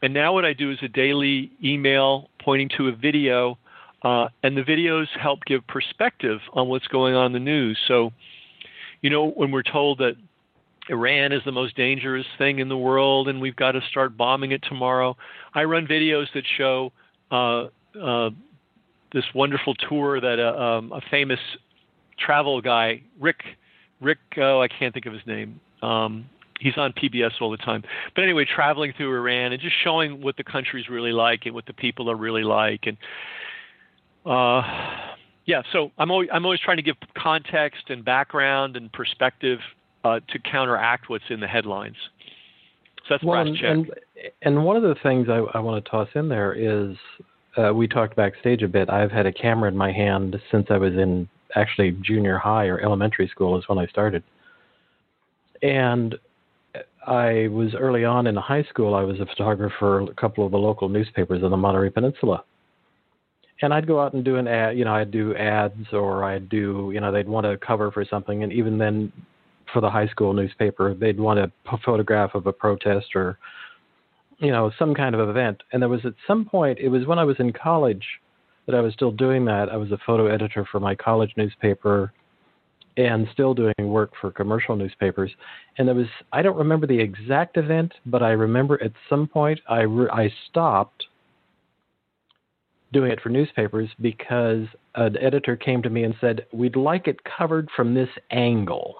And 0.03 0.15
now 0.15 0.33
what 0.33 0.45
I 0.45 0.53
do 0.53 0.71
is 0.71 0.79
a 0.83 0.89
daily 0.89 1.51
email 1.63 2.31
pointing 2.43 2.71
to 2.77 2.89
a 2.89 2.93
video, 2.93 3.59
uh, 4.03 4.29
and 4.43 4.57
the 4.57 4.63
videos 4.63 5.07
help 5.21 5.41
give 5.45 5.67
perspective 5.67 6.39
on 6.53 6.69
what's 6.69 6.87
going 6.87 7.15
on 7.15 7.27
in 7.27 7.33
the 7.33 7.41
news. 7.41 7.79
So, 7.89 8.13
you 9.03 9.11
know, 9.11 9.31
when 9.31 9.51
we're 9.51 9.63
told 9.63 9.99
that 9.99 10.15
Iran 10.89 11.33
is 11.33 11.43
the 11.45 11.53
most 11.53 11.77
dangerous 11.77 12.27
thing 12.39 12.59
in 12.59 12.69
the 12.69 12.77
world, 12.77 13.29
and 13.29 13.41
we've 13.41 13.57
got 13.57 13.73
to 13.73 13.81
start 13.91 14.17
bombing 14.17 14.53
it 14.53 14.63
tomorrow. 14.63 15.17
I 15.55 15.65
run 15.65 15.87
videos 15.87 16.27
that 16.35 16.45
show 16.57 16.93
uh, 17.31 17.67
uh, 18.01 18.31
this 19.13 19.25
wonderful 19.35 19.75
tour 19.75 20.21
that 20.21 20.39
a, 20.39 20.49
uh, 20.49 20.79
um, 20.79 20.93
a 20.93 21.01
famous 21.11 21.41
travel 22.19 22.61
guy, 22.61 23.03
Rick, 23.21 23.41
Rick, 24.01 24.19
oh, 24.39 24.61
I 24.61 24.69
can't 24.69 24.93
think 24.93 25.07
of 25.07 25.13
his 25.13 25.27
name. 25.27 25.61
Um, 25.83 26.29
he's 26.61 26.77
on 26.77 26.93
PBS 26.93 27.33
all 27.41 27.51
the 27.51 27.57
time. 27.57 27.83
But 28.15 28.25
anyway, 28.25 28.45
traveling 28.45 28.93
through 28.97 29.15
Iran 29.15 29.53
and 29.53 29.61
just 29.61 29.75
showing 29.83 30.23
what 30.23 30.37
the 30.37 30.45
country's 30.45 30.89
really 30.89 31.13
like 31.13 31.47
and 31.47 31.55
what 31.55 31.67
the 31.67 31.73
people 31.73 32.11
are 32.11 32.17
really 32.17 32.45
like, 32.45 32.87
and 32.87 32.97
uh, 34.27 34.63
yeah. 35.47 35.63
So 35.73 35.93
I'm 35.99 36.11
always 36.11 36.29
I'm 36.33 36.45
always 36.45 36.61
trying 36.61 36.77
to 36.79 36.83
give 36.83 36.97
context 37.17 37.85
and 37.89 38.05
background 38.05 38.77
and 38.77 38.93
perspective 38.93 39.61
uh, 40.05 40.21
to 40.29 40.39
counteract 40.39 41.09
what's 41.09 41.25
in 41.31 41.41
the 41.41 41.47
headlines. 41.47 41.97
So 43.09 43.15
that's 43.15 43.25
well, 43.25 43.45
check. 43.55 43.65
And, 43.65 43.91
and 44.43 44.65
one 44.65 44.77
of 44.77 44.83
the 44.83 44.97
things 45.03 45.29
I, 45.29 45.39
I 45.57 45.61
want 45.61 45.83
to 45.83 45.91
toss 45.91 46.09
in 46.15 46.29
there 46.29 46.53
is 46.53 46.97
uh, 47.57 47.73
we 47.73 47.89
talked 47.89 48.17
backstage 48.17 48.63
a 48.63 48.69
bit. 48.69 48.91
I've 48.91 49.11
had 49.11 49.27
a 49.27 49.33
camera 49.33 49.71
in 49.71 49.77
my 49.77 49.93
hand 49.93 50.37
since 50.51 50.67
I 50.71 50.77
was 50.77 50.93
in 50.95 51.29
actually 51.57 51.97
junior 52.03 52.39
high 52.39 52.67
or 52.67 52.81
elementary 52.81 53.29
school 53.29 53.59
is 53.59 53.65
when 53.69 53.79
I 53.79 53.87
started. 53.87 54.23
And 55.63 56.15
I 57.07 57.49
was 57.49 57.75
early 57.75 58.05
on 58.05 58.27
in 58.27 58.37
high 58.37 58.65
school. 58.65 58.95
I 58.95 59.03
was 59.03 59.19
a 59.19 59.27
photographer 59.27 59.75
for 59.79 60.01
a 60.03 60.15
couple 60.15 60.45
of 60.45 60.53
the 60.53 60.59
local 60.59 60.89
newspapers 60.89 61.43
in 61.43 61.51
the 61.51 61.57
Monterey 61.57 61.91
Peninsula, 61.91 62.45
and 63.63 63.73
I'd 63.73 63.87
go 63.87 63.99
out 64.01 64.13
and 64.13 64.25
do 64.25 64.37
an 64.37 64.47
ad. 64.47 64.77
You 64.77 64.85
know, 64.85 64.95
I'd 64.95 65.11
do 65.11 65.35
ads, 65.35 65.87
or 65.93 66.25
I'd 66.25 66.49
do. 66.49 66.91
You 66.93 67.01
know, 67.01 67.11
they'd 67.11 67.29
want 67.29 67.47
a 67.47 67.57
cover 67.57 67.91
for 67.91 68.05
something, 68.05 68.43
and 68.43 68.53
even 68.53 68.77
then, 68.77 69.11
for 69.73 69.81
the 69.81 69.91
high 69.91 70.09
school 70.09 70.33
newspaper, 70.33 70.95
they'd 70.95 71.19
want 71.19 71.39
a 71.39 71.51
photograph 71.85 72.35
of 72.35 72.47
a 72.47 72.53
protest 72.53 73.15
or, 73.15 73.39
you 74.39 74.51
know, 74.51 74.71
some 74.79 74.95
kind 74.95 75.15
of 75.15 75.29
event. 75.29 75.63
And 75.73 75.83
there 75.83 75.89
was 75.89 76.05
at 76.05 76.15
some 76.27 76.45
point, 76.45 76.79
it 76.79 76.89
was 76.89 77.07
when 77.07 77.19
I 77.19 77.25
was 77.25 77.37
in 77.39 77.53
college 77.53 78.05
that 78.67 78.75
I 78.75 78.81
was 78.81 78.93
still 78.93 79.11
doing 79.11 79.45
that. 79.47 79.71
I 79.71 79.77
was 79.77 79.91
a 79.93 79.99
photo 80.07 80.27
editor 80.27 80.67
for 80.71 80.79
my 80.81 80.95
college 80.95 81.33
newspaper 81.37 82.13
and 82.99 83.29
still 83.33 83.55
doing 83.55 83.75
work 83.79 84.11
for 84.21 84.31
commercial 84.31 84.77
newspapers. 84.77 85.31
And 85.79 85.87
there 85.87 85.95
was, 85.95 86.09
I 86.33 86.43
don't 86.43 86.57
remember 86.57 86.87
the 86.87 86.99
exact 86.99 87.57
event, 87.57 87.95
but 88.07 88.23
I 88.23 88.31
remember 88.31 88.83
at 88.83 88.93
some 89.09 89.29
point 89.29 89.61
I, 89.69 89.83
re- 89.83 90.11
I 90.13 90.31
stopped 90.51 91.05
doing 92.93 93.13
it 93.13 93.21
for 93.21 93.29
newspapers 93.29 93.89
because 94.01 94.67
an 94.95 95.17
editor 95.19 95.57
came 95.57 95.83
to 95.83 95.91
me 95.91 96.05
and 96.05 96.15
said, 96.21 96.47
We'd 96.53 96.77
like 96.77 97.07
it 97.07 97.21
covered 97.25 97.69
from 97.77 97.95
this 97.95 98.09
angle. 98.31 98.97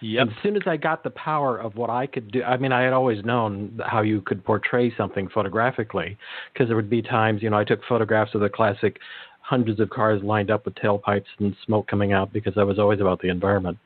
Yep. 0.00 0.28
As 0.28 0.34
soon 0.42 0.56
as 0.56 0.62
I 0.66 0.76
got 0.76 1.02
the 1.02 1.10
power 1.10 1.58
of 1.58 1.76
what 1.76 1.90
I 1.90 2.06
could 2.06 2.30
do, 2.30 2.42
I 2.42 2.56
mean, 2.56 2.72
I 2.72 2.82
had 2.82 2.92
always 2.92 3.24
known 3.24 3.80
how 3.84 4.02
you 4.02 4.20
could 4.20 4.44
portray 4.44 4.94
something 4.96 5.28
photographically 5.28 6.16
because 6.52 6.68
there 6.68 6.76
would 6.76 6.90
be 6.90 7.02
times, 7.02 7.42
you 7.42 7.50
know, 7.50 7.58
I 7.58 7.64
took 7.64 7.80
photographs 7.88 8.34
of 8.34 8.40
the 8.40 8.48
classic 8.48 8.98
hundreds 9.42 9.80
of 9.80 9.88
cars 9.90 10.22
lined 10.22 10.50
up 10.50 10.64
with 10.64 10.74
tailpipes 10.74 11.24
and 11.38 11.56
smoke 11.64 11.88
coming 11.88 12.12
out 12.12 12.32
because 12.32 12.54
I 12.58 12.64
was 12.64 12.78
always 12.78 13.00
about 13.00 13.20
the 13.22 13.28
environment. 13.28 13.78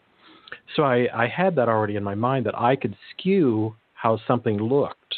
So 0.75 0.83
I, 0.83 1.07
I 1.15 1.29
had 1.29 1.55
that 1.57 1.69
already 1.69 1.97
in 1.97 2.05
my 2.05 2.15
mind 2.15 2.47
that 2.47 2.59
I 2.59 2.77
could 2.77 2.97
skew 3.13 3.77
how 3.95 4.19
something 4.27 4.59
looked. 4.59 5.15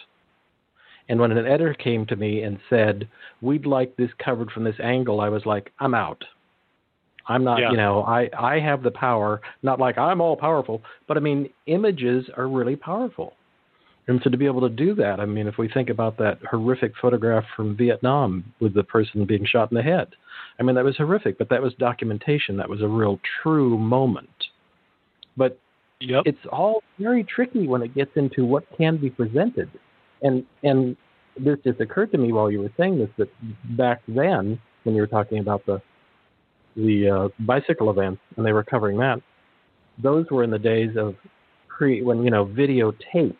And 1.08 1.20
when 1.20 1.32
an 1.32 1.46
editor 1.46 1.74
came 1.74 2.06
to 2.06 2.16
me 2.16 2.42
and 2.42 2.58
said, 2.68 3.08
We'd 3.40 3.66
like 3.66 3.96
this 3.96 4.10
covered 4.22 4.50
from 4.50 4.64
this 4.64 4.78
angle, 4.82 5.20
I 5.20 5.28
was 5.28 5.44
like, 5.44 5.72
I'm 5.78 5.94
out. 5.94 6.24
I'm 7.26 7.44
not, 7.44 7.60
yeah. 7.60 7.70
you 7.70 7.76
know, 7.76 8.02
I, 8.02 8.28
I 8.38 8.60
have 8.60 8.82
the 8.82 8.90
power, 8.90 9.40
not 9.62 9.78
like 9.78 9.98
I'm 9.98 10.20
all 10.20 10.36
powerful, 10.36 10.82
but 11.08 11.16
I 11.16 11.20
mean, 11.20 11.48
images 11.66 12.26
are 12.36 12.48
really 12.48 12.76
powerful. 12.76 13.34
And 14.06 14.20
so 14.22 14.28
to 14.28 14.36
be 14.36 14.44
able 14.44 14.60
to 14.60 14.68
do 14.68 14.94
that, 14.96 15.18
I 15.18 15.24
mean, 15.24 15.46
if 15.46 15.56
we 15.56 15.68
think 15.68 15.88
about 15.88 16.18
that 16.18 16.38
horrific 16.50 16.92
photograph 17.00 17.44
from 17.56 17.74
Vietnam 17.74 18.44
with 18.60 18.74
the 18.74 18.84
person 18.84 19.24
being 19.24 19.46
shot 19.46 19.72
in 19.72 19.76
the 19.76 19.82
head, 19.82 20.08
I 20.58 20.62
mean, 20.62 20.74
that 20.76 20.84
was 20.84 20.96
horrific, 20.96 21.38
but 21.38 21.48
that 21.48 21.62
was 21.62 21.72
documentation. 21.74 22.58
That 22.58 22.68
was 22.68 22.82
a 22.82 22.88
real 22.88 23.18
true 23.42 23.78
moment. 23.78 24.28
But 25.36 25.58
yep. 26.00 26.24
it's 26.26 26.38
all 26.52 26.82
very 26.98 27.24
tricky 27.24 27.66
when 27.66 27.82
it 27.82 27.94
gets 27.94 28.10
into 28.16 28.44
what 28.44 28.64
can 28.76 28.98
be 28.98 29.08
presented. 29.08 29.70
And 30.22 30.44
and 30.62 30.96
this 31.38 31.58
just 31.64 31.80
occurred 31.80 32.12
to 32.12 32.18
me 32.18 32.30
while 32.32 32.50
you 32.50 32.60
were 32.60 32.70
saying 32.76 32.98
this 32.98 33.08
that 33.18 33.28
back 33.76 34.02
then, 34.06 34.60
when 34.84 34.94
you 34.94 35.00
were 35.00 35.06
talking 35.06 35.38
about 35.38 35.64
the 35.66 35.80
the 36.76 37.08
uh, 37.08 37.28
bicycle 37.40 37.90
events 37.90 38.20
and 38.36 38.44
they 38.44 38.52
were 38.52 38.64
covering 38.64 38.98
that, 38.98 39.20
those 40.02 40.26
were 40.30 40.42
in 40.42 40.50
the 40.50 40.58
days 40.58 40.96
of 40.96 41.14
pre 41.68 42.02
when 42.02 42.24
you 42.24 42.30
know 42.30 42.46
videotape. 42.46 43.36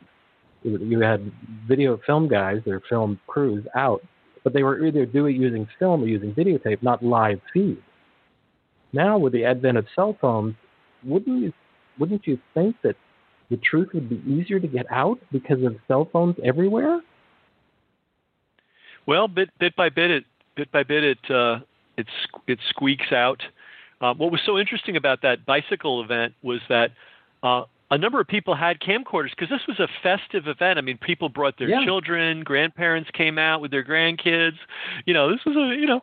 You 0.62 1.00
had 1.00 1.30
video 1.68 2.00
film 2.06 2.26
guys, 2.26 2.62
their 2.64 2.80
film 2.88 3.20
crews 3.26 3.66
out 3.74 4.02
but 4.44 4.52
they 4.52 4.62
were 4.62 4.86
either 4.86 5.06
doing 5.06 5.34
it 5.34 5.40
using 5.40 5.66
film 5.78 6.04
or 6.04 6.06
using 6.06 6.32
videotape, 6.34 6.82
not 6.82 7.02
live 7.02 7.40
feed. 7.52 7.82
Now, 8.92 9.18
with 9.18 9.32
the 9.32 9.44
advent 9.44 9.78
of 9.78 9.86
cell 9.96 10.16
phones, 10.20 10.54
wouldn't 11.02 11.42
you 11.42 11.52
wouldn't 11.98 12.26
you 12.26 12.38
think 12.52 12.76
that 12.82 12.96
the 13.50 13.56
truth 13.56 13.88
would 13.94 14.08
be 14.08 14.22
easier 14.30 14.60
to 14.60 14.68
get 14.68 14.86
out 14.90 15.18
because 15.32 15.62
of 15.64 15.76
cell 15.88 16.08
phones 16.12 16.36
everywhere? 16.44 17.00
Well, 19.06 19.26
bit 19.26 19.50
bit 19.58 19.74
by 19.74 19.88
bit, 19.88 20.10
it 20.10 20.24
bit 20.54 20.70
by 20.70 20.82
bit 20.82 21.02
it 21.02 21.30
uh, 21.30 21.60
it 21.96 22.06
it 22.46 22.58
squeaks 22.68 23.12
out. 23.12 23.42
Uh, 24.00 24.14
what 24.14 24.30
was 24.30 24.40
so 24.44 24.58
interesting 24.58 24.96
about 24.96 25.22
that 25.22 25.46
bicycle 25.46 26.02
event 26.02 26.34
was 26.42 26.60
that 26.68 26.90
uh, 27.42 27.62
a 27.90 27.98
number 27.98 28.20
of 28.20 28.26
people 28.26 28.54
had 28.54 28.80
camcorders 28.80 29.30
because 29.30 29.48
this 29.48 29.60
was 29.68 29.78
a 29.78 29.88
festive 30.02 30.48
event. 30.48 30.78
I 30.78 30.82
mean, 30.82 30.98
people 30.98 31.28
brought 31.28 31.58
their 31.58 31.68
yeah. 31.68 31.84
children, 31.84 32.42
grandparents 32.42 33.10
came 33.12 33.38
out 33.38 33.60
with 33.60 33.70
their 33.70 33.84
grandkids. 33.84 34.58
You 35.06 35.14
know, 35.14 35.30
this 35.30 35.40
was 35.46 35.56
a 35.56 35.78
you 35.78 35.86
know, 35.86 36.00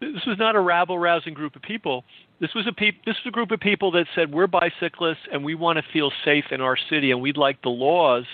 this 0.00 0.24
was 0.26 0.38
not 0.38 0.56
a 0.56 0.60
rabble 0.60 0.98
rousing 0.98 1.34
group 1.34 1.56
of 1.56 1.62
people. 1.62 2.04
This 2.40 2.54
was 2.54 2.66
a 2.66 2.72
peop- 2.72 3.04
this 3.04 3.16
was 3.24 3.26
a 3.26 3.30
group 3.30 3.50
of 3.50 3.60
people 3.60 3.90
that 3.92 4.06
said 4.14 4.32
we're 4.32 4.46
bicyclists 4.46 5.26
and 5.32 5.44
we 5.44 5.54
want 5.54 5.78
to 5.78 5.84
feel 5.92 6.10
safe 6.24 6.46
in 6.50 6.60
our 6.60 6.76
city 6.90 7.10
and 7.10 7.20
we'd 7.20 7.36
like 7.36 7.62
the 7.62 7.68
laws 7.68 8.24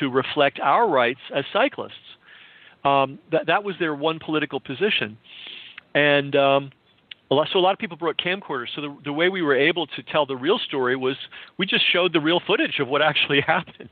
to 0.00 0.10
reflect 0.10 0.60
our 0.60 0.88
rights 0.88 1.20
as 1.34 1.44
cyclists. 1.52 1.94
Um, 2.84 3.18
that 3.32 3.46
that 3.46 3.64
was 3.64 3.74
their 3.78 3.94
one 3.94 4.18
political 4.18 4.60
position, 4.60 5.18
and 5.94 6.36
um, 6.36 6.70
so 7.30 7.58
a 7.58 7.60
lot 7.60 7.72
of 7.72 7.78
people 7.78 7.96
brought 7.96 8.16
camcorders. 8.16 8.68
So 8.74 8.80
the, 8.80 8.96
the 9.04 9.12
way 9.12 9.28
we 9.28 9.42
were 9.42 9.56
able 9.56 9.86
to 9.86 10.02
tell 10.02 10.26
the 10.26 10.36
real 10.36 10.58
story 10.58 10.96
was 10.96 11.16
we 11.58 11.66
just 11.66 11.84
showed 11.92 12.12
the 12.12 12.20
real 12.20 12.40
footage 12.46 12.78
of 12.78 12.88
what 12.88 13.02
actually 13.10 13.40
happened. 13.40 13.90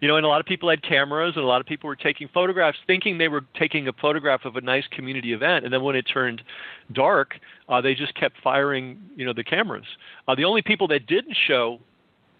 You 0.00 0.08
know, 0.08 0.16
and 0.16 0.26
a 0.26 0.28
lot 0.28 0.40
of 0.40 0.46
people 0.46 0.68
had 0.68 0.82
cameras, 0.82 1.34
and 1.36 1.44
a 1.44 1.46
lot 1.46 1.60
of 1.60 1.68
people 1.68 1.86
were 1.86 1.94
taking 1.94 2.28
photographs, 2.34 2.78
thinking 2.84 3.18
they 3.18 3.28
were 3.28 3.44
taking 3.56 3.86
a 3.86 3.92
photograph 3.92 4.44
of 4.44 4.56
a 4.56 4.60
nice 4.60 4.82
community 4.90 5.32
event. 5.32 5.64
And 5.64 5.72
then 5.72 5.84
when 5.84 5.94
it 5.94 6.02
turned 6.02 6.42
dark, 6.92 7.38
uh, 7.68 7.80
they 7.80 7.94
just 7.94 8.12
kept 8.16 8.34
firing, 8.42 8.98
you 9.14 9.24
know, 9.24 9.32
the 9.32 9.44
cameras. 9.44 9.84
Uh, 10.26 10.34
the 10.34 10.44
only 10.44 10.62
people 10.62 10.88
that 10.88 11.06
didn't 11.06 11.36
show 11.46 11.78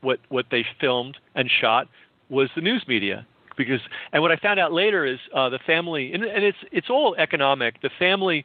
what 0.01 0.19
what 0.31 0.47
they 0.51 0.67
filmed 0.81 1.17
and 1.37 1.49
shot 1.49 1.87
was 2.29 2.49
the 2.57 2.61
news 2.61 2.85
media 2.89 3.25
because 3.57 3.81
and 4.13 4.21
what 4.21 4.33
I 4.33 4.37
found 4.37 4.59
out 4.59 4.73
later 4.73 5.05
is 5.05 5.19
uh, 5.33 5.49
the 5.49 5.61
family 5.61 6.13
and, 6.13 6.25
and 6.25 6.43
it's 6.43 6.59
it's 6.73 6.91
all 6.91 7.15
economic. 7.17 7.81
The 7.83 7.91
family 8.01 8.45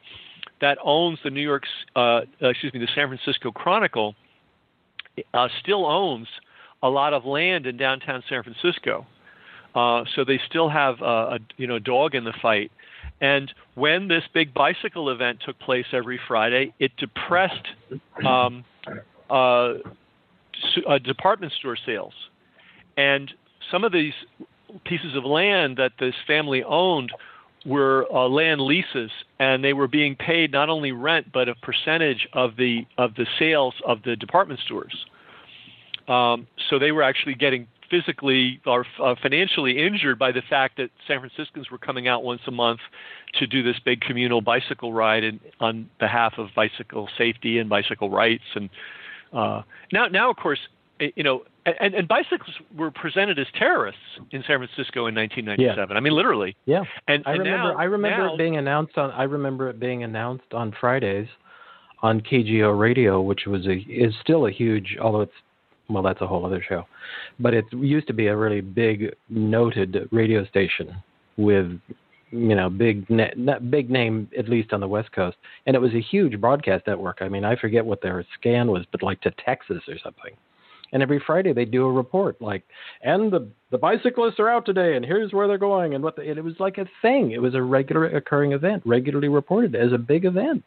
that 0.60 0.78
owns 0.82 1.18
the 1.22 1.30
New 1.30 1.42
York's, 1.42 1.68
uh, 1.96 2.22
excuse 2.40 2.72
me, 2.72 2.80
the 2.80 2.88
San 2.94 3.08
Francisco 3.08 3.50
Chronicle, 3.50 4.14
uh, 5.34 5.48
still 5.60 5.86
owns 5.86 6.28
a 6.82 6.88
lot 6.88 7.12
of 7.12 7.24
land 7.24 7.66
in 7.66 7.76
downtown 7.76 8.22
San 8.28 8.42
Francisco. 8.42 9.06
Uh, 9.74 10.04
so 10.14 10.24
they 10.24 10.40
still 10.48 10.68
have 10.68 11.00
a 11.02 11.38
you 11.56 11.66
know 11.66 11.78
dog 11.78 12.14
in 12.14 12.24
the 12.24 12.32
fight. 12.40 12.72
And 13.20 13.52
when 13.74 14.08
this 14.08 14.22
big 14.32 14.54
bicycle 14.54 15.10
event 15.10 15.40
took 15.44 15.58
place 15.58 15.86
every 15.92 16.20
Friday, 16.28 16.72
it 16.78 16.92
depressed 16.96 17.66
um, 18.24 18.64
uh, 19.28 19.74
uh, 20.88 20.98
department 21.04 21.52
store 21.52 21.76
sales. 21.84 22.14
And 22.96 23.30
some 23.70 23.84
of 23.84 23.92
these 23.92 24.14
pieces 24.84 25.16
of 25.16 25.24
land 25.24 25.76
that 25.78 25.92
this 25.98 26.14
family 26.26 26.62
owned 26.62 27.12
were 27.68 28.06
uh, 28.12 28.26
land 28.26 28.60
leases, 28.62 29.10
and 29.38 29.62
they 29.62 29.74
were 29.74 29.86
being 29.86 30.16
paid 30.16 30.50
not 30.50 30.68
only 30.68 30.90
rent 30.90 31.30
but 31.32 31.48
a 31.48 31.54
percentage 31.56 32.26
of 32.32 32.56
the 32.56 32.86
of 32.96 33.14
the 33.14 33.26
sales 33.38 33.74
of 33.86 34.02
the 34.02 34.16
department 34.16 34.58
stores. 34.64 35.06
Um, 36.08 36.46
so 36.70 36.78
they 36.78 36.90
were 36.90 37.02
actually 37.02 37.34
getting 37.34 37.68
physically 37.90 38.60
or 38.66 38.86
uh, 39.02 39.14
financially 39.22 39.78
injured 39.86 40.18
by 40.18 40.32
the 40.32 40.42
fact 40.48 40.78
that 40.78 40.90
San 41.06 41.20
Franciscans 41.20 41.70
were 41.70 41.78
coming 41.78 42.08
out 42.08 42.24
once 42.24 42.40
a 42.46 42.50
month 42.50 42.80
to 43.38 43.46
do 43.46 43.62
this 43.62 43.76
big 43.84 44.00
communal 44.00 44.40
bicycle 44.40 44.92
ride 44.92 45.24
in, 45.24 45.40
on 45.60 45.88
behalf 45.98 46.34
of 46.38 46.48
bicycle 46.56 47.08
safety 47.16 47.58
and 47.58 47.68
bicycle 47.68 48.10
rights. 48.10 48.44
And 48.54 48.70
uh, 49.32 49.62
now, 49.92 50.06
now 50.06 50.30
of 50.30 50.36
course, 50.36 50.60
you 50.98 51.22
know, 51.22 51.44
and, 51.80 51.94
and 51.94 52.08
bicycles 52.08 52.54
were 52.76 52.90
presented 52.90 53.38
as 53.38 53.46
terrorists 53.58 54.00
in 54.30 54.42
San 54.46 54.58
Francisco 54.58 55.06
in 55.06 55.14
1997. 55.14 55.88
Yeah. 55.90 55.96
I 55.96 56.00
mean, 56.00 56.12
literally. 56.12 56.56
Yeah. 56.66 56.84
And, 57.06 57.22
I 57.26 57.32
and 57.32 57.40
remember. 57.40 57.72
Now, 57.72 57.78
I 57.78 57.84
remember 57.84 58.26
now, 58.26 58.34
it 58.34 58.38
being 58.38 58.56
announced 58.56 58.96
on. 58.96 59.10
I 59.10 59.24
remember 59.24 59.68
it 59.70 59.80
being 59.80 60.04
announced 60.04 60.52
on 60.52 60.74
Fridays 60.80 61.28
on 62.02 62.20
KGO 62.20 62.78
radio, 62.78 63.20
which 63.20 63.46
was 63.46 63.66
a 63.66 63.78
is 63.88 64.14
still 64.22 64.46
a 64.46 64.50
huge, 64.50 64.96
although 65.00 65.22
it's 65.22 65.32
well, 65.88 66.02
that's 66.02 66.20
a 66.20 66.26
whole 66.26 66.44
other 66.44 66.62
show. 66.66 66.84
But 67.38 67.54
it 67.54 67.64
used 67.72 68.06
to 68.08 68.12
be 68.12 68.26
a 68.26 68.36
really 68.36 68.60
big, 68.60 69.14
noted 69.28 70.08
radio 70.12 70.44
station 70.44 70.94
with, 71.36 71.80
you 72.30 72.54
know, 72.54 72.68
big, 72.68 73.08
na- 73.08 73.58
big 73.58 73.90
name 73.90 74.28
at 74.38 74.48
least 74.48 74.72
on 74.72 74.80
the 74.80 74.88
West 74.88 75.12
Coast, 75.12 75.36
and 75.66 75.74
it 75.74 75.78
was 75.78 75.94
a 75.94 76.00
huge 76.00 76.40
broadcast 76.40 76.86
network. 76.86 77.18
I 77.20 77.28
mean, 77.28 77.44
I 77.44 77.56
forget 77.56 77.84
what 77.84 78.02
their 78.02 78.24
scan 78.38 78.70
was, 78.70 78.84
but 78.92 79.02
like 79.02 79.20
to 79.22 79.30
Texas 79.44 79.82
or 79.88 79.98
something. 80.02 80.32
And 80.92 81.02
every 81.02 81.22
Friday 81.24 81.52
they 81.52 81.64
do 81.64 81.84
a 81.84 81.92
report 81.92 82.40
like, 82.40 82.64
and 83.02 83.30
the 83.30 83.48
the 83.70 83.78
bicyclists 83.78 84.38
are 84.38 84.48
out 84.48 84.64
today, 84.64 84.96
and 84.96 85.04
here's 85.04 85.32
where 85.32 85.46
they're 85.46 85.58
going, 85.58 85.94
and 85.94 86.02
what 86.02 86.16
the, 86.16 86.22
and 86.22 86.38
it 86.38 86.44
was 86.44 86.54
like 86.58 86.78
a 86.78 86.86
thing. 87.02 87.32
It 87.32 87.42
was 87.42 87.54
a 87.54 87.62
regular 87.62 88.06
occurring 88.06 88.52
event, 88.52 88.82
regularly 88.86 89.28
reported 89.28 89.74
as 89.74 89.92
a 89.92 89.98
big 89.98 90.24
event. 90.24 90.64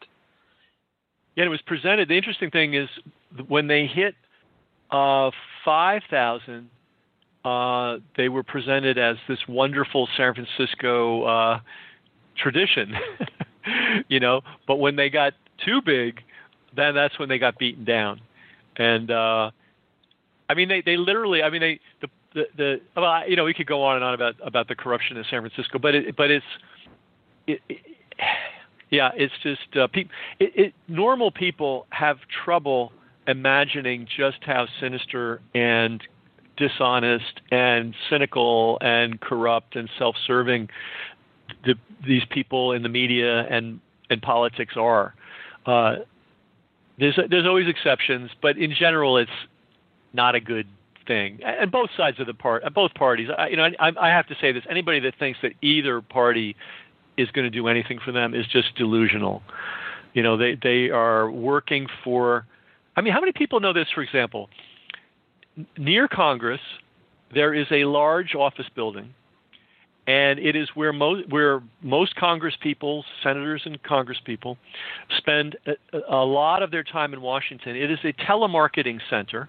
Yeah, 1.34 1.46
it 1.46 1.48
was 1.48 1.62
presented. 1.62 2.08
The 2.08 2.16
interesting 2.16 2.50
thing 2.50 2.74
is 2.74 2.88
when 3.48 3.66
they 3.66 3.86
hit 3.86 4.14
uh, 4.90 5.30
5,000, 5.64 6.68
uh, 7.44 7.96
they 8.16 8.28
were 8.28 8.42
presented 8.42 8.98
as 8.98 9.16
this 9.28 9.38
wonderful 9.48 10.08
San 10.16 10.34
Francisco 10.34 11.24
uh, 11.24 11.60
tradition, 12.36 12.94
you 14.08 14.20
know. 14.20 14.42
But 14.68 14.76
when 14.76 14.94
they 14.96 15.10
got 15.10 15.32
too 15.64 15.80
big, 15.84 16.20
then 16.76 16.94
that's 16.94 17.18
when 17.18 17.28
they 17.28 17.38
got 17.38 17.58
beaten 17.58 17.84
down. 17.84 18.20
And 18.76 19.10
uh, 19.10 19.50
I 20.48 20.54
mean, 20.54 20.68
they, 20.68 20.82
they 20.82 20.96
literally, 20.96 21.42
I 21.42 21.50
mean, 21.50 21.60
they 21.60 21.80
the 22.00 22.08
the, 22.34 22.44
the 22.56 22.80
well, 22.96 23.28
you 23.28 23.36
know, 23.36 23.44
we 23.44 23.54
could 23.54 23.66
go 23.66 23.82
on 23.82 23.96
and 23.96 24.04
on 24.04 24.14
about 24.14 24.34
about 24.42 24.68
the 24.68 24.74
corruption 24.74 25.16
in 25.16 25.24
San 25.30 25.40
Francisco, 25.40 25.78
but 25.78 25.94
it, 25.94 26.16
but 26.16 26.30
it's 26.30 26.46
it, 27.46 27.60
it 27.68 27.78
yeah, 28.90 29.10
it's 29.14 29.34
just 29.42 29.76
uh, 29.76 29.86
people. 29.88 30.12
It, 30.38 30.52
it, 30.54 30.74
normal 30.88 31.30
people 31.30 31.86
have 31.90 32.18
trouble 32.44 32.92
imagining 33.26 34.06
just 34.16 34.38
how 34.42 34.66
sinister 34.80 35.40
and 35.54 36.02
dishonest 36.56 37.40
and 37.50 37.94
cynical 38.10 38.78
and 38.80 39.20
corrupt 39.20 39.76
and 39.76 39.88
self-serving 39.98 40.68
the, 41.64 41.74
these 42.06 42.24
people 42.30 42.72
in 42.72 42.82
the 42.82 42.88
media 42.88 43.46
and 43.48 43.80
and 44.10 44.20
politics 44.20 44.74
are. 44.76 45.14
Uh, 45.64 45.96
there's 46.98 47.18
there's 47.30 47.46
always 47.46 47.68
exceptions, 47.68 48.30
but 48.42 48.58
in 48.58 48.74
general, 48.78 49.16
it's 49.16 49.30
not 50.12 50.34
a 50.34 50.40
good 50.40 50.66
thing. 51.06 51.40
And 51.44 51.70
both 51.70 51.90
sides 51.96 52.20
of 52.20 52.26
the 52.26 52.34
part, 52.34 52.64
uh, 52.64 52.70
both 52.70 52.94
parties. 52.94 53.28
I, 53.36 53.48
you 53.48 53.56
know, 53.56 53.68
I, 53.78 53.92
I 54.00 54.08
have 54.08 54.26
to 54.28 54.34
say 54.40 54.52
this: 54.52 54.64
anybody 54.68 55.00
that 55.00 55.14
thinks 55.18 55.38
that 55.42 55.52
either 55.62 56.00
party 56.00 56.56
is 57.16 57.30
going 57.30 57.44
to 57.44 57.50
do 57.50 57.68
anything 57.68 57.98
for 58.04 58.12
them 58.12 58.34
is 58.34 58.46
just 58.46 58.74
delusional. 58.76 59.42
You 60.14 60.22
know, 60.22 60.36
they 60.36 60.56
they 60.62 60.90
are 60.90 61.30
working 61.30 61.86
for. 62.04 62.46
I 62.96 63.00
mean, 63.00 63.12
how 63.12 63.20
many 63.20 63.32
people 63.32 63.60
know 63.60 63.72
this? 63.72 63.88
For 63.94 64.02
example, 64.02 64.48
near 65.78 66.08
Congress, 66.08 66.60
there 67.34 67.54
is 67.54 67.66
a 67.70 67.84
large 67.84 68.34
office 68.34 68.66
building, 68.74 69.14
and 70.06 70.38
it 70.38 70.54
is 70.56 70.68
where 70.74 70.92
most 70.92 71.28
where 71.30 71.62
most 71.82 72.14
Congress 72.16 72.54
people, 72.60 73.04
senators 73.22 73.62
and 73.64 73.82
Congress 73.82 74.18
people, 74.24 74.58
spend 75.16 75.56
a, 75.66 75.98
a 76.10 76.24
lot 76.24 76.62
of 76.62 76.70
their 76.70 76.84
time 76.84 77.14
in 77.14 77.20
Washington. 77.22 77.76
It 77.76 77.90
is 77.90 77.98
a 78.04 78.12
telemarketing 78.12 79.00
center, 79.08 79.48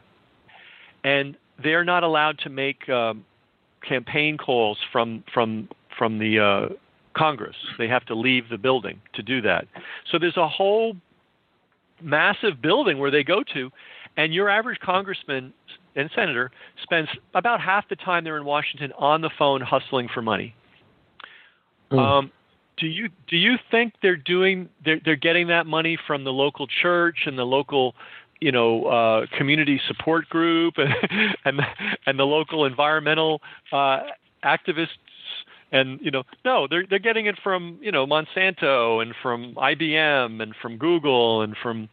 and 1.03 1.37
they're 1.61 1.83
not 1.83 2.03
allowed 2.03 2.39
to 2.39 2.49
make 2.49 2.87
um, 2.89 3.25
campaign 3.87 4.37
calls 4.37 4.77
from 4.91 5.23
from 5.33 5.69
from 5.97 6.19
the 6.19 6.39
uh, 6.39 6.73
Congress. 7.15 7.55
They 7.77 7.87
have 7.87 8.05
to 8.05 8.15
leave 8.15 8.49
the 8.49 8.57
building 8.57 9.01
to 9.13 9.21
do 9.21 9.41
that. 9.41 9.67
So 10.11 10.17
there's 10.19 10.37
a 10.37 10.47
whole 10.47 10.95
massive 12.01 12.61
building 12.61 12.97
where 12.97 13.11
they 13.11 13.23
go 13.23 13.43
to, 13.53 13.69
and 14.17 14.33
your 14.33 14.49
average 14.49 14.79
congressman 14.79 15.53
and 15.95 16.09
senator 16.15 16.51
spends 16.81 17.09
about 17.33 17.61
half 17.61 17.87
the 17.89 17.95
time 17.95 18.23
they're 18.23 18.37
in 18.37 18.45
Washington 18.45 18.91
on 18.97 19.21
the 19.21 19.29
phone 19.37 19.61
hustling 19.61 20.09
for 20.13 20.21
money. 20.21 20.55
Mm. 21.91 21.99
Um, 21.99 22.31
do 22.77 22.87
you 22.87 23.09
do 23.27 23.37
you 23.37 23.57
think 23.69 23.93
they're 24.01 24.15
doing 24.15 24.69
they're, 24.83 24.99
they're 25.05 25.15
getting 25.15 25.47
that 25.47 25.67
money 25.67 25.97
from 26.07 26.23
the 26.23 26.31
local 26.31 26.65
church 26.81 27.19
and 27.25 27.37
the 27.37 27.43
local 27.43 27.93
you 28.43 28.51
know 28.51 28.85
uh, 28.85 29.25
community 29.37 29.79
support 29.87 30.27
group 30.27 30.75
and 30.77 30.91
and 31.45 31.61
and 32.05 32.19
the 32.19 32.25
local 32.25 32.65
environmental 32.65 33.41
uh, 33.71 34.01
activists 34.43 34.89
and 35.71 35.99
you 36.01 36.11
know 36.11 36.23
no 36.43 36.67
they're 36.69 36.85
they're 36.89 36.99
getting 36.99 37.25
it 37.25 37.35
from 37.41 37.79
you 37.81 37.91
know 37.91 38.05
Monsanto 38.05 39.01
and 39.01 39.13
from 39.21 39.55
IBM 39.55 40.41
and 40.41 40.53
from 40.61 40.77
Google 40.77 41.41
and 41.41 41.55
from 41.63 41.87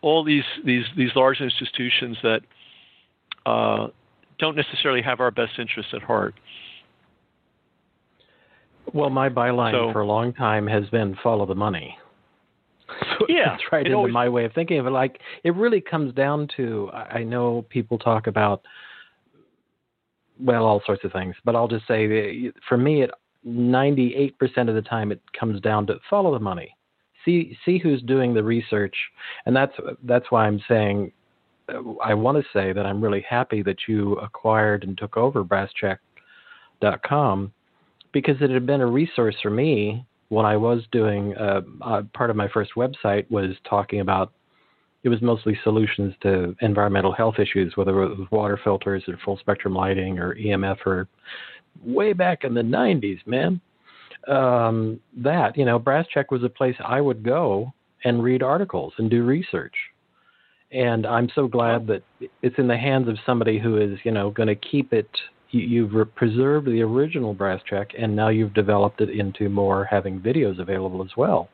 all 0.00 0.22
these 0.22 0.44
these 0.64 0.84
these 0.96 1.10
large 1.16 1.40
institutions 1.40 2.16
that 2.22 2.40
uh, 3.44 3.88
don't 4.38 4.56
necessarily 4.56 5.02
have 5.02 5.18
our 5.18 5.32
best 5.32 5.58
interests 5.58 5.92
at 5.92 6.02
heart. 6.02 6.34
Well, 8.92 9.10
my 9.10 9.28
byline 9.28 9.72
so, 9.72 9.92
for 9.92 10.02
a 10.02 10.06
long 10.06 10.32
time 10.32 10.68
has 10.68 10.88
been 10.90 11.16
follow 11.20 11.46
the 11.46 11.56
money. 11.56 11.98
So 13.18 13.24
yeah, 13.28 13.54
it's 13.54 13.64
right 13.72 13.86
into 13.86 13.96
always, 13.96 14.12
my 14.12 14.28
way 14.28 14.44
of 14.44 14.52
thinking 14.52 14.78
of 14.78 14.86
it. 14.86 14.90
Like 14.90 15.20
it 15.42 15.54
really 15.54 15.80
comes 15.80 16.12
down 16.14 16.48
to 16.56 16.90
I 16.92 17.22
know 17.22 17.64
people 17.70 17.98
talk 17.98 18.26
about 18.26 18.62
well 20.38 20.66
all 20.66 20.82
sorts 20.84 21.02
of 21.04 21.12
things, 21.12 21.34
but 21.44 21.56
I'll 21.56 21.68
just 21.68 21.88
say 21.88 22.52
for 22.68 22.76
me 22.76 23.02
it 23.02 23.10
98% 23.46 24.34
of 24.68 24.74
the 24.74 24.82
time 24.82 25.12
it 25.12 25.20
comes 25.38 25.60
down 25.60 25.86
to 25.86 25.98
follow 26.10 26.32
the 26.32 26.40
money. 26.40 26.76
See 27.24 27.56
see 27.64 27.78
who's 27.78 28.02
doing 28.02 28.34
the 28.34 28.42
research, 28.42 28.96
and 29.46 29.56
that's 29.56 29.72
that's 30.04 30.30
why 30.30 30.46
I'm 30.46 30.60
saying 30.68 31.12
uh, 31.68 31.80
I 32.04 32.14
want 32.14 32.38
to 32.38 32.44
say 32.52 32.72
that 32.72 32.86
I'm 32.86 33.02
really 33.02 33.24
happy 33.28 33.62
that 33.62 33.88
you 33.88 34.14
acquired 34.16 34.84
and 34.84 34.96
took 34.96 35.16
over 35.16 35.44
BrassCheck.com 35.44 37.52
because 38.12 38.36
it 38.40 38.50
had 38.50 38.66
been 38.66 38.80
a 38.80 38.86
resource 38.86 39.34
for 39.42 39.50
me 39.50 40.06
when 40.28 40.44
I 40.44 40.56
was 40.56 40.82
doing 40.92 41.36
uh, 41.36 41.60
uh, 41.82 42.02
part 42.14 42.30
of 42.30 42.36
my 42.36 42.48
first 42.48 42.72
website 42.76 43.30
was 43.30 43.54
talking 43.68 44.00
about 44.00 44.32
it 45.02 45.08
was 45.08 45.22
mostly 45.22 45.56
solutions 45.62 46.14
to 46.22 46.56
environmental 46.60 47.12
health 47.12 47.36
issues, 47.38 47.76
whether 47.76 48.02
it 48.02 48.18
was 48.18 48.26
water 48.32 48.58
filters 48.64 49.04
or 49.06 49.16
full 49.24 49.38
spectrum 49.38 49.72
lighting 49.72 50.18
or 50.18 50.34
EMF 50.34 50.78
or 50.84 51.06
way 51.84 52.12
back 52.12 52.42
in 52.42 52.54
the 52.54 52.62
90s, 52.62 53.24
man. 53.24 53.60
Um, 54.26 54.98
that, 55.16 55.56
you 55.56 55.64
know, 55.64 55.78
Brass 55.78 56.06
Check 56.12 56.32
was 56.32 56.42
a 56.42 56.48
place 56.48 56.74
I 56.84 57.00
would 57.00 57.22
go 57.22 57.72
and 58.04 58.20
read 58.20 58.42
articles 58.42 58.94
and 58.98 59.08
do 59.08 59.24
research. 59.24 59.74
And 60.72 61.06
I'm 61.06 61.28
so 61.36 61.46
glad 61.46 61.86
that 61.86 62.02
it's 62.42 62.58
in 62.58 62.66
the 62.66 62.76
hands 62.76 63.08
of 63.08 63.16
somebody 63.24 63.60
who 63.60 63.78
is, 63.78 63.98
you 64.02 64.10
know, 64.10 64.30
going 64.30 64.48
to 64.48 64.56
keep 64.56 64.92
it. 64.92 65.08
You, 65.50 65.88
have 65.88 66.14
preserved 66.14 66.66
the 66.66 66.82
original 66.82 67.32
Brass 67.32 67.60
Check, 67.68 67.92
and 67.98 68.14
now 68.14 68.28
you've 68.28 68.52
developed 68.52 69.00
it 69.00 69.10
into 69.10 69.48
more 69.48 69.84
having 69.84 70.20
videos 70.20 70.58
available 70.60 71.02
as 71.02 71.10
well. 71.16 71.48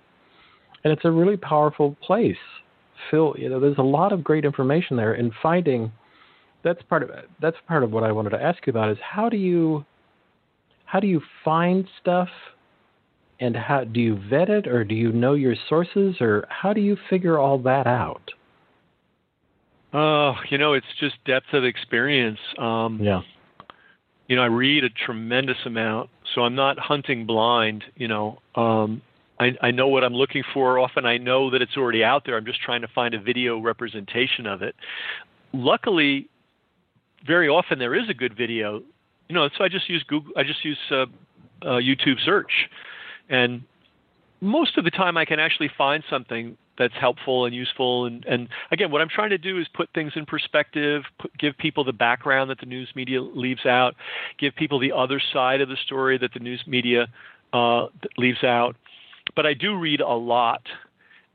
And 0.82 0.92
it's 0.92 1.04
a 1.04 1.10
really 1.10 1.36
powerful 1.36 1.96
place. 2.02 2.36
Phil, 3.10 3.34
you 3.38 3.48
know, 3.48 3.60
there's 3.60 3.78
a 3.78 3.82
lot 3.82 4.12
of 4.12 4.24
great 4.24 4.44
information 4.44 4.96
there, 4.96 5.12
and 5.12 5.32
finding 5.42 5.92
that's 6.64 6.82
part 6.82 7.02
of 7.02 7.10
that's 7.40 7.56
part 7.66 7.82
of 7.82 7.90
what 7.90 8.04
I 8.04 8.12
wanted 8.12 8.30
to 8.30 8.42
ask 8.42 8.66
you 8.66 8.70
about 8.70 8.90
is 8.90 8.98
how 9.02 9.28
do 9.28 9.36
you 9.36 9.84
how 10.84 11.00
do 11.00 11.06
you 11.06 11.20
find 11.44 11.86
stuff 12.00 12.28
and 13.40 13.56
how 13.56 13.84
do 13.84 14.00
you 14.00 14.20
vet 14.30 14.48
it 14.48 14.66
or 14.66 14.84
do 14.84 14.94
you 14.94 15.12
know 15.12 15.34
your 15.34 15.54
sources 15.68 16.16
or 16.20 16.46
how 16.48 16.72
do 16.72 16.80
you 16.80 16.96
figure 17.10 17.38
all 17.38 17.58
that 17.58 17.86
out 17.86 18.30
uh 19.92 20.34
you 20.50 20.58
know 20.58 20.74
it's 20.74 20.86
just 21.00 21.14
depth 21.26 21.52
of 21.52 21.64
experience 21.64 22.38
um 22.58 23.00
yeah 23.02 23.20
you 24.32 24.36
know 24.36 24.42
i 24.42 24.46
read 24.46 24.82
a 24.82 24.90
tremendous 24.90 25.58
amount 25.66 26.08
so 26.34 26.40
i'm 26.40 26.54
not 26.54 26.78
hunting 26.78 27.26
blind 27.26 27.84
you 27.96 28.08
know 28.08 28.38
um 28.56 29.02
I, 29.40 29.56
I 29.60 29.70
know 29.72 29.88
what 29.88 30.04
I'm 30.04 30.12
looking 30.12 30.44
for. 30.54 30.78
Often 30.78 31.04
I 31.04 31.16
know 31.16 31.50
that 31.50 31.62
it's 31.62 31.76
already 31.76 32.04
out 32.04 32.22
there. 32.24 32.36
I'm 32.36 32.44
just 32.44 32.60
trying 32.60 32.82
to 32.82 32.86
find 32.86 33.12
a 33.12 33.20
video 33.20 33.58
representation 33.58 34.46
of 34.46 34.62
it. 34.62 34.76
Luckily, 35.52 36.28
very 37.26 37.48
often 37.48 37.80
there 37.80 37.94
is 37.96 38.08
a 38.08 38.14
good 38.14 38.36
video 38.36 38.82
you 39.32 39.38
know, 39.38 39.48
so 39.56 39.64
I 39.64 39.68
just 39.68 39.88
use 39.88 40.04
Google. 40.06 40.32
I 40.36 40.42
just 40.42 40.62
use 40.62 40.78
uh, 40.90 41.06
uh, 41.62 41.80
YouTube 41.80 42.22
search, 42.22 42.52
and 43.30 43.62
most 44.42 44.76
of 44.76 44.84
the 44.84 44.90
time 44.90 45.16
I 45.16 45.24
can 45.24 45.40
actually 45.40 45.70
find 45.78 46.04
something 46.10 46.56
that's 46.78 46.94
helpful 46.98 47.44
and 47.44 47.54
useful. 47.54 48.06
And, 48.06 48.24
and 48.24 48.48
again, 48.70 48.90
what 48.90 49.00
I'm 49.00 49.08
trying 49.08 49.30
to 49.30 49.38
do 49.38 49.58
is 49.58 49.66
put 49.74 49.88
things 49.94 50.12
in 50.16 50.26
perspective, 50.26 51.02
put, 51.18 51.36
give 51.38 51.56
people 51.58 51.84
the 51.84 51.92
background 51.92 52.50
that 52.50 52.60
the 52.60 52.66
news 52.66 52.90
media 52.94 53.20
leaves 53.20 53.66
out, 53.66 53.94
give 54.38 54.54
people 54.54 54.78
the 54.78 54.92
other 54.92 55.20
side 55.32 55.60
of 55.60 55.68
the 55.68 55.76
story 55.84 56.18
that 56.18 56.32
the 56.32 56.40
news 56.40 56.62
media 56.66 57.06
uh, 57.52 57.86
leaves 58.16 58.42
out. 58.42 58.76
But 59.36 59.46
I 59.46 59.54
do 59.54 59.78
read 59.78 60.00
a 60.00 60.08
lot, 60.08 60.62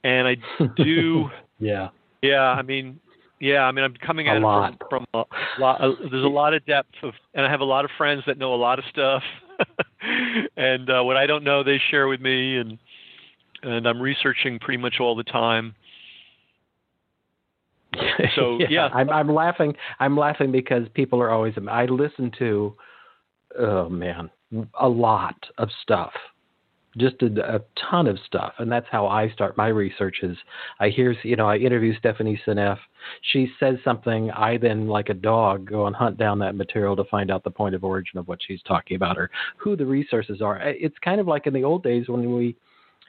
and 0.03 0.27
I 0.27 0.35
do. 0.77 1.29
yeah. 1.59 1.89
Yeah, 2.23 2.41
I 2.41 2.63
mean, 2.63 2.99
yeah, 3.39 3.61
I 3.61 3.71
mean, 3.71 3.85
I'm 3.85 3.93
coming 3.95 4.27
at 4.27 4.35
a 4.35 4.39
it 4.39 4.41
lot. 4.41 4.75
from, 4.89 5.05
from 5.13 5.25
a 5.27 5.61
lot. 5.61 5.81
Uh, 5.81 5.91
there's 6.09 6.23
a 6.25 6.27
lot 6.27 6.55
of 6.55 6.65
depth 6.65 6.95
of, 7.03 7.13
and 7.35 7.45
I 7.45 7.49
have 7.49 7.59
a 7.61 7.65
lot 7.65 7.85
of 7.85 7.91
friends 7.95 8.23
that 8.25 8.39
know 8.39 8.53
a 8.53 8.57
lot 8.57 8.79
of 8.79 8.85
stuff, 8.89 9.21
and 10.57 10.89
uh, 10.89 11.03
what 11.03 11.15
I 11.15 11.27
don't 11.27 11.43
know, 11.43 11.63
they 11.63 11.79
share 11.91 12.07
with 12.07 12.21
me, 12.21 12.57
and 12.57 12.79
and 13.67 13.87
I'm 13.87 14.01
researching 14.01 14.59
pretty 14.59 14.81
much 14.81 14.95
all 14.99 15.15
the 15.15 15.23
time. 15.23 15.75
So 18.35 18.57
yeah, 18.59 18.67
yeah, 18.69 18.87
I'm 18.93 19.09
I'm 19.09 19.33
laughing. 19.33 19.75
I'm 19.99 20.17
laughing 20.17 20.51
because 20.51 20.83
people 20.93 21.21
are 21.21 21.29
always. 21.29 21.53
I 21.69 21.85
listen 21.85 22.31
to, 22.39 22.75
oh 23.57 23.89
man, 23.89 24.29
a 24.79 24.87
lot 24.87 25.35
of 25.57 25.69
stuff, 25.81 26.11
just 26.97 27.15
a, 27.21 27.55
a 27.55 27.59
ton 27.89 28.07
of 28.07 28.17
stuff, 28.25 28.53
and 28.59 28.71
that's 28.71 28.85
how 28.91 29.07
I 29.07 29.29
start 29.29 29.57
my 29.57 29.67
research. 29.67 30.17
Is 30.23 30.37
I 30.79 30.89
hear 30.89 31.15
you 31.23 31.35
know 31.35 31.47
I 31.47 31.57
interview 31.57 31.97
Stephanie 31.97 32.39
Seneff. 32.45 32.77
She 33.33 33.51
says 33.59 33.77
something. 33.83 34.29
I 34.31 34.57
then, 34.57 34.87
like 34.87 35.09
a 35.09 35.15
dog, 35.15 35.69
go 35.69 35.87
and 35.87 35.95
hunt 35.95 36.17
down 36.17 36.39
that 36.39 36.55
material 36.55 36.95
to 36.97 37.03
find 37.05 37.31
out 37.31 37.43
the 37.43 37.51
point 37.51 37.75
of 37.75 37.83
origin 37.83 38.19
of 38.19 38.27
what 38.27 38.39
she's 38.45 38.61
talking 38.63 38.95
about 38.95 39.17
or 39.17 39.29
who 39.57 39.75
the 39.75 39.85
resources 39.85 40.41
are. 40.41 40.59
It's 40.61 40.97
kind 41.03 41.19
of 41.21 41.27
like 41.27 41.47
in 41.47 41.53
the 41.53 41.63
old 41.63 41.83
days 41.83 42.09
when 42.09 42.35
we 42.35 42.55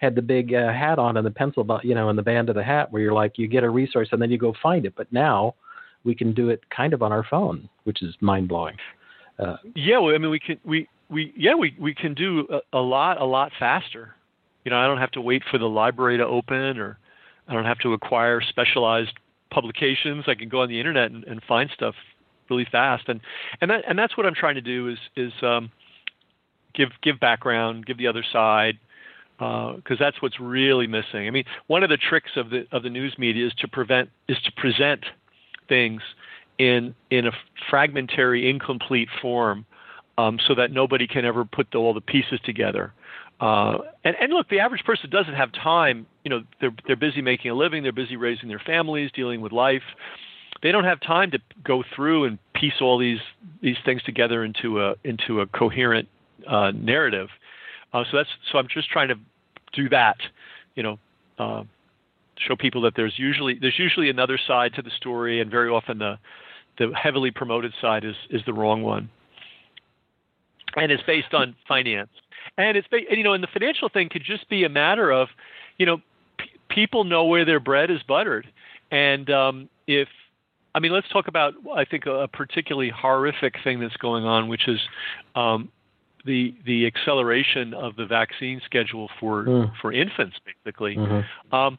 had 0.00 0.14
the 0.14 0.22
big 0.22 0.54
uh, 0.54 0.72
hat 0.72 0.98
on 0.98 1.16
and 1.16 1.26
the 1.26 1.30
pencil, 1.30 1.66
you 1.82 1.94
know, 1.94 2.08
and 2.08 2.18
the 2.18 2.22
band 2.22 2.48
of 2.48 2.54
the 2.54 2.62
hat, 2.62 2.92
where 2.92 3.02
you're 3.02 3.12
like, 3.12 3.36
you 3.36 3.48
get 3.48 3.64
a 3.64 3.70
resource 3.70 4.08
and 4.12 4.22
then 4.22 4.30
you 4.30 4.38
go 4.38 4.54
find 4.62 4.86
it. 4.86 4.94
But 4.96 5.12
now 5.12 5.54
we 6.04 6.14
can 6.14 6.32
do 6.32 6.48
it 6.50 6.62
kind 6.70 6.92
of 6.92 7.02
on 7.02 7.12
our 7.12 7.24
phone, 7.24 7.68
which 7.84 8.02
is 8.02 8.14
mind 8.20 8.48
blowing. 8.48 8.76
Uh, 9.38 9.56
yeah, 9.74 9.98
well, 9.98 10.14
I 10.14 10.18
mean, 10.18 10.30
we 10.30 10.40
can 10.40 10.58
we 10.64 10.88
we 11.08 11.32
yeah 11.36 11.54
we 11.54 11.74
we 11.78 11.94
can 11.94 12.14
do 12.14 12.46
a, 12.50 12.78
a 12.78 12.80
lot 12.80 13.20
a 13.20 13.24
lot 13.24 13.52
faster. 13.58 14.14
You 14.64 14.70
know, 14.70 14.78
I 14.78 14.86
don't 14.86 14.98
have 14.98 15.12
to 15.12 15.20
wait 15.20 15.42
for 15.50 15.58
the 15.58 15.68
library 15.68 16.18
to 16.18 16.26
open, 16.26 16.78
or 16.78 16.98
I 17.46 17.54
don't 17.54 17.64
have 17.64 17.78
to 17.80 17.92
acquire 17.92 18.40
specialized 18.40 19.12
publications. 19.50 20.24
I 20.26 20.34
can 20.34 20.48
go 20.48 20.62
on 20.62 20.68
the 20.68 20.78
internet 20.78 21.10
and, 21.10 21.24
and 21.24 21.42
find 21.44 21.70
stuff 21.74 21.94
really 22.50 22.66
fast, 22.70 23.08
and 23.08 23.20
and 23.60 23.70
that 23.70 23.84
and 23.88 23.98
that's 23.98 24.16
what 24.16 24.26
I'm 24.26 24.34
trying 24.34 24.56
to 24.56 24.60
do 24.60 24.88
is 24.88 24.98
is 25.16 25.32
um, 25.42 25.70
give 26.74 26.90
give 27.02 27.20
background, 27.20 27.86
give 27.86 27.98
the 27.98 28.08
other 28.08 28.24
side, 28.32 28.78
because 29.38 29.82
uh, 29.92 29.96
that's 30.00 30.20
what's 30.20 30.40
really 30.40 30.86
missing. 30.86 31.26
I 31.26 31.30
mean, 31.30 31.44
one 31.68 31.82
of 31.84 31.90
the 31.90 31.96
tricks 31.96 32.32
of 32.36 32.50
the 32.50 32.66
of 32.72 32.82
the 32.82 32.90
news 32.90 33.14
media 33.18 33.46
is 33.46 33.52
to 33.60 33.68
prevent 33.68 34.10
is 34.28 34.36
to 34.44 34.52
present 34.52 35.04
things 35.68 36.02
in 36.58 36.94
in 37.10 37.26
a 37.26 37.30
fragmentary, 37.70 38.50
incomplete 38.50 39.08
form, 39.22 39.64
um, 40.18 40.38
so 40.46 40.54
that 40.56 40.72
nobody 40.72 41.06
can 41.06 41.24
ever 41.24 41.44
put 41.44 41.68
the, 41.70 41.78
all 41.78 41.94
the 41.94 42.00
pieces 42.00 42.40
together. 42.44 42.92
Uh, 43.40 43.78
and, 44.04 44.16
and 44.20 44.32
look, 44.32 44.48
the 44.48 44.58
average 44.58 44.82
person 44.84 45.08
doesn't 45.08 45.34
have 45.34 45.52
time. 45.52 46.06
You 46.24 46.30
know, 46.30 46.42
they're 46.60 46.74
they're 46.86 46.96
busy 46.96 47.22
making 47.22 47.50
a 47.52 47.54
living, 47.54 47.84
they're 47.84 47.92
busy 47.92 48.16
raising 48.16 48.48
their 48.48 48.58
families, 48.64 49.10
dealing 49.14 49.40
with 49.40 49.52
life. 49.52 49.82
They 50.60 50.72
don't 50.72 50.84
have 50.84 51.00
time 51.00 51.30
to 51.30 51.38
go 51.62 51.84
through 51.94 52.24
and 52.24 52.38
piece 52.54 52.80
all 52.80 52.98
these 52.98 53.20
these 53.62 53.76
things 53.84 54.02
together 54.02 54.44
into 54.44 54.82
a 54.82 54.94
into 55.04 55.40
a 55.40 55.46
coherent 55.46 56.08
uh, 56.48 56.72
narrative. 56.74 57.28
Uh, 57.92 58.04
so 58.10 58.16
that's 58.18 58.28
so 58.50 58.58
I'm 58.58 58.68
just 58.68 58.90
trying 58.90 59.08
to 59.08 59.16
do 59.72 59.88
that, 59.88 60.16
you 60.74 60.82
know, 60.82 60.98
uh, 61.38 61.64
show 62.38 62.56
people 62.56 62.82
that 62.82 62.94
there's 62.96 63.14
usually 63.18 63.58
there's 63.60 63.78
usually 63.78 64.10
another 64.10 64.38
side 64.46 64.74
to 64.74 64.82
the 64.82 64.90
story, 64.90 65.40
and 65.40 65.50
very 65.50 65.68
often 65.68 65.98
the 65.98 66.18
the 66.78 66.92
heavily 66.94 67.30
promoted 67.30 67.72
side 67.80 68.04
is 68.04 68.16
is 68.30 68.42
the 68.46 68.52
wrong 68.52 68.82
one, 68.82 69.08
and 70.76 70.92
it's 70.92 71.02
based 71.04 71.32
on 71.32 71.54
finance, 71.66 72.10
and 72.56 72.76
it's 72.76 72.88
ba- 72.88 73.08
and, 73.08 73.18
you 73.18 73.24
know, 73.24 73.32
and 73.32 73.42
the 73.42 73.48
financial 73.52 73.88
thing 73.88 74.08
could 74.08 74.24
just 74.24 74.48
be 74.48 74.64
a 74.64 74.68
matter 74.68 75.10
of, 75.10 75.28
you 75.78 75.86
know, 75.86 75.98
p- 76.38 76.50
people 76.68 77.04
know 77.04 77.24
where 77.24 77.44
their 77.44 77.60
bread 77.60 77.90
is 77.90 78.02
buttered, 78.06 78.46
and 78.90 79.30
um, 79.30 79.68
if 79.86 80.08
I 80.74 80.80
mean, 80.80 80.92
let's 80.92 81.08
talk 81.08 81.26
about 81.28 81.54
I 81.74 81.84
think 81.84 82.06
a 82.06 82.28
particularly 82.28 82.90
horrific 82.90 83.54
thing 83.64 83.80
that's 83.80 83.96
going 83.96 84.24
on, 84.24 84.48
which 84.48 84.68
is 84.68 84.78
um, 85.34 85.70
the 86.24 86.54
the 86.66 86.86
acceleration 86.86 87.74
of 87.74 87.96
the 87.96 88.06
vaccine 88.06 88.60
schedule 88.64 89.08
for 89.20 89.44
mm. 89.44 89.72
for 89.80 89.92
infants, 89.92 90.36
basically. 90.44 90.96
Mm-hmm. 90.96 91.54
Um, 91.54 91.78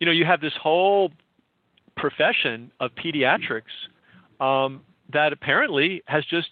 you 0.00 0.06
know, 0.06 0.12
you 0.12 0.24
have 0.24 0.40
this 0.40 0.54
whole 0.60 1.10
profession 1.96 2.70
of 2.80 2.92
pediatrics 2.94 3.62
um, 4.40 4.82
that 5.12 5.32
apparently 5.32 6.02
has 6.06 6.24
just, 6.24 6.50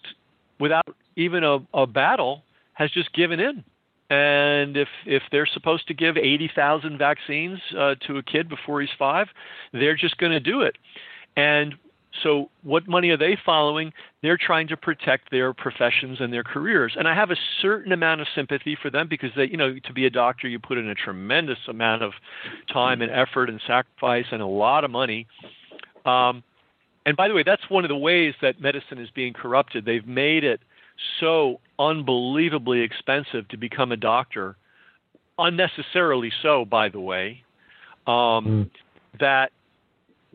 without 0.59 0.95
even 1.15 1.43
a, 1.43 1.59
a 1.73 1.87
battle, 1.87 2.43
has 2.73 2.91
just 2.91 3.13
given 3.13 3.39
in. 3.39 3.63
And 4.09 4.77
if 4.77 4.87
if 5.05 5.23
they're 5.31 5.45
supposed 5.45 5.87
to 5.89 5.93
give 5.93 6.15
80,000 6.15 6.97
vaccines 6.97 7.59
uh, 7.77 7.95
to 8.07 8.17
a 8.17 8.23
kid 8.23 8.47
before 8.47 8.79
he's 8.79 8.89
five, 8.97 9.27
they're 9.73 9.97
just 9.97 10.17
going 10.17 10.31
to 10.31 10.39
do 10.39 10.61
it. 10.61 10.77
And 11.35 11.75
so, 12.23 12.49
what 12.63 12.87
money 12.87 13.09
are 13.09 13.17
they 13.17 13.37
following? 13.45 13.91
They're 14.21 14.37
trying 14.37 14.67
to 14.69 14.77
protect 14.77 15.31
their 15.31 15.53
professions 15.53 16.17
and 16.19 16.31
their 16.31 16.43
careers. 16.43 16.95
And 16.97 17.07
I 17.07 17.15
have 17.15 17.31
a 17.31 17.35
certain 17.61 17.91
amount 17.91 18.21
of 18.21 18.27
sympathy 18.35 18.77
for 18.81 18.89
them 18.89 19.07
because 19.07 19.29
they, 19.35 19.45
you 19.45 19.57
know, 19.57 19.77
to 19.79 19.93
be 19.93 20.05
a 20.05 20.09
doctor, 20.09 20.47
you 20.47 20.59
put 20.59 20.77
in 20.77 20.87
a 20.87 20.95
tremendous 20.95 21.59
amount 21.67 22.03
of 22.03 22.13
time 22.71 23.01
and 23.01 23.11
effort 23.11 23.49
and 23.49 23.61
sacrifice 23.67 24.25
and 24.31 24.41
a 24.41 24.47
lot 24.47 24.83
of 24.83 24.91
money. 24.91 25.27
Um, 26.05 26.43
and 27.05 27.15
by 27.15 27.27
the 27.27 27.33
way, 27.33 27.43
that's 27.43 27.69
one 27.69 27.85
of 27.85 27.89
the 27.89 27.97
ways 27.97 28.33
that 28.41 28.59
medicine 28.59 28.97
is 28.97 29.09
being 29.11 29.33
corrupted. 29.33 29.85
They've 29.85 30.07
made 30.07 30.43
it 30.43 30.61
so 31.19 31.59
unbelievably 31.79 32.81
expensive 32.81 33.47
to 33.49 33.57
become 33.57 33.91
a 33.91 33.97
doctor, 33.97 34.57
unnecessarily 35.37 36.31
so, 36.41 36.65
by 36.65 36.89
the 36.89 36.99
way, 36.99 37.43
um, 38.07 38.15
mm. 38.15 38.69
that 39.19 39.51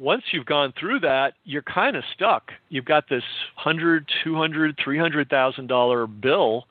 once 0.03 0.25
you've 0.33 0.47
gone 0.47 0.75
through 0.79 0.99
that, 1.01 1.35
you're 1.45 1.63
kind 1.63 1.97
of 1.97 2.03
stuck. 2.13 2.51
You've 2.69 2.85
got 2.85 3.09
this 3.09 3.23
hundred, 3.55 4.11
two 4.25 4.35
hundred, 4.35 4.77
three 4.83 4.99
hundred 4.99 5.31
thousand 5.31 5.69
dollar 5.69 6.09
bill 6.09 6.67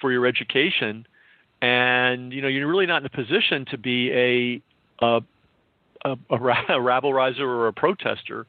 for 0.00 0.12
your 0.12 0.24
education, 0.24 1.04
and 1.60 2.32
you 2.32 2.40
know 2.40 2.48
you're 2.48 2.68
really 2.68 2.86
not 2.86 3.02
in 3.02 3.06
a 3.06 3.10
position 3.10 3.66
to 3.72 3.78
be 3.78 4.12
a 4.12 5.04
a, 5.04 5.20
a, 6.04 6.16
a 6.68 6.80
rabble 6.80 7.12
riser 7.12 7.44
or 7.48 7.66
a 7.66 7.72
protester. 7.72 8.46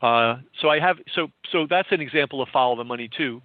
Uh, 0.00 0.36
so 0.60 0.68
I 0.68 0.78
have 0.78 0.98
so 1.14 1.28
so 1.50 1.66
that's 1.68 1.88
an 1.90 2.00
example 2.00 2.40
of 2.40 2.48
follow 2.50 2.76
the 2.76 2.84
money 2.84 3.10
too. 3.14 3.42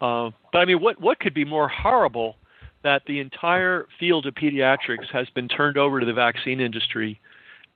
Uh, 0.00 0.30
but 0.52 0.60
I 0.60 0.64
mean, 0.64 0.80
what 0.80 0.98
what 1.00 1.20
could 1.20 1.34
be 1.34 1.44
more 1.44 1.68
horrible 1.68 2.36
that 2.82 3.02
the 3.06 3.20
entire 3.20 3.86
field 4.00 4.24
of 4.26 4.34
pediatrics 4.34 5.10
has 5.12 5.28
been 5.34 5.48
turned 5.48 5.76
over 5.76 6.00
to 6.00 6.06
the 6.06 6.12
vaccine 6.14 6.60
industry 6.60 7.20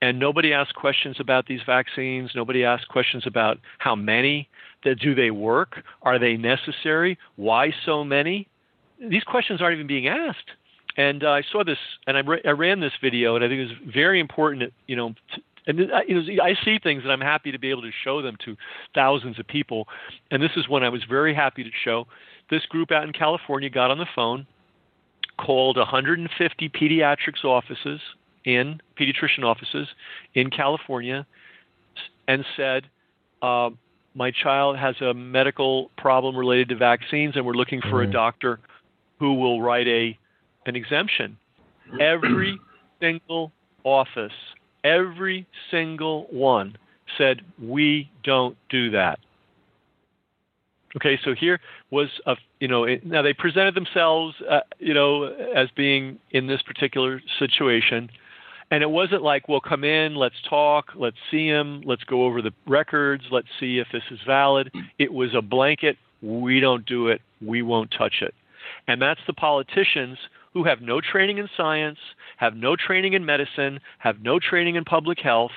and 0.01 0.19
nobody 0.19 0.51
asks 0.51 0.73
questions 0.73 1.17
about 1.19 1.45
these 1.45 1.61
vaccines. 1.65 2.31
Nobody 2.35 2.65
asks 2.65 2.85
questions 2.85 3.25
about 3.27 3.59
how 3.77 3.95
many. 3.95 4.49
That 4.83 4.99
do 4.99 5.13
they 5.13 5.29
work? 5.29 5.83
Are 6.01 6.17
they 6.17 6.37
necessary? 6.37 7.19
Why 7.35 7.71
so 7.85 8.03
many? 8.03 8.47
These 8.99 9.23
questions 9.23 9.61
aren't 9.61 9.75
even 9.75 9.85
being 9.85 10.07
asked. 10.07 10.49
And 10.97 11.23
uh, 11.23 11.29
I 11.29 11.43
saw 11.51 11.63
this, 11.63 11.77
and 12.07 12.17
I, 12.17 12.21
I, 12.45 12.51
ran 12.51 12.79
this 12.79 12.93
video, 12.99 13.35
and 13.35 13.45
I 13.45 13.47
think 13.47 13.59
it 13.59 13.69
was 13.69 13.93
very 13.93 14.19
important. 14.19 14.73
You 14.87 14.95
know, 14.95 15.09
to, 15.35 15.41
and 15.67 15.79
uh, 15.79 15.99
you 16.07 16.35
know, 16.35 16.43
I 16.43 16.55
see 16.65 16.79
things, 16.81 17.03
and 17.03 17.11
I'm 17.11 17.21
happy 17.21 17.51
to 17.51 17.59
be 17.59 17.69
able 17.69 17.83
to 17.83 17.91
show 18.03 18.23
them 18.23 18.37
to 18.43 18.57
thousands 18.95 19.39
of 19.39 19.47
people. 19.47 19.87
And 20.31 20.41
this 20.41 20.51
is 20.55 20.67
one 20.67 20.83
I 20.83 20.89
was 20.89 21.03
very 21.07 21.35
happy 21.35 21.63
to 21.63 21.69
show. 21.85 22.07
This 22.49 22.65
group 22.65 22.91
out 22.91 23.03
in 23.03 23.13
California 23.13 23.69
got 23.69 23.91
on 23.91 23.99
the 23.99 24.07
phone, 24.15 24.47
called 25.37 25.77
150 25.77 26.69
pediatrics 26.69 27.45
offices 27.45 28.01
in 28.45 28.81
pediatrician 28.99 29.43
offices 29.43 29.87
in 30.33 30.49
California 30.49 31.25
and 32.27 32.45
said, 32.55 32.83
uh, 33.41 33.69
My 34.15 34.31
child 34.31 34.77
has 34.77 34.95
a 35.01 35.13
medical 35.13 35.91
problem 35.97 36.35
related 36.35 36.69
to 36.69 36.75
vaccines, 36.75 37.35
and 37.35 37.45
we're 37.45 37.53
looking 37.53 37.81
for 37.81 38.01
mm-hmm. 38.01 38.09
a 38.09 38.13
doctor 38.13 38.59
who 39.19 39.33
will 39.35 39.61
write 39.61 39.87
a 39.87 40.17
an 40.65 40.75
exemption. 40.75 41.37
Every 41.99 42.59
single 42.99 43.51
office, 43.83 44.31
every 44.83 45.47
single 45.69 46.27
one 46.31 46.77
said, 47.17 47.41
We 47.61 48.09
don't 48.23 48.57
do 48.69 48.91
that. 48.91 49.19
Okay, 50.97 51.17
so 51.23 51.33
here 51.33 51.59
was 51.89 52.09
a 52.25 52.35
you 52.59 52.67
know 52.67 52.83
it, 52.83 53.05
now 53.05 53.21
they 53.21 53.33
presented 53.33 53.75
themselves 53.75 54.35
uh, 54.49 54.59
you 54.79 54.93
know 54.93 55.23
as 55.55 55.69
being 55.75 56.19
in 56.31 56.47
this 56.47 56.61
particular 56.61 57.21
situation, 57.39 58.09
and 58.71 58.81
it 58.81 58.89
wasn't 58.89 59.21
like, 59.21 59.49
well, 59.49 59.59
come 59.59 59.83
in, 59.83 60.15
let's 60.15 60.35
talk, 60.49 60.93
let's 60.95 61.17
see 61.29 61.45
him, 61.47 61.81
let's 61.85 62.05
go 62.05 62.23
over 62.23 62.41
the 62.41 62.53
records, 62.65 63.23
let's 63.29 63.49
see 63.59 63.79
if 63.79 63.87
this 63.91 64.03
is 64.09 64.19
valid. 64.25 64.71
It 64.97 65.11
was 65.11 65.35
a 65.35 65.41
blanket, 65.41 65.97
we 66.21 66.61
don't 66.61 66.85
do 66.85 67.09
it, 67.09 67.21
we 67.45 67.61
won't 67.61 67.93
touch 67.95 68.21
it. 68.21 68.33
And 68.87 69.01
that's 69.01 69.19
the 69.27 69.33
politicians 69.33 70.17
who 70.53 70.63
have 70.63 70.81
no 70.81 71.01
training 71.01 71.37
in 71.37 71.49
science, 71.57 71.99
have 72.37 72.55
no 72.55 72.77
training 72.77 73.13
in 73.13 73.25
medicine, 73.25 73.81
have 73.99 74.21
no 74.21 74.39
training 74.39 74.75
in 74.75 74.85
public 74.85 75.19
health, 75.19 75.51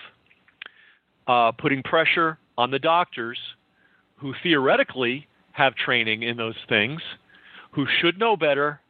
uh, 1.28 1.52
putting 1.52 1.84
pressure 1.84 2.38
on 2.58 2.72
the 2.72 2.78
doctors 2.80 3.38
who 4.16 4.34
theoretically 4.42 5.26
have 5.52 5.76
training 5.76 6.24
in 6.24 6.36
those 6.36 6.56
things, 6.68 7.00
who 7.72 7.86
should 8.00 8.18
know 8.18 8.36
better, 8.36 8.80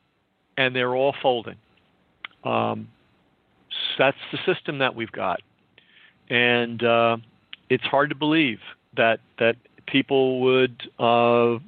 and 0.57 0.75
they're 0.75 0.95
all 0.95 1.15
folding. 1.21 1.57
Um, 2.43 2.89
that's 3.99 4.17
the 4.33 4.39
system 4.47 4.79
that 4.79 4.95
we've 4.95 5.13
got, 5.13 5.41
and 6.29 6.83
uh, 6.83 7.17
it's 7.71 7.85
hard 7.85 8.11
to 8.11 8.17
believe 8.17 8.59
that 8.97 9.21
that 9.39 9.57
people 9.87 10.41
would 10.41 10.83
uh, 10.99 11.59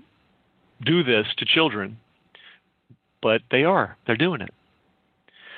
do 0.84 1.02
this 1.02 1.26
to 1.38 1.44
children, 1.44 1.98
but 3.22 3.42
they 3.50 3.64
are. 3.64 3.96
They're 4.06 4.16
doing 4.16 4.40
it. 4.40 4.52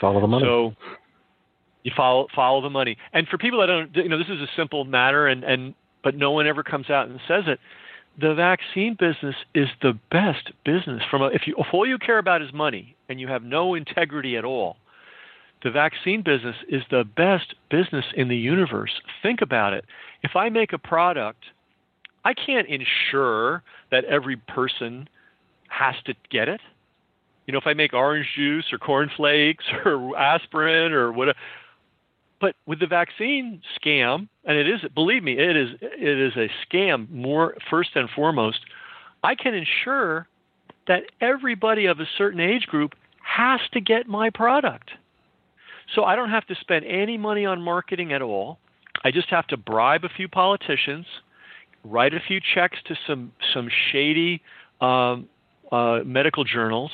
Follow 0.01 0.21
the 0.21 0.27
money. 0.27 0.45
So, 0.45 0.75
You 1.85 1.93
follow 1.97 2.27
follow 2.35 2.61
the 2.61 2.71
money. 2.71 2.97
And 3.13 3.27
for 3.29 3.39
people 3.39 3.61
that 3.61 3.67
don't, 3.67 3.95
you 3.97 4.09
know, 4.09 4.19
this 4.19 4.29
is 4.29 4.41
a 4.41 4.49
simple 4.57 4.85
matter, 4.85 5.27
and 5.27 5.45
and 5.45 5.75
but 6.03 6.15
no 6.15 6.31
one 6.31 6.47
ever 6.47 6.63
comes 6.63 6.91
out 6.91 7.09
and 7.09 7.21
says 7.27 7.45
it. 7.47 7.59
The 8.21 8.35
vaccine 8.35 8.97
business 8.99 9.37
is 9.55 9.69
the 9.81 9.99
best 10.11 10.51
business. 10.65 11.03
From 11.11 11.23
a, 11.23 11.27
if 11.27 11.43
you 11.47 11.55
if 11.59 11.67
all 11.73 11.87
you 11.87 11.99
care 11.99 12.19
about 12.19 12.43
is 12.43 12.53
money 12.53 12.97
and 13.09 13.21
you 13.21 13.29
have 13.29 13.43
no 13.43 13.75
integrity 13.75 14.37
at 14.37 14.45
all, 14.45 14.77
the 15.63 15.71
vaccine 15.71 16.23
business 16.23 16.57
is 16.69 16.83
the 16.91 17.05
best 17.05 17.55
business 17.71 18.05
in 18.15 18.29
the 18.29 18.37
universe. 18.37 19.01
Think 19.23 19.41
about 19.43 19.73
it. 19.73 19.85
If 20.23 20.37
I 20.37 20.49
make 20.49 20.73
a 20.73 20.79
product, 20.79 21.45
I 22.25 22.35
can't 22.35 22.69
ensure 22.69 23.63
that 23.91 24.05
every 24.05 24.37
person 24.37 25.09
has 25.69 25.95
to 26.07 26.15
get 26.31 26.49
it. 26.49 26.61
You 27.47 27.53
know, 27.53 27.59
if 27.59 27.67
I 27.67 27.75
make 27.75 27.95
orange 27.95 28.27
juice 28.37 28.67
or 28.73 28.79
cornflakes 28.79 29.65
or 29.85 30.17
aspirin 30.17 30.93
or 30.93 31.13
whatever. 31.13 31.39
But 32.41 32.55
with 32.67 32.79
the 32.79 32.87
vaccine 32.87 33.63
scam, 33.81 34.29
and 34.45 34.57
it 34.57 34.69
is, 34.69 34.81
believe 34.95 35.25
me, 35.25 35.33
it 35.33 35.57
is 35.57 35.71
it 35.81 36.19
is 36.19 36.35
a 36.37 36.49
scam. 36.65 37.11
More 37.11 37.57
first 37.69 37.91
and 37.97 38.09
foremost, 38.09 38.61
I 39.25 39.35
can 39.35 39.55
ensure 39.55 40.29
that 40.87 41.05
everybody 41.21 41.87
of 41.87 41.99
a 41.99 42.07
certain 42.17 42.39
age 42.39 42.67
group 42.67 42.95
has 43.23 43.61
to 43.73 43.81
get 43.81 44.07
my 44.07 44.31
product. 44.31 44.91
So 45.95 46.05
I 46.05 46.17
don't 46.17 46.31
have 46.31 46.47
to 46.47 46.55
spend 46.61 46.85
any 46.85 47.17
money 47.17 47.47
on 47.47 47.63
marketing 47.63 48.13
at 48.13 48.23
all. 48.23 48.59
I 49.05 49.11
just 49.11 49.29
have 49.31 49.47
to 49.49 49.57
bribe 49.57 50.05
a 50.05 50.09
few 50.09 50.29
politicians, 50.29 51.07
write 51.85 52.15
a 52.15 52.21
few 52.21 52.41
checks 52.55 52.79
to 52.87 52.97
some 53.07 53.33
some 53.55 53.69
shady 53.91 54.43
um, 54.81 55.29
uh, 55.71 56.01
medical 56.05 56.45
journals, 56.45 56.91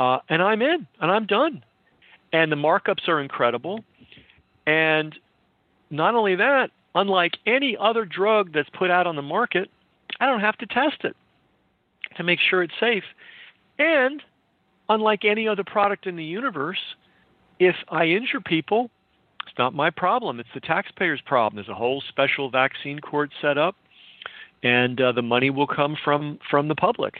uh, 0.00 0.18
and 0.28 0.42
I'm 0.42 0.62
in, 0.62 0.86
and 1.00 1.10
I'm 1.10 1.26
done. 1.26 1.64
And 2.32 2.50
the 2.50 2.56
markups 2.56 3.08
are 3.08 3.20
incredible. 3.20 3.84
And 4.66 5.14
not 5.90 6.14
only 6.14 6.36
that, 6.36 6.70
unlike 6.94 7.36
any 7.46 7.76
other 7.78 8.04
drug 8.04 8.52
that's 8.52 8.70
put 8.70 8.90
out 8.90 9.06
on 9.06 9.16
the 9.16 9.22
market, 9.22 9.68
I 10.20 10.26
don't 10.26 10.40
have 10.40 10.56
to 10.58 10.66
test 10.66 11.04
it 11.04 11.16
to 12.16 12.22
make 12.22 12.38
sure 12.40 12.62
it's 12.62 12.72
safe. 12.80 13.04
And 13.78 14.22
unlike 14.88 15.24
any 15.24 15.48
other 15.48 15.64
product 15.64 16.06
in 16.06 16.16
the 16.16 16.24
universe, 16.24 16.78
if 17.64 17.76
I 17.88 18.06
injure 18.06 18.40
people, 18.40 18.90
it's 19.46 19.56
not 19.56 19.74
my 19.74 19.90
problem. 19.90 20.40
It's 20.40 20.48
the 20.52 20.60
taxpayer's 20.60 21.20
problem. 21.24 21.56
There's 21.56 21.68
a 21.68 21.78
whole 21.78 22.02
special 22.08 22.50
vaccine 22.50 22.98
court 22.98 23.30
set 23.40 23.56
up, 23.56 23.76
and 24.62 25.00
uh, 25.00 25.12
the 25.12 25.22
money 25.22 25.50
will 25.50 25.66
come 25.66 25.96
from 26.02 26.38
from 26.50 26.68
the 26.68 26.74
public. 26.74 27.14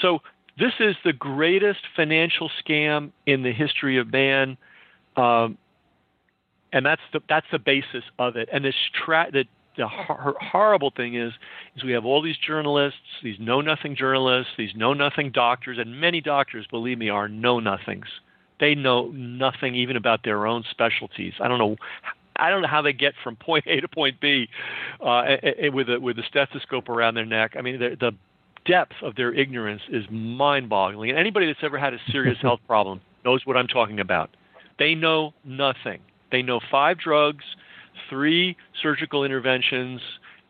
So 0.00 0.20
this 0.58 0.72
is 0.78 0.94
the 1.04 1.12
greatest 1.12 1.80
financial 1.96 2.50
scam 2.64 3.10
in 3.26 3.42
the 3.42 3.52
history 3.52 3.98
of 3.98 4.12
man, 4.12 4.56
um, 5.16 5.58
and 6.72 6.86
that's 6.86 7.02
the 7.12 7.20
that's 7.28 7.46
the 7.50 7.58
basis 7.58 8.04
of 8.18 8.36
it. 8.36 8.48
And 8.52 8.64
this 8.64 8.74
tra- 9.04 9.30
the 9.32 9.44
the 9.76 9.88
hor- 9.88 10.36
horrible 10.40 10.92
thing 10.94 11.16
is 11.16 11.32
is 11.74 11.82
we 11.82 11.92
have 11.92 12.04
all 12.04 12.22
these 12.22 12.38
journalists, 12.38 13.00
these 13.22 13.40
know 13.40 13.60
nothing 13.60 13.96
journalists, 13.96 14.52
these 14.56 14.74
know 14.76 14.92
nothing 14.92 15.32
doctors, 15.32 15.78
and 15.78 16.00
many 16.00 16.20
doctors, 16.20 16.66
believe 16.70 16.98
me, 16.98 17.08
are 17.08 17.28
know 17.28 17.58
nothings 17.58 18.06
they 18.62 18.76
know 18.76 19.08
nothing 19.08 19.74
even 19.74 19.96
about 19.96 20.22
their 20.22 20.46
own 20.46 20.62
specialties. 20.70 21.32
I 21.40 21.48
don't 21.48 21.58
know. 21.58 21.74
I 22.36 22.48
don't 22.48 22.62
know 22.62 22.68
how 22.68 22.80
they 22.80 22.92
get 22.92 23.12
from 23.22 23.34
point 23.34 23.64
A 23.66 23.80
to 23.80 23.88
point 23.88 24.20
B 24.20 24.48
uh, 25.04 25.36
with 25.72 25.90
a 25.90 25.98
with 25.98 26.16
a 26.20 26.22
stethoscope 26.22 26.88
around 26.88 27.14
their 27.16 27.26
neck. 27.26 27.56
I 27.58 27.60
mean, 27.60 27.80
the, 27.80 27.96
the 27.98 28.12
depth 28.64 28.94
of 29.02 29.16
their 29.16 29.34
ignorance 29.34 29.82
is 29.90 30.04
mind-boggling. 30.08 31.10
And 31.10 31.18
anybody 31.18 31.46
that's 31.46 31.58
ever 31.64 31.76
had 31.76 31.92
a 31.92 31.98
serious 32.12 32.38
health 32.42 32.60
problem 32.68 33.00
knows 33.24 33.44
what 33.44 33.56
I'm 33.56 33.66
talking 33.66 33.98
about. 33.98 34.30
They 34.78 34.94
know 34.94 35.34
nothing. 35.44 36.00
They 36.30 36.42
know 36.42 36.60
five 36.70 36.98
drugs, 36.98 37.44
three 38.08 38.56
surgical 38.80 39.24
interventions, 39.24 40.00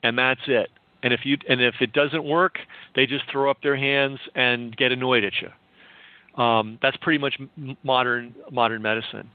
and 0.03 0.19
that's 0.19 0.43
it. 0.47 0.69
And 1.03 1.15
if 1.15 1.21
you 1.25 1.39
and 1.49 1.63
if 1.63 1.77
it 1.81 1.95
doesn't 1.95 2.25
work, 2.25 2.59
they 2.95 3.07
just 3.07 3.25
throw 3.33 3.51
up 3.51 3.63
their 3.63 3.77
hands 3.77 4.19
and 4.35 4.77
get 4.77 4.93
annoyed 4.93 5.25
at 5.25 5.33
you. 5.41 5.49
Um, 6.37 6.79
that's 6.81 6.97
pretty 6.99 7.19
much 7.19 7.39
modern 7.83 8.35
modern 8.51 8.83
medicine. 8.83 9.31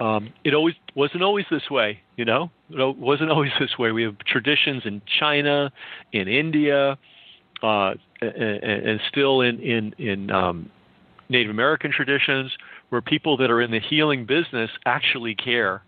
Um, 0.00 0.32
it 0.44 0.54
always 0.54 0.74
wasn't 0.94 1.22
always 1.22 1.44
this 1.50 1.70
way, 1.70 2.00
you 2.16 2.24
know. 2.24 2.50
It 2.70 2.96
wasn't 2.96 3.30
always 3.34 3.52
this 3.60 3.78
way. 3.78 3.92
We 3.92 4.02
have 4.02 4.18
traditions 4.18 4.82
in 4.84 5.00
China, 5.20 5.70
in 6.12 6.28
India, 6.28 6.98
uh, 7.62 7.94
and, 8.20 8.62
and, 8.62 9.00
still 9.08 9.40
in 9.40 9.60
in 9.60 9.94
in 9.98 10.30
um, 10.30 10.70
Native 11.28 11.50
American 11.50 11.92
traditions, 11.92 12.52
where 12.90 13.00
people 13.00 13.36
that 13.38 13.50
are 13.50 13.62
in 13.62 13.70
the 13.70 13.80
healing 13.80 14.26
business 14.26 14.70
actually 14.84 15.34
care 15.34 15.82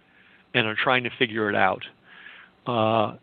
and 0.55 0.67
are 0.67 0.77
trying 0.77 1.05
to 1.05 1.11
figure 1.19 1.51
it 1.51 1.57
out. 1.57 1.83
Uh, 2.67 3.17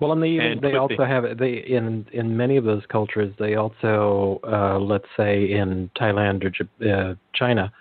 well, 0.00 0.12
and 0.12 0.22
they 0.22 0.36
and 0.38 0.60
they 0.60 0.74
also 0.74 1.04
have 1.04 1.38
they 1.38 1.64
in 1.66 2.06
in 2.12 2.36
many 2.36 2.56
of 2.56 2.64
those 2.64 2.82
cultures 2.88 3.32
they 3.38 3.56
also 3.56 4.40
uh, 4.44 4.78
let's 4.78 5.08
say 5.16 5.50
in 5.50 5.90
Thailand 6.00 6.44
or 6.44 6.50
uh, 6.88 7.14
China 7.34 7.72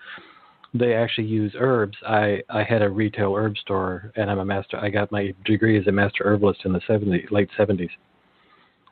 they 0.74 0.94
actually 0.94 1.28
use 1.28 1.54
herbs. 1.58 1.98
I 2.08 2.42
I 2.50 2.64
had 2.64 2.82
a 2.82 2.90
retail 2.90 3.36
herb 3.36 3.58
store 3.58 4.12
and 4.16 4.30
I'm 4.30 4.40
a 4.40 4.46
master. 4.46 4.78
I 4.78 4.90
got 4.90 5.12
my 5.12 5.34
degree 5.46 5.80
as 5.80 5.88
a 5.88 5.92
master 5.92 6.24
herbalist 6.24 6.62
in 6.66 6.74
the 6.74 6.82
70 6.88 7.28
late 7.32 7.50
70s. 7.58 7.90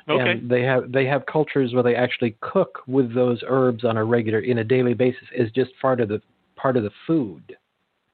Okay. 0.07 0.31
And 0.31 0.49
they 0.49 0.61
have 0.61 0.91
they 0.91 1.05
have 1.05 1.25
cultures 1.25 1.73
where 1.73 1.83
they 1.83 1.95
actually 1.95 2.37
cook 2.41 2.79
with 2.87 3.13
those 3.13 3.41
herbs 3.47 3.83
on 3.83 3.97
a 3.97 4.03
regular 4.03 4.39
in 4.39 4.59
a 4.59 4.63
daily 4.63 4.93
basis 4.93 5.27
as 5.37 5.49
just 5.51 5.71
part 5.81 5.99
of 5.99 6.09
the 6.09 6.21
part 6.55 6.77
of 6.77 6.83
the 6.83 6.91
food. 7.07 7.55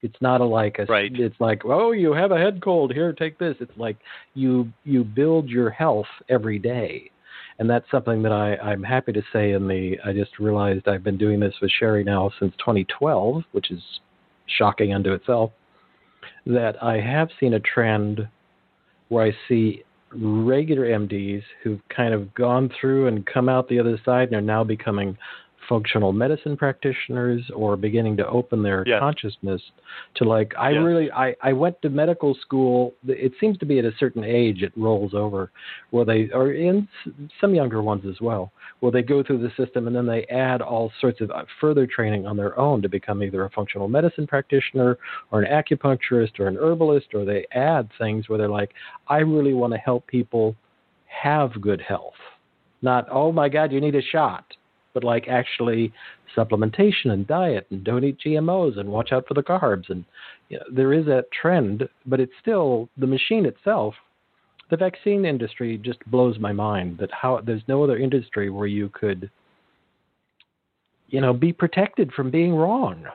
It's 0.01 0.15
not 0.19 0.41
a 0.41 0.45
like 0.45 0.79
a. 0.79 0.85
Right. 0.85 1.11
It's 1.13 1.39
like 1.39 1.61
oh 1.65 1.91
you 1.91 2.13
have 2.13 2.31
a 2.31 2.37
head 2.37 2.61
cold 2.63 2.91
here 2.93 3.13
take 3.13 3.37
this. 3.37 3.55
It's 3.59 3.77
like 3.77 3.97
you 4.33 4.71
you 4.83 5.03
build 5.03 5.49
your 5.49 5.69
health 5.69 6.07
every 6.29 6.57
day, 6.57 7.11
and 7.59 7.69
that's 7.69 7.89
something 7.91 8.23
that 8.23 8.31
I 8.31 8.55
I'm 8.57 8.83
happy 8.83 9.11
to 9.13 9.21
say 9.31 9.51
in 9.51 9.67
the 9.67 9.97
I 10.03 10.13
just 10.13 10.39
realized 10.39 10.87
I've 10.87 11.03
been 11.03 11.17
doing 11.17 11.39
this 11.39 11.53
with 11.61 11.71
Sharry 11.79 12.03
now 12.03 12.31
since 12.39 12.53
2012, 12.57 13.43
which 13.51 13.69
is 13.69 13.81
shocking 14.57 14.93
unto 14.93 15.13
itself. 15.13 15.51
That 16.45 16.81
I 16.81 16.99
have 16.99 17.29
seen 17.39 17.53
a 17.53 17.59
trend 17.59 18.27
where 19.09 19.25
I 19.25 19.31
see 19.47 19.83
regular 20.13 20.87
MDs 20.87 21.43
who've 21.63 21.81
kind 21.95 22.13
of 22.13 22.33
gone 22.33 22.69
through 22.79 23.07
and 23.07 23.25
come 23.25 23.47
out 23.47 23.69
the 23.69 23.79
other 23.79 23.99
side 24.03 24.27
and 24.29 24.35
are 24.35 24.41
now 24.41 24.63
becoming 24.63 25.17
functional 25.71 26.11
medicine 26.11 26.57
practitioners 26.57 27.41
or 27.55 27.77
beginning 27.77 28.17
to 28.17 28.27
open 28.27 28.61
their 28.61 28.83
yes. 28.85 28.99
consciousness 28.99 29.61
to 30.15 30.25
like 30.25 30.51
I 30.59 30.71
yes. 30.71 30.83
really 30.83 31.09
I 31.13 31.33
I 31.41 31.53
went 31.53 31.81
to 31.83 31.89
medical 31.89 32.35
school 32.41 32.93
it 33.07 33.31
seems 33.39 33.57
to 33.59 33.65
be 33.65 33.79
at 33.79 33.85
a 33.85 33.93
certain 33.97 34.25
age 34.25 34.63
it 34.63 34.73
rolls 34.75 35.13
over 35.13 35.49
where 35.91 36.03
they 36.03 36.29
or 36.33 36.51
in 36.51 36.89
some 37.39 37.55
younger 37.55 37.81
ones 37.81 38.03
as 38.05 38.19
well 38.19 38.51
where 38.81 38.91
they 38.91 39.01
go 39.01 39.23
through 39.23 39.37
the 39.37 39.51
system 39.55 39.87
and 39.87 39.95
then 39.95 40.05
they 40.05 40.25
add 40.25 40.61
all 40.61 40.91
sorts 40.99 41.21
of 41.21 41.31
uh, 41.31 41.45
further 41.61 41.87
training 41.87 42.27
on 42.27 42.35
their 42.35 42.59
own 42.59 42.81
to 42.81 42.89
become 42.89 43.23
either 43.23 43.45
a 43.45 43.49
functional 43.51 43.87
medicine 43.87 44.27
practitioner 44.27 44.97
or 45.31 45.41
an 45.41 45.49
acupuncturist 45.49 46.37
or 46.37 46.49
an 46.49 46.57
herbalist 46.57 47.13
or 47.13 47.23
they 47.23 47.45
add 47.53 47.87
things 47.97 48.27
where 48.27 48.37
they're 48.37 48.49
like 48.49 48.73
I 49.07 49.19
really 49.19 49.53
want 49.53 49.71
to 49.71 49.79
help 49.79 50.05
people 50.05 50.53
have 51.05 51.61
good 51.61 51.79
health 51.79 52.19
not 52.81 53.07
oh 53.09 53.31
my 53.31 53.47
god 53.47 53.71
you 53.71 53.79
need 53.79 53.95
a 53.95 54.01
shot 54.01 54.43
but 54.93 55.03
like 55.03 55.27
actually 55.27 55.91
supplementation 56.35 57.11
and 57.11 57.27
diet 57.27 57.67
and 57.71 57.83
don't 57.83 58.03
eat 58.03 58.17
GMOs 58.25 58.79
and 58.79 58.89
watch 58.89 59.11
out 59.11 59.27
for 59.27 59.33
the 59.33 59.43
carbs 59.43 59.89
and 59.89 60.05
you 60.49 60.57
know, 60.57 60.65
there 60.71 60.93
is 60.93 61.05
that 61.05 61.31
trend, 61.31 61.87
but 62.05 62.19
it's 62.19 62.33
still 62.41 62.89
the 62.97 63.07
machine 63.07 63.45
itself. 63.45 63.93
The 64.69 64.77
vaccine 64.77 65.25
industry 65.25 65.77
just 65.77 65.99
blows 66.09 66.39
my 66.39 66.53
mind 66.53 66.97
that 66.99 67.09
how 67.11 67.41
there's 67.45 67.63
no 67.67 67.83
other 67.83 67.97
industry 67.97 68.49
where 68.49 68.67
you 68.67 68.89
could 68.89 69.29
you 71.07 71.19
know 71.21 71.33
be 71.33 71.51
protected 71.53 72.11
from 72.13 72.31
being 72.31 72.55
wrong. 72.55 73.05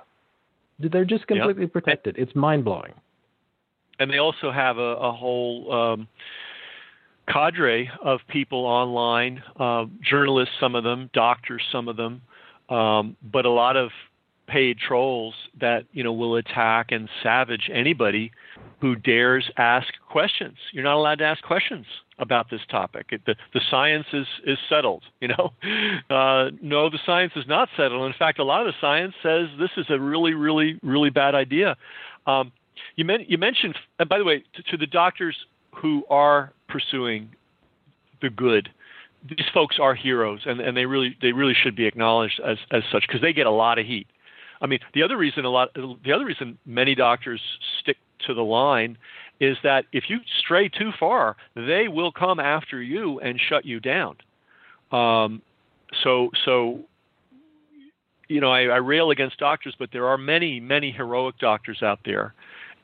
They're 0.78 1.06
just 1.06 1.26
completely 1.26 1.64
yep. 1.64 1.72
protected. 1.72 2.16
It's 2.18 2.34
mind 2.34 2.64
blowing. 2.64 2.92
And 3.98 4.10
they 4.10 4.18
also 4.18 4.52
have 4.52 4.76
a, 4.76 4.96
a 4.96 5.10
whole 5.10 5.72
um, 5.72 6.08
cadre 7.28 7.90
of 8.02 8.20
people 8.28 8.64
online, 8.64 9.42
uh, 9.58 9.86
journalists, 10.02 10.54
some 10.60 10.74
of 10.74 10.84
them, 10.84 11.10
doctors, 11.12 11.62
some 11.72 11.88
of 11.88 11.96
them, 11.96 12.22
um, 12.68 13.16
but 13.22 13.44
a 13.44 13.50
lot 13.50 13.76
of 13.76 13.90
paid 14.46 14.78
trolls 14.78 15.34
that 15.60 15.84
you 15.92 16.04
know 16.04 16.12
will 16.12 16.36
attack 16.36 16.92
and 16.92 17.08
savage 17.22 17.68
anybody 17.72 18.30
who 18.80 18.94
dares 18.94 19.50
ask 19.56 19.88
questions. 20.08 20.56
You're 20.72 20.84
not 20.84 20.96
allowed 20.96 21.18
to 21.18 21.24
ask 21.24 21.42
questions 21.42 21.86
about 22.18 22.50
this 22.50 22.60
topic. 22.70 23.06
It, 23.10 23.22
the 23.26 23.34
the 23.54 23.60
science 23.70 24.06
is 24.12 24.26
is 24.44 24.58
settled. 24.68 25.04
You 25.20 25.28
know, 25.28 25.52
uh, 26.14 26.50
no, 26.62 26.88
the 26.88 27.00
science 27.04 27.32
is 27.34 27.46
not 27.48 27.68
settled. 27.76 28.06
In 28.06 28.14
fact, 28.16 28.38
a 28.38 28.44
lot 28.44 28.64
of 28.64 28.72
the 28.72 28.78
science 28.80 29.14
says 29.22 29.48
this 29.58 29.70
is 29.76 29.86
a 29.88 29.98
really, 29.98 30.34
really, 30.34 30.78
really 30.82 31.10
bad 31.10 31.34
idea. 31.34 31.76
Um, 32.26 32.52
you, 32.94 33.04
men- 33.04 33.24
you 33.26 33.36
mentioned, 33.36 33.76
and 33.98 34.08
by 34.08 34.18
the 34.18 34.24
way, 34.24 34.44
to, 34.54 34.62
to 34.62 34.76
the 34.76 34.86
doctors 34.86 35.36
who 35.76 36.04
are 36.10 36.52
pursuing 36.68 37.30
the 38.22 38.30
good. 38.30 38.68
These 39.28 39.46
folks 39.52 39.78
are 39.80 39.94
heroes, 39.94 40.40
and, 40.46 40.60
and 40.60 40.76
they 40.76 40.86
really 40.86 41.16
they 41.20 41.32
really 41.32 41.54
should 41.54 41.76
be 41.76 41.86
acknowledged 41.86 42.40
as 42.44 42.58
as 42.70 42.82
such 42.92 43.04
because 43.06 43.20
they 43.20 43.32
get 43.32 43.46
a 43.46 43.50
lot 43.50 43.78
of 43.78 43.86
heat. 43.86 44.06
I 44.60 44.66
mean, 44.66 44.78
the 44.94 45.02
other 45.02 45.16
reason 45.16 45.44
a 45.44 45.50
lot 45.50 45.74
the 45.74 46.12
other 46.12 46.24
reason 46.24 46.58
many 46.64 46.94
doctors 46.94 47.40
stick 47.80 47.96
to 48.26 48.34
the 48.34 48.42
line 48.42 48.96
is 49.40 49.56
that 49.62 49.84
if 49.92 50.04
you 50.08 50.18
stray 50.38 50.68
too 50.68 50.90
far, 50.98 51.36
they 51.54 51.88
will 51.88 52.12
come 52.12 52.40
after 52.40 52.82
you 52.82 53.20
and 53.20 53.38
shut 53.48 53.64
you 53.66 53.80
down. 53.80 54.16
Um, 54.92 55.42
so, 56.02 56.30
so 56.44 56.80
you 58.28 58.40
know, 58.40 58.50
I, 58.50 58.62
I 58.62 58.76
rail 58.76 59.10
against 59.10 59.38
doctors, 59.38 59.74
but 59.78 59.90
there 59.92 60.06
are 60.06 60.18
many, 60.18 60.58
many 60.58 60.90
heroic 60.90 61.38
doctors 61.38 61.82
out 61.82 62.00
there. 62.04 62.34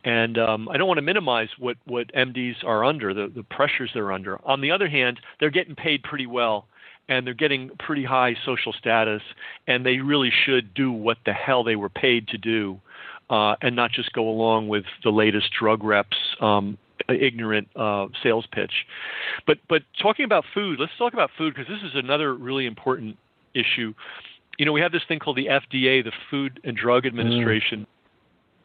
And 0.04 0.36
um, 0.36 0.68
I 0.68 0.76
don't 0.76 0.88
want 0.88 0.98
to 0.98 1.02
minimize 1.02 1.48
what, 1.58 1.76
what 1.84 2.12
MDs 2.12 2.64
are 2.64 2.84
under, 2.84 3.14
the, 3.14 3.30
the 3.34 3.44
pressures 3.44 3.90
they're 3.94 4.10
under. 4.10 4.44
On 4.44 4.60
the 4.60 4.70
other 4.70 4.88
hand, 4.88 5.20
they're 5.38 5.50
getting 5.50 5.76
paid 5.76 6.02
pretty 6.02 6.26
well 6.26 6.66
and 7.08 7.26
they're 7.26 7.34
getting 7.34 7.70
pretty 7.78 8.04
high 8.04 8.34
social 8.44 8.72
status, 8.72 9.22
and 9.66 9.84
they 9.84 9.98
really 9.98 10.32
should 10.44 10.72
do 10.72 10.92
what 10.92 11.18
the 11.26 11.32
hell 11.32 11.64
they 11.64 11.76
were 11.76 11.88
paid 11.88 12.28
to 12.28 12.38
do, 12.38 12.80
uh, 13.30 13.54
and 13.60 13.74
not 13.74 13.90
just 13.90 14.12
go 14.12 14.28
along 14.28 14.68
with 14.68 14.84
the 15.02 15.10
latest 15.10 15.50
drug 15.58 15.82
reps 15.82 16.16
um, 16.40 16.78
ignorant 17.08 17.68
uh, 17.76 18.06
sales 18.22 18.46
pitch. 18.52 18.72
But 19.46 19.58
but 19.68 19.82
talking 20.00 20.24
about 20.24 20.44
food, 20.54 20.78
let's 20.78 20.92
talk 20.98 21.12
about 21.12 21.30
food 21.36 21.54
because 21.54 21.68
this 21.68 21.82
is 21.82 21.96
another 21.96 22.34
really 22.34 22.66
important 22.66 23.16
issue. 23.54 23.94
You 24.58 24.66
know, 24.66 24.72
we 24.72 24.80
have 24.80 24.92
this 24.92 25.02
thing 25.08 25.18
called 25.18 25.36
the 25.36 25.46
FDA, 25.46 26.04
the 26.04 26.12
Food 26.30 26.60
and 26.62 26.76
Drug 26.76 27.06
Administration. 27.06 27.80
Mm. 27.80 27.86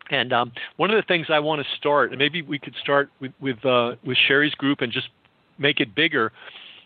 And 0.10 0.32
um, 0.32 0.52
one 0.78 0.90
of 0.90 0.96
the 0.96 1.06
things 1.06 1.28
I 1.30 1.40
want 1.40 1.62
to 1.62 1.68
start, 1.78 2.12
and 2.12 2.20
maybe 2.20 2.42
we 2.42 2.60
could 2.60 2.76
start 2.82 3.10
with 3.20 3.34
with, 3.42 3.64
uh, 3.66 3.96
with 4.06 4.18
Sharry's 4.30 4.56
group 4.56 4.82
and 4.82 4.92
just 4.92 5.10
make 5.58 5.80
it 5.80 5.94
bigger, 5.96 6.32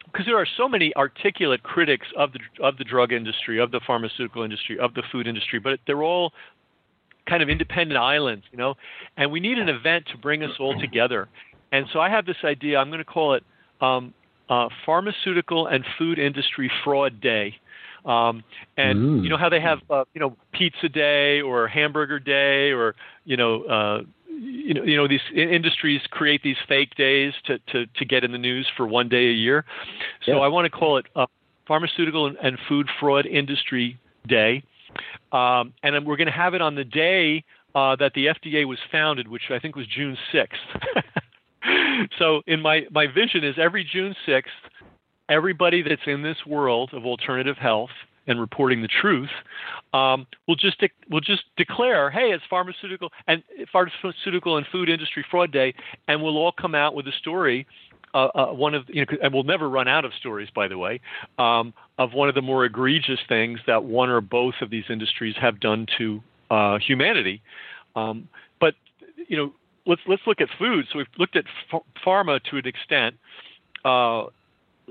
because 0.05 0.25
there 0.25 0.37
are 0.37 0.47
so 0.57 0.67
many 0.67 0.91
articulate 0.95 1.61
critics 1.61 2.07
of 2.17 2.31
the 2.33 2.39
of 2.63 2.77
the 2.77 2.83
drug 2.83 3.11
industry, 3.11 3.59
of 3.59 3.71
the 3.71 3.79
pharmaceutical 3.85 4.43
industry, 4.43 4.79
of 4.79 4.93
the 4.93 5.03
food 5.11 5.27
industry, 5.27 5.59
but 5.59 5.79
they're 5.85 6.03
all 6.03 6.33
kind 7.29 7.43
of 7.43 7.49
independent 7.49 7.99
islands, 7.99 8.43
you 8.51 8.57
know. 8.57 8.73
And 9.17 9.31
we 9.31 9.39
need 9.39 9.59
an 9.59 9.69
event 9.69 10.07
to 10.11 10.17
bring 10.17 10.43
us 10.43 10.51
all 10.59 10.79
together. 10.79 11.29
And 11.71 11.85
so 11.93 11.99
I 11.99 12.09
have 12.09 12.25
this 12.25 12.37
idea. 12.43 12.79
I'm 12.79 12.89
going 12.89 12.99
to 12.99 13.05
call 13.05 13.35
it 13.35 13.43
um, 13.79 14.13
uh, 14.49 14.67
Pharmaceutical 14.85 15.67
and 15.67 15.85
Food 15.97 16.17
Industry 16.19 16.71
Fraud 16.83 17.21
Day. 17.21 17.55
Um, 18.05 18.43
and 18.77 18.99
mm. 18.99 19.23
you 19.23 19.29
know 19.29 19.37
how 19.37 19.49
they 19.49 19.61
have 19.61 19.79
uh, 19.89 20.05
you 20.13 20.21
know 20.21 20.35
pizza 20.53 20.89
day 20.89 21.41
or 21.41 21.67
hamburger 21.67 22.19
day 22.19 22.71
or 22.71 22.95
you 23.25 23.37
know 23.37 23.63
uh, 23.63 24.01
you 24.41 24.73
know, 24.73 24.83
you 24.83 24.97
know, 24.97 25.07
these 25.07 25.21
industries 25.35 26.01
create 26.09 26.41
these 26.41 26.55
fake 26.67 26.95
days 26.95 27.33
to, 27.45 27.59
to, 27.71 27.85
to 27.85 28.05
get 28.05 28.23
in 28.23 28.31
the 28.31 28.37
news 28.37 28.67
for 28.75 28.87
one 28.87 29.07
day 29.07 29.27
a 29.27 29.33
year. 29.33 29.65
So 30.25 30.33
yeah. 30.33 30.39
I 30.39 30.47
want 30.47 30.65
to 30.65 30.69
call 30.71 30.97
it 30.97 31.05
a 31.15 31.27
Pharmaceutical 31.67 32.33
and 32.41 32.57
Food 32.67 32.87
Fraud 32.99 33.25
Industry 33.25 33.99
Day. 34.27 34.63
Um, 35.31 35.73
and 35.83 36.05
we're 36.05 36.17
going 36.17 36.27
to 36.27 36.33
have 36.33 36.53
it 36.53 36.61
on 36.61 36.75
the 36.75 36.83
day 36.83 37.43
uh, 37.75 37.95
that 37.97 38.13
the 38.13 38.27
FDA 38.27 38.67
was 38.67 38.79
founded, 38.91 39.27
which 39.27 39.43
I 39.51 39.59
think 39.59 39.75
was 39.75 39.85
June 39.87 40.17
6th. 40.33 42.07
so 42.19 42.41
in 42.47 42.61
my, 42.61 42.81
my 42.91 43.07
vision 43.07 43.43
is 43.43 43.55
every 43.57 43.87
June 43.89 44.15
6th, 44.27 44.43
everybody 45.31 45.81
that's 45.81 46.01
in 46.05 46.21
this 46.21 46.37
world 46.45 46.91
of 46.93 47.05
alternative 47.05 47.57
health– 47.57 47.89
and 48.27 48.39
reporting 48.39 48.81
the 48.81 48.87
truth, 48.87 49.29
um, 49.93 50.27
will 50.47 50.55
just 50.55 50.79
de- 50.79 50.89
will 51.09 51.21
just 51.21 51.43
declare, 51.57 52.09
hey, 52.09 52.31
it's 52.31 52.43
pharmaceutical 52.49 53.09
and 53.27 53.43
pharmaceutical 53.71 54.57
and 54.57 54.65
food 54.71 54.89
industry 54.89 55.25
fraud 55.29 55.51
day, 55.51 55.73
and 56.07 56.21
we'll 56.21 56.37
all 56.37 56.51
come 56.51 56.75
out 56.75 56.95
with 56.95 57.07
a 57.07 57.11
story. 57.19 57.67
Uh, 58.13 58.27
uh, 58.35 58.45
one 58.47 58.75
of 58.75 58.83
you 58.89 59.05
know, 59.05 59.17
and 59.23 59.33
we'll 59.33 59.43
never 59.43 59.69
run 59.69 59.87
out 59.87 60.03
of 60.03 60.11
stories, 60.19 60.49
by 60.53 60.67
the 60.67 60.77
way, 60.77 60.99
um, 61.39 61.73
of 61.97 62.11
one 62.13 62.27
of 62.27 62.35
the 62.35 62.41
more 62.41 62.65
egregious 62.65 63.19
things 63.29 63.59
that 63.67 63.85
one 63.85 64.09
or 64.09 64.19
both 64.19 64.55
of 64.61 64.69
these 64.69 64.83
industries 64.89 65.35
have 65.39 65.61
done 65.61 65.87
to 65.97 66.21
uh, 66.49 66.77
humanity. 66.77 67.41
Um, 67.95 68.27
but 68.59 68.75
you 69.27 69.37
know, 69.37 69.53
let's 69.85 70.01
let's 70.07 70.21
look 70.27 70.41
at 70.41 70.49
food. 70.59 70.85
So 70.91 70.97
we've 70.97 71.07
looked 71.17 71.37
at 71.37 71.45
pharma 72.05 72.43
to 72.49 72.57
an 72.57 72.67
extent. 72.67 73.15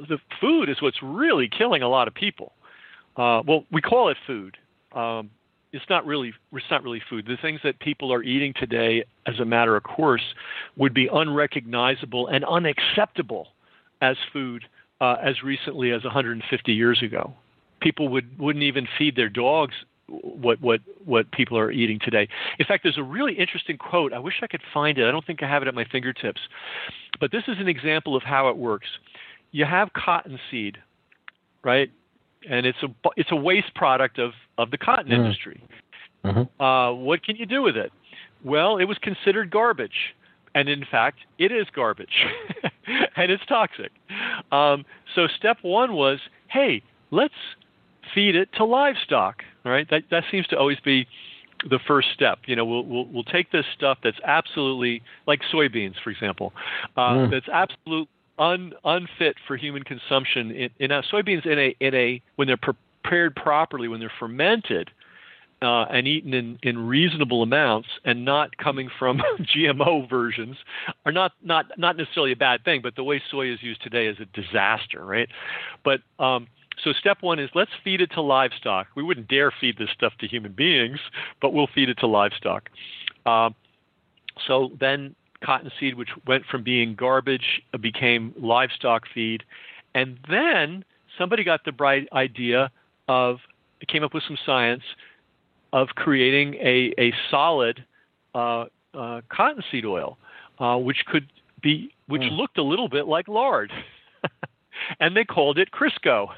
The 0.09 0.19
food 0.41 0.69
is 0.69 0.81
what's 0.81 1.03
really 1.03 1.49
killing 1.49 1.83
a 1.83 1.89
lot 1.89 2.09
of 2.09 2.15
people. 2.15 2.53
Uh, 3.17 3.43
well, 3.47 3.65
we 3.71 3.81
call 3.81 4.09
it 4.09 4.17
food. 4.27 4.57
Um, 4.93 5.31
it's 5.73 5.85
not 5.89 6.05
really 6.05 6.33
it's 6.53 6.71
not 6.71 6.83
really 6.83 7.03
food. 7.09 7.27
The 7.27 7.37
things 7.41 7.61
that 7.63 7.79
people 7.79 8.13
are 8.13 8.23
eating 8.23 8.53
today, 8.59 9.05
as 9.27 9.39
a 9.39 9.45
matter 9.45 9.77
of 9.77 9.83
course, 9.83 10.23
would 10.77 10.95
be 10.95 11.09
unrecognizable 11.13 12.27
and 12.29 12.45
unacceptable 12.45 13.49
as 14.03 14.17
food 14.33 14.65
uh, 15.01 15.17
as 15.23 15.43
recently 15.43 15.93
as 15.93 16.03
150 16.03 16.73
years 16.73 17.03
ago. 17.03 17.33
People 17.81 18.09
would 18.09 18.39
wouldn't 18.39 18.65
even 18.65 18.87
feed 18.99 19.17
their 19.17 19.29
dogs 19.29 19.75
what 20.11 20.61
what 20.61 20.81
what 21.05 21.31
people 21.33 21.57
are 21.57 21.71
eating 21.71 21.99
today. 22.03 22.29
In 22.59 22.67
fact, 22.67 22.83
there's 22.83 22.99
a 22.99 23.03
really 23.03 23.35
interesting 23.35 23.79
quote. 23.79 24.13
I 24.13 24.19
wish 24.19 24.35
I 24.43 24.47
could 24.47 24.63
find 24.75 24.99
it. 24.99 25.07
I 25.07 25.11
don't 25.11 25.25
think 25.25 25.43
I 25.43 25.49
have 25.49 25.63
it 25.63 25.69
at 25.69 25.75
my 25.75 25.85
fingertips, 25.85 26.41
but 27.21 27.31
this 27.31 27.45
is 27.49 27.57
an 27.59 27.69
example 27.69 28.17
of 28.17 28.23
how 28.23 28.49
it 28.49 28.57
works. 28.57 28.89
You 29.53 29.65
have 29.65 29.93
cottonseed, 29.93 30.79
right? 31.63 31.91
and 32.49 32.67
it's 32.67 32.79
a 32.83 32.89
it's 33.17 33.31
a 33.33 33.37
waste 33.37 33.75
product 33.75 34.19
of 34.19 34.33
of 34.59 34.71
the 34.71 34.79
cotton 34.79 35.09
mm. 35.09 35.17
industry. 35.17 35.63
Mm-hmm. 36.25 36.63
Uh, 36.63 36.93
what 36.93 37.25
can 37.25 37.37
you 37.37 37.47
do 37.47 37.63
with 37.63 37.77
it? 37.77 37.93
Well, 38.45 38.79
it 38.79 38.85
was 38.85 38.99
considered 38.99 39.51
garbage, 39.51 40.15
and 40.55 40.69
in 40.69 40.85
fact, 40.91 41.21
it 41.39 41.53
is 41.53 41.67
garbage, 41.75 42.27
and 43.17 43.31
it's 43.31 43.45
toxic. 43.47 43.91
Um, 44.53 44.85
so 45.15 45.27
step 45.39 45.59
one 45.63 45.95
was, 45.95 46.19
hey, 46.49 46.83
let's 47.11 47.35
feed 48.15 48.35
it 48.35 48.49
to 48.57 48.65
livestock. 48.65 49.43
All 49.65 49.73
right, 49.73 49.89
that 49.91 50.05
that 50.11 50.25
seems 50.31 50.47
to 50.49 50.59
always 50.59 50.81
be 50.81 51.07
the 51.69 51.79
first 51.87 52.09
step. 52.15 52.41
You 52.47 52.57
know, 52.57 52.65
we'll 52.65 52.85
we'll, 52.85 53.07
we'll 53.07 53.25
take 53.25 53.53
this 53.53 53.67
stuff 53.77 53.99
that's 54.03 54.21
absolutely 54.25 55.03
like 55.27 55.41
soybeans, 55.53 55.95
for 56.03 56.11
example, 56.11 56.53
uh, 56.97 57.13
mm. 57.13 57.31
that's 57.31 57.49
absolute 57.53 58.09
un, 58.41 58.73
unfit 58.85 59.37
for 59.47 59.57
human 59.57 59.85
consumption. 59.85 60.51
In, 60.51 60.71
in 60.81 60.93
uh, 60.93 61.03
soybeans, 61.13 61.47
in 61.47 61.59
a 61.59 61.77
in 61.79 61.95
a 61.95 62.23
when 62.37 62.49
they're 62.49 62.57
prepared 62.57 63.37
properly, 63.37 63.87
when 63.87 64.01
they're 64.01 64.13
fermented. 64.19 64.91
Uh, 65.63 65.85
and 65.93 66.09
eaten 66.09 66.33
in, 66.33 66.59
in 66.63 66.79
reasonable 66.79 67.43
amounts 67.43 67.87
and 68.07 68.25
not 68.25 68.57
coming 68.57 68.89
from 68.99 69.21
GMO 69.55 70.09
versions 70.09 70.57
are 71.05 71.13
not, 71.13 71.33
not 71.43 71.67
not 71.77 71.99
necessarily 71.99 72.33
a 72.33 72.37
bad 72.37 72.65
thing, 72.65 72.81
but 72.83 72.97
the 72.97 73.05
way 73.05 73.23
soy 73.31 73.53
is 73.53 73.63
used 73.63 73.83
today 73.83 74.07
is 74.07 74.17
a 74.21 74.25
disaster, 74.25 75.05
right? 75.05 75.29
But 75.85 76.01
um, 76.19 76.47
so 76.83 76.95
step 76.95 77.19
one 77.21 77.39
is 77.39 77.51
let's 77.55 77.71
feed 77.85 78.01
it 78.01 78.11
to 78.15 78.23
livestock. 78.23 78.87
We 78.97 79.03
wouldn't 79.03 79.29
dare 79.29 79.53
feed 79.61 79.77
this 79.79 79.91
stuff 79.93 80.15
to 80.21 80.27
human 80.27 80.53
beings, 80.53 80.99
but 81.43 81.53
we'll 81.53 81.69
feed 81.75 81.91
it 81.91 81.99
to 81.99 82.07
livestock. 82.07 82.71
Uh, 83.27 83.51
so 84.47 84.71
then 84.81 85.15
cottonseed, 85.45 85.95
which 85.95 86.11
went 86.27 86.45
from 86.47 86.63
being 86.63 86.95
garbage, 86.95 87.63
uh, 87.73 87.79
became 87.79 88.35
livestock 88.39 89.05
feed. 89.13 89.43
And 89.95 90.19
then 90.29 90.85
somebody 91.19 91.45
got 91.45 91.65
the 91.65 91.73
bright 91.73 92.09
idea 92.13 92.71
of, 93.09 93.39
came 93.89 94.05
up 94.05 94.15
with 94.15 94.23
some 94.27 94.39
science 94.45 94.83
of 95.73 95.89
creating 95.89 96.55
a, 96.55 96.93
a 96.99 97.13
solid 97.31 97.85
uh, 98.35 98.67
uh, 98.95 99.21
cottonseed 99.29 99.85
oil, 99.85 100.19
uh, 100.59 100.77
which 100.77 101.05
could 101.07 101.27
be, 101.63 101.93
which 102.07 102.23
mm. 102.23 102.37
looked 102.37 102.59
a 102.59 102.63
little 102.63 102.89
bit 102.89 103.07
like 103.07 103.29
lard. 103.29 103.73
and 105.01 105.17
they 105.17 105.25
called 105.25 105.59
it 105.59 105.71
Crisco. 105.71 106.29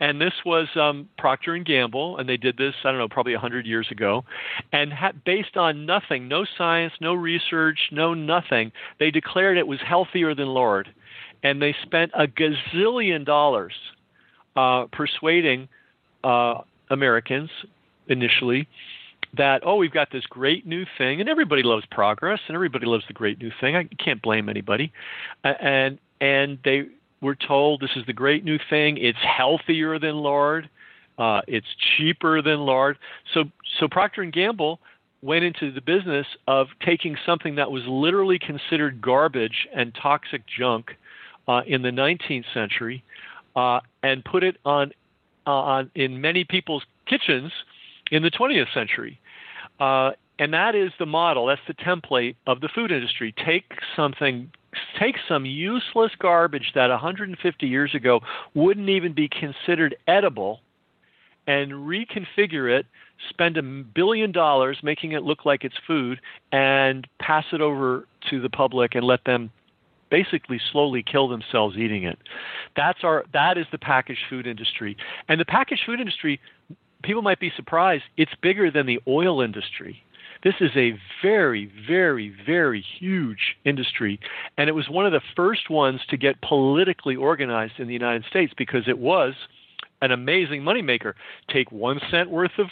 And 0.00 0.20
this 0.20 0.32
was 0.44 0.68
um, 0.76 1.08
Procter 1.18 1.54
and 1.54 1.64
Gamble, 1.64 2.18
and 2.18 2.28
they 2.28 2.36
did 2.36 2.56
this 2.56 2.74
I 2.84 2.90
don't 2.90 2.98
know 2.98 3.08
probably 3.08 3.34
hundred 3.34 3.66
years 3.66 3.88
ago, 3.90 4.24
and 4.72 4.92
ha- 4.92 5.12
based 5.24 5.56
on 5.56 5.86
nothing, 5.86 6.28
no 6.28 6.44
science, 6.56 6.92
no 7.00 7.14
research, 7.14 7.78
no 7.90 8.14
nothing, 8.14 8.72
they 8.98 9.10
declared 9.10 9.58
it 9.58 9.66
was 9.66 9.80
healthier 9.86 10.34
than 10.34 10.48
lard, 10.48 10.88
and 11.42 11.60
they 11.60 11.74
spent 11.82 12.10
a 12.14 12.26
gazillion 12.26 13.24
dollars 13.24 13.74
uh, 14.56 14.86
persuading 14.92 15.68
uh, 16.24 16.54
Americans 16.90 17.50
initially 18.08 18.68
that 19.36 19.62
oh 19.64 19.76
we've 19.76 19.92
got 19.92 20.10
this 20.12 20.24
great 20.26 20.66
new 20.66 20.84
thing 20.98 21.20
and 21.20 21.28
everybody 21.28 21.62
loves 21.62 21.84
progress 21.90 22.40
and 22.48 22.54
everybody 22.54 22.86
loves 22.86 23.04
the 23.06 23.14
great 23.14 23.38
new 23.38 23.50
thing. 23.60 23.76
I 23.76 23.84
can't 24.02 24.20
blame 24.20 24.48
anybody. 24.48 24.92
And 25.44 25.98
and 26.20 26.58
they 26.64 26.84
we're 27.22 27.36
told 27.36 27.80
this 27.80 27.90
is 27.96 28.04
the 28.06 28.12
great 28.12 28.44
new 28.44 28.58
thing. 28.68 28.98
It's 28.98 29.18
healthier 29.18 29.98
than 29.98 30.16
lard. 30.16 30.68
Uh, 31.16 31.40
it's 31.46 31.66
cheaper 31.96 32.42
than 32.42 32.60
lard. 32.60 32.98
So, 33.32 33.44
so 33.78 33.88
Procter 33.88 34.22
and 34.22 34.32
Gamble 34.32 34.80
went 35.22 35.44
into 35.44 35.70
the 35.72 35.80
business 35.80 36.26
of 36.48 36.66
taking 36.84 37.16
something 37.24 37.54
that 37.54 37.70
was 37.70 37.84
literally 37.86 38.40
considered 38.40 39.00
garbage 39.00 39.68
and 39.74 39.96
toxic 40.02 40.42
junk 40.58 40.96
uh, 41.46 41.60
in 41.66 41.82
the 41.82 41.90
19th 41.90 42.44
century 42.52 43.04
uh, 43.54 43.80
and 44.02 44.24
put 44.24 44.42
it 44.42 44.56
on, 44.64 44.90
uh, 45.46 45.50
on 45.50 45.90
in 45.94 46.20
many 46.20 46.44
people's 46.44 46.82
kitchens 47.06 47.52
in 48.10 48.22
the 48.22 48.30
20th 48.30 48.72
century. 48.74 49.20
Uh, 49.78 50.10
and 50.38 50.52
that 50.52 50.74
is 50.74 50.90
the 50.98 51.06
model, 51.06 51.46
that's 51.46 51.60
the 51.68 51.74
template 51.74 52.34
of 52.48 52.60
the 52.60 52.68
food 52.74 52.90
industry. 52.90 53.32
Take 53.44 53.64
something 53.94 54.50
take 54.98 55.16
some 55.28 55.44
useless 55.44 56.12
garbage 56.18 56.72
that 56.74 56.88
150 56.88 57.66
years 57.66 57.94
ago 57.94 58.20
wouldn't 58.54 58.88
even 58.88 59.12
be 59.12 59.28
considered 59.28 59.96
edible 60.06 60.60
and 61.46 61.72
reconfigure 61.72 62.70
it, 62.78 62.86
spend 63.28 63.56
a 63.56 63.62
billion 63.62 64.32
dollars 64.32 64.78
making 64.82 65.12
it 65.12 65.22
look 65.22 65.44
like 65.44 65.64
it's 65.64 65.74
food, 65.86 66.20
and 66.52 67.06
pass 67.18 67.44
it 67.52 67.60
over 67.60 68.06
to 68.30 68.40
the 68.40 68.48
public 68.48 68.94
and 68.94 69.04
let 69.04 69.24
them 69.24 69.50
basically 70.10 70.60
slowly 70.70 71.02
kill 71.02 71.26
themselves 71.26 71.76
eating 71.76 72.04
it. 72.04 72.18
That's 72.76 73.00
our 73.02 73.24
that 73.32 73.58
is 73.58 73.66
the 73.72 73.78
packaged 73.78 74.20
food 74.28 74.46
industry. 74.46 74.96
And 75.28 75.40
the 75.40 75.44
packaged 75.44 75.82
food 75.86 76.00
industry, 76.00 76.40
people 77.02 77.22
might 77.22 77.40
be 77.40 77.50
surprised, 77.56 78.04
it's 78.16 78.32
bigger 78.40 78.70
than 78.70 78.86
the 78.86 79.00
oil 79.08 79.40
industry. 79.40 80.04
This 80.42 80.54
is 80.60 80.70
a 80.76 80.98
very, 81.22 81.70
very, 81.86 82.34
very 82.44 82.84
huge 82.98 83.56
industry. 83.64 84.18
And 84.58 84.68
it 84.68 84.72
was 84.72 84.88
one 84.88 85.06
of 85.06 85.12
the 85.12 85.20
first 85.36 85.70
ones 85.70 86.00
to 86.08 86.16
get 86.16 86.40
politically 86.42 87.14
organized 87.16 87.74
in 87.78 87.86
the 87.86 87.92
United 87.92 88.24
States 88.28 88.52
because 88.56 88.88
it 88.88 88.98
was 88.98 89.34
an 90.00 90.10
amazing 90.10 90.62
moneymaker. 90.62 91.14
Take 91.48 91.70
one 91.70 92.00
cent 92.10 92.30
worth 92.30 92.58
of 92.58 92.68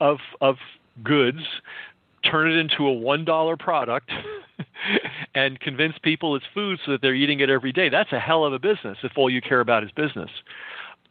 of 0.00 0.18
of 0.40 0.56
goods, 1.02 1.40
turn 2.24 2.50
it 2.50 2.56
into 2.56 2.86
a 2.86 2.92
one 2.92 3.24
dollar 3.24 3.56
product, 3.56 4.10
and 5.34 5.60
convince 5.60 5.98
people 6.02 6.36
it's 6.36 6.46
food 6.54 6.78
so 6.86 6.92
that 6.92 7.02
they're 7.02 7.14
eating 7.14 7.40
it 7.40 7.50
every 7.50 7.72
day. 7.72 7.90
That's 7.90 8.12
a 8.12 8.18
hell 8.18 8.44
of 8.44 8.52
a 8.54 8.58
business 8.58 8.96
if 9.02 9.12
all 9.16 9.28
you 9.28 9.42
care 9.42 9.60
about 9.60 9.84
is 9.84 9.90
business 9.90 10.30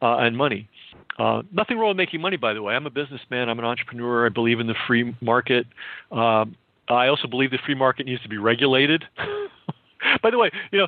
uh, 0.02 0.18
and 0.18 0.38
money. 0.38 0.70
Uh, 1.18 1.42
nothing 1.52 1.78
wrong 1.78 1.90
with 1.90 1.98
making 1.98 2.22
money, 2.22 2.38
by 2.38 2.54
the 2.54 2.62
way. 2.62 2.76
I'm 2.76 2.86
a 2.86 2.92
businessman. 2.92 3.50
I'm 3.50 3.58
an 3.60 3.66
entrepreneur. 3.66 4.28
I 4.28 4.30
believe 4.30 4.60
in 4.60 4.68
the 4.68 4.76
free 4.86 5.16
market. 5.22 5.66
Um, 6.12 6.56
I 6.90 7.08
also 7.08 7.28
believe 7.28 7.52
the 7.52 7.60
free 7.66 7.76
market 7.76 8.06
needs 8.06 8.22
to 8.22 8.30
be 8.30 8.38
regulated. 8.38 9.04
by 10.22 10.30
the 10.30 10.38
way, 10.38 10.52
you 10.72 10.80
know, 10.80 10.88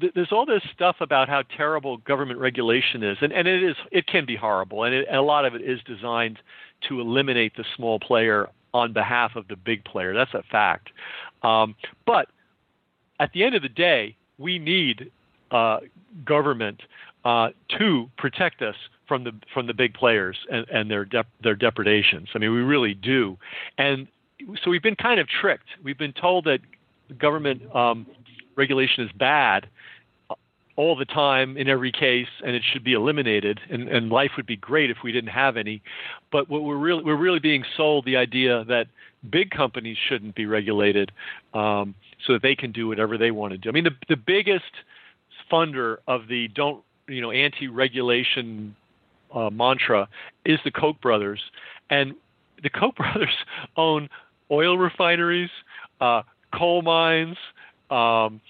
th- 0.00 0.12
there's 0.14 0.32
all 0.32 0.44
this 0.44 0.62
stuff 0.74 0.96
about 1.00 1.28
how 1.28 1.42
terrible 1.56 1.98
government 1.98 2.40
regulation 2.40 3.02
is, 3.02 3.16
and, 3.20 3.32
and 3.32 3.46
it 3.46 3.62
is 3.62 3.76
it 3.92 4.06
can 4.06 4.26
be 4.26 4.36
horrible, 4.36 4.84
and, 4.84 4.94
it, 4.94 5.06
and 5.08 5.16
a 5.16 5.22
lot 5.22 5.44
of 5.44 5.54
it 5.54 5.62
is 5.62 5.80
designed 5.86 6.38
to 6.88 7.00
eliminate 7.00 7.56
the 7.56 7.64
small 7.76 7.98
player 7.98 8.48
on 8.74 8.92
behalf 8.92 9.36
of 9.36 9.48
the 9.48 9.56
big 9.56 9.84
player. 9.84 10.12
That's 10.12 10.34
a 10.34 10.42
fact. 10.50 10.90
Um, 11.42 11.74
but 12.06 12.28
at 13.20 13.32
the 13.32 13.42
end 13.42 13.54
of 13.54 13.62
the 13.62 13.68
day, 13.68 14.16
we 14.38 14.58
need 14.58 15.10
uh, 15.50 15.78
government 16.24 16.82
uh, 17.28 17.50
to 17.78 18.08
protect 18.16 18.62
us 18.62 18.74
from 19.06 19.22
the 19.22 19.32
from 19.52 19.66
the 19.66 19.74
big 19.74 19.92
players 19.92 20.36
and, 20.50 20.66
and 20.70 20.90
their 20.90 21.04
dep- 21.04 21.28
their 21.42 21.54
depredations. 21.54 22.28
I 22.34 22.38
mean, 22.38 22.52
we 22.52 22.62
really 22.62 22.94
do, 22.94 23.36
and 23.76 24.08
so 24.62 24.70
we've 24.70 24.82
been 24.82 24.96
kind 24.96 25.20
of 25.20 25.28
tricked. 25.28 25.68
We've 25.84 25.98
been 25.98 26.14
told 26.14 26.46
that 26.46 26.60
government 27.18 27.60
um, 27.74 28.06
regulation 28.56 29.04
is 29.04 29.10
bad 29.12 29.68
uh, 30.30 30.36
all 30.76 30.96
the 30.96 31.04
time 31.04 31.58
in 31.58 31.68
every 31.68 31.92
case, 31.92 32.28
and 32.42 32.56
it 32.56 32.62
should 32.72 32.82
be 32.82 32.94
eliminated. 32.94 33.60
And, 33.68 33.90
and 33.90 34.08
life 34.08 34.30
would 34.38 34.46
be 34.46 34.56
great 34.56 34.90
if 34.90 34.98
we 35.04 35.12
didn't 35.12 35.30
have 35.30 35.58
any. 35.58 35.82
But 36.32 36.48
what 36.48 36.62
we're 36.62 36.78
really 36.78 37.04
we're 37.04 37.16
really 37.16 37.40
being 37.40 37.64
sold 37.76 38.06
the 38.06 38.16
idea 38.16 38.64
that 38.64 38.86
big 39.28 39.50
companies 39.50 39.98
shouldn't 40.08 40.34
be 40.34 40.46
regulated, 40.46 41.12
um, 41.52 41.94
so 42.26 42.32
that 42.32 42.40
they 42.40 42.54
can 42.54 42.72
do 42.72 42.88
whatever 42.88 43.18
they 43.18 43.32
want 43.32 43.52
to 43.52 43.58
do. 43.58 43.68
I 43.68 43.72
mean, 43.72 43.84
the 43.84 43.96
the 44.08 44.16
biggest 44.16 44.72
funder 45.52 45.98
of 46.06 46.28
the 46.28 46.48
don't 46.48 46.82
you 47.08 47.20
know 47.20 47.30
anti-regulation 47.30 48.76
uh, 49.34 49.50
mantra 49.50 50.08
is 50.44 50.58
the 50.64 50.70
Koch 50.70 51.00
brothers, 51.00 51.40
and 51.90 52.14
the 52.62 52.70
Koch 52.70 52.96
brothers 52.96 53.34
own 53.76 54.08
oil 54.50 54.78
refineries, 54.78 55.50
uh, 56.00 56.22
coal 56.54 56.82
mines. 56.82 57.36
Um, 57.90 58.40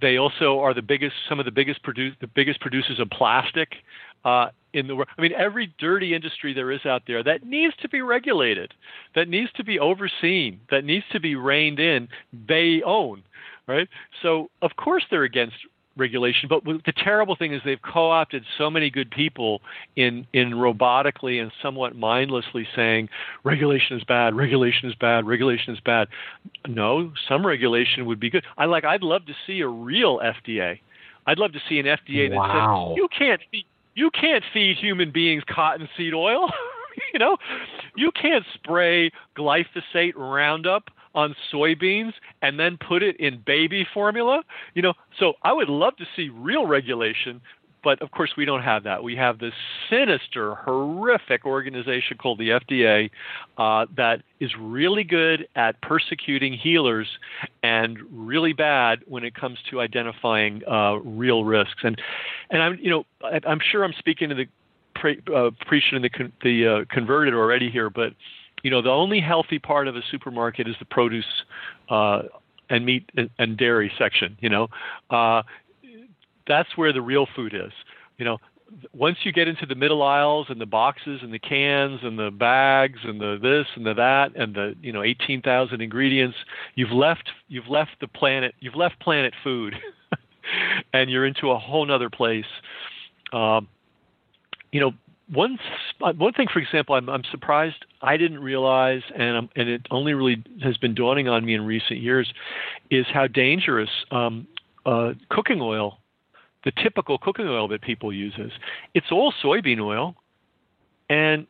they 0.00 0.18
also 0.18 0.58
are 0.60 0.74
the 0.74 0.82
biggest, 0.82 1.14
some 1.28 1.38
of 1.38 1.46
the 1.46 1.50
biggest 1.50 1.82
produce, 1.82 2.14
the 2.20 2.26
biggest 2.26 2.60
producers 2.60 3.00
of 3.00 3.08
plastic 3.10 3.76
uh, 4.24 4.48
in 4.74 4.86
the 4.86 4.94
world. 4.94 5.08
I 5.16 5.22
mean, 5.22 5.32
every 5.32 5.72
dirty 5.78 6.14
industry 6.14 6.52
there 6.52 6.70
is 6.70 6.84
out 6.84 7.02
there 7.06 7.22
that 7.22 7.46
needs 7.46 7.74
to 7.80 7.88
be 7.88 8.02
regulated, 8.02 8.74
that 9.14 9.28
needs 9.28 9.50
to 9.52 9.64
be 9.64 9.78
overseen, 9.78 10.60
that 10.70 10.84
needs 10.84 11.04
to 11.12 11.20
be 11.20 11.34
reined 11.34 11.80
in. 11.80 12.08
They 12.46 12.82
own, 12.84 13.22
right? 13.66 13.88
So 14.22 14.50
of 14.60 14.76
course 14.76 15.04
they're 15.10 15.24
against 15.24 15.56
regulation. 15.96 16.48
But 16.48 16.64
the 16.64 16.92
terrible 16.92 17.36
thing 17.36 17.52
is 17.52 17.62
they've 17.64 17.80
co-opted 17.80 18.44
so 18.58 18.70
many 18.70 18.90
good 18.90 19.10
people 19.10 19.60
in 19.96 20.26
in 20.32 20.52
robotically 20.52 21.40
and 21.40 21.50
somewhat 21.62 21.96
mindlessly 21.96 22.66
saying 22.74 23.08
regulation 23.44 23.96
is 23.96 24.04
bad, 24.04 24.34
regulation 24.34 24.88
is 24.88 24.94
bad, 24.94 25.26
regulation 25.26 25.74
is 25.74 25.80
bad. 25.80 26.08
No, 26.66 27.12
some 27.28 27.46
regulation 27.46 28.06
would 28.06 28.20
be 28.20 28.30
good. 28.30 28.44
I 28.56 28.66
like. 28.66 28.84
I'd 28.84 29.02
love 29.02 29.26
to 29.26 29.34
see 29.46 29.60
a 29.60 29.68
real 29.68 30.18
FDA. 30.18 30.80
I'd 31.26 31.38
love 31.38 31.52
to 31.52 31.60
see 31.68 31.78
an 31.78 31.86
FDA 31.86 32.30
that 32.30 32.36
wow. 32.36 32.88
says 32.88 32.96
you 32.96 33.08
can't 33.16 33.40
feed, 33.50 33.64
you 33.94 34.10
can't 34.10 34.44
feed 34.52 34.76
human 34.76 35.10
beings 35.10 35.42
cottonseed 35.48 36.14
oil. 36.14 36.50
you 37.12 37.18
know, 37.18 37.36
you 37.96 38.10
can't 38.12 38.44
spray 38.54 39.10
glyphosate 39.36 40.14
Roundup 40.16 40.90
on 41.16 41.34
soybeans 41.52 42.12
and 42.42 42.60
then 42.60 42.78
put 42.86 43.02
it 43.02 43.16
in 43.18 43.42
baby 43.44 43.86
formula. 43.92 44.42
You 44.74 44.82
know, 44.82 44.94
so 45.18 45.32
I 45.42 45.52
would 45.52 45.68
love 45.68 45.96
to 45.96 46.04
see 46.14 46.28
real 46.28 46.66
regulation, 46.66 47.40
but 47.82 48.00
of 48.02 48.10
course 48.10 48.32
we 48.36 48.44
don't 48.44 48.62
have 48.62 48.84
that. 48.84 49.02
We 49.02 49.16
have 49.16 49.38
this 49.38 49.54
sinister, 49.88 50.54
horrific 50.56 51.46
organization 51.46 52.18
called 52.18 52.38
the 52.38 52.50
FDA 52.50 53.10
uh, 53.56 53.86
that 53.96 54.22
is 54.40 54.50
really 54.58 55.04
good 55.04 55.48
at 55.56 55.80
persecuting 55.80 56.52
healers 56.52 57.08
and 57.62 57.98
really 58.10 58.52
bad 58.52 59.00
when 59.06 59.24
it 59.24 59.34
comes 59.34 59.58
to 59.70 59.80
identifying 59.80 60.62
uh, 60.70 60.96
real 60.96 61.44
risks. 61.44 61.80
And 61.82 62.00
and 62.50 62.62
I'm 62.62 62.78
you 62.80 62.90
know 62.90 63.04
I, 63.24 63.40
I'm 63.48 63.60
sure 63.72 63.84
I'm 63.84 63.94
speaking 63.98 64.28
to 64.28 64.34
the 64.34 64.46
pre, 64.94 65.20
uh, 65.34 65.50
preaching 65.66 65.94
and 65.94 66.04
the 66.04 66.10
con- 66.10 66.32
the 66.42 66.66
uh, 66.66 66.84
converted 66.92 67.34
already 67.34 67.70
here, 67.70 67.88
but 67.88 68.12
you 68.66 68.70
know, 68.70 68.82
the 68.82 68.90
only 68.90 69.20
healthy 69.20 69.60
part 69.60 69.86
of 69.86 69.94
a 69.94 70.00
supermarket 70.10 70.66
is 70.66 70.74
the 70.80 70.84
produce 70.84 71.24
uh, 71.88 72.22
and 72.68 72.84
meat 72.84 73.08
and, 73.38 73.56
dairy 73.56 73.92
section. 73.96 74.36
You 74.40 74.48
know, 74.48 74.66
uh, 75.08 75.44
that's 76.48 76.76
where 76.76 76.92
the 76.92 77.00
real 77.00 77.28
food 77.36 77.54
is. 77.54 77.70
You 78.18 78.24
know, 78.24 78.38
once 78.92 79.18
you 79.22 79.30
get 79.30 79.46
into 79.46 79.66
the 79.66 79.76
middle 79.76 80.02
aisles 80.02 80.48
and 80.48 80.60
the 80.60 80.66
boxes 80.66 81.20
and 81.22 81.32
the 81.32 81.38
cans 81.38 82.00
and 82.02 82.18
the 82.18 82.32
bags 82.32 82.98
and 83.04 83.20
the 83.20 83.38
this 83.40 83.68
and 83.76 83.86
the 83.86 83.94
that 83.94 84.34
and 84.34 84.52
the 84.56 84.74
you 84.82 84.92
know 84.92 85.04
18,000 85.04 85.80
ingredients, 85.80 86.36
you've 86.74 86.90
left 86.90 87.30
you've 87.46 87.68
left 87.68 87.92
the 88.00 88.08
planet 88.08 88.52
you've 88.58 88.74
left 88.74 88.98
planet 88.98 89.32
food, 89.44 89.76
and 90.92 91.08
you're 91.08 91.24
into 91.24 91.52
a 91.52 91.58
whole 91.60 91.88
other 91.92 92.10
place. 92.10 92.50
Um, 93.32 93.68
you 94.72 94.80
know, 94.80 94.90
one 95.32 95.58
uh, 96.00 96.12
one 96.12 96.32
thing, 96.32 96.46
for 96.52 96.60
example, 96.60 96.94
I'm, 96.94 97.08
I'm 97.08 97.24
surprised 97.30 97.84
I 98.02 98.16
didn't 98.16 98.40
realize, 98.40 99.02
and 99.14 99.36
I'm, 99.36 99.48
and 99.56 99.68
it 99.68 99.86
only 99.90 100.14
really 100.14 100.42
has 100.62 100.76
been 100.76 100.94
dawning 100.94 101.28
on 101.28 101.44
me 101.44 101.54
in 101.54 101.64
recent 101.64 102.00
years, 102.00 102.32
is 102.90 103.06
how 103.12 103.26
dangerous 103.26 103.90
um, 104.10 104.46
uh, 104.84 105.14
cooking 105.30 105.60
oil, 105.60 105.98
the 106.64 106.72
typical 106.82 107.18
cooking 107.18 107.46
oil 107.46 107.66
that 107.68 107.82
people 107.82 108.12
use 108.12 108.34
is. 108.38 108.52
It's 108.94 109.10
all 109.10 109.32
soybean 109.42 109.80
oil, 109.80 110.14
and 111.10 111.46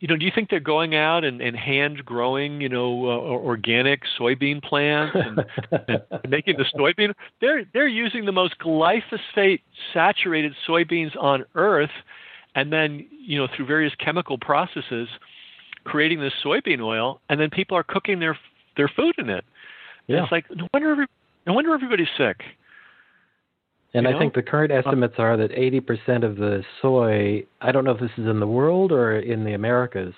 you 0.00 0.06
know, 0.06 0.16
do 0.16 0.24
you 0.24 0.30
think 0.32 0.48
they're 0.48 0.60
going 0.60 0.94
out 0.94 1.24
and, 1.24 1.40
and 1.40 1.56
hand 1.56 2.04
growing, 2.04 2.60
you 2.60 2.68
know, 2.68 3.06
uh, 3.06 3.18
organic 3.18 4.02
soybean 4.18 4.62
plants 4.62 5.16
and, 5.16 5.44
and 6.22 6.30
making 6.30 6.56
the 6.56 6.64
soybean? 6.78 7.14
They're 7.40 7.64
they're 7.72 7.88
using 7.88 8.24
the 8.24 8.32
most 8.32 8.58
glyphosate 8.60 9.62
saturated 9.92 10.54
soybeans 10.68 11.16
on 11.20 11.44
earth 11.56 11.90
and 12.58 12.72
then 12.72 13.06
you 13.10 13.38
know 13.38 13.46
through 13.54 13.66
various 13.66 13.92
chemical 14.04 14.36
processes 14.36 15.08
creating 15.84 16.20
this 16.20 16.32
soybean 16.44 16.80
oil 16.80 17.20
and 17.28 17.40
then 17.40 17.48
people 17.50 17.76
are 17.76 17.84
cooking 17.84 18.18
their 18.18 18.36
their 18.76 18.90
food 18.94 19.14
in 19.18 19.30
it 19.30 19.44
yeah. 20.06 20.22
it's 20.22 20.32
like 20.32 20.44
no 20.54 20.66
wonder 20.74 20.90
every, 20.90 21.06
no 21.46 21.52
wonder 21.52 21.72
everybody's 21.72 22.08
sick 22.16 22.42
and 23.94 24.02
you 24.02 24.10
I 24.10 24.12
know? 24.12 24.18
think 24.18 24.34
the 24.34 24.42
current 24.42 24.70
estimates 24.70 25.14
are 25.16 25.38
that 25.38 25.50
80% 25.50 26.22
of 26.22 26.36
the 26.36 26.62
soy, 26.82 27.46
I 27.62 27.72
don't 27.72 27.84
know 27.84 27.92
if 27.92 28.00
this 28.00 28.10
is 28.18 28.26
in 28.26 28.38
the 28.38 28.46
world 28.46 28.92
or 28.92 29.18
in 29.20 29.44
the 29.44 29.54
Americas, 29.54 30.12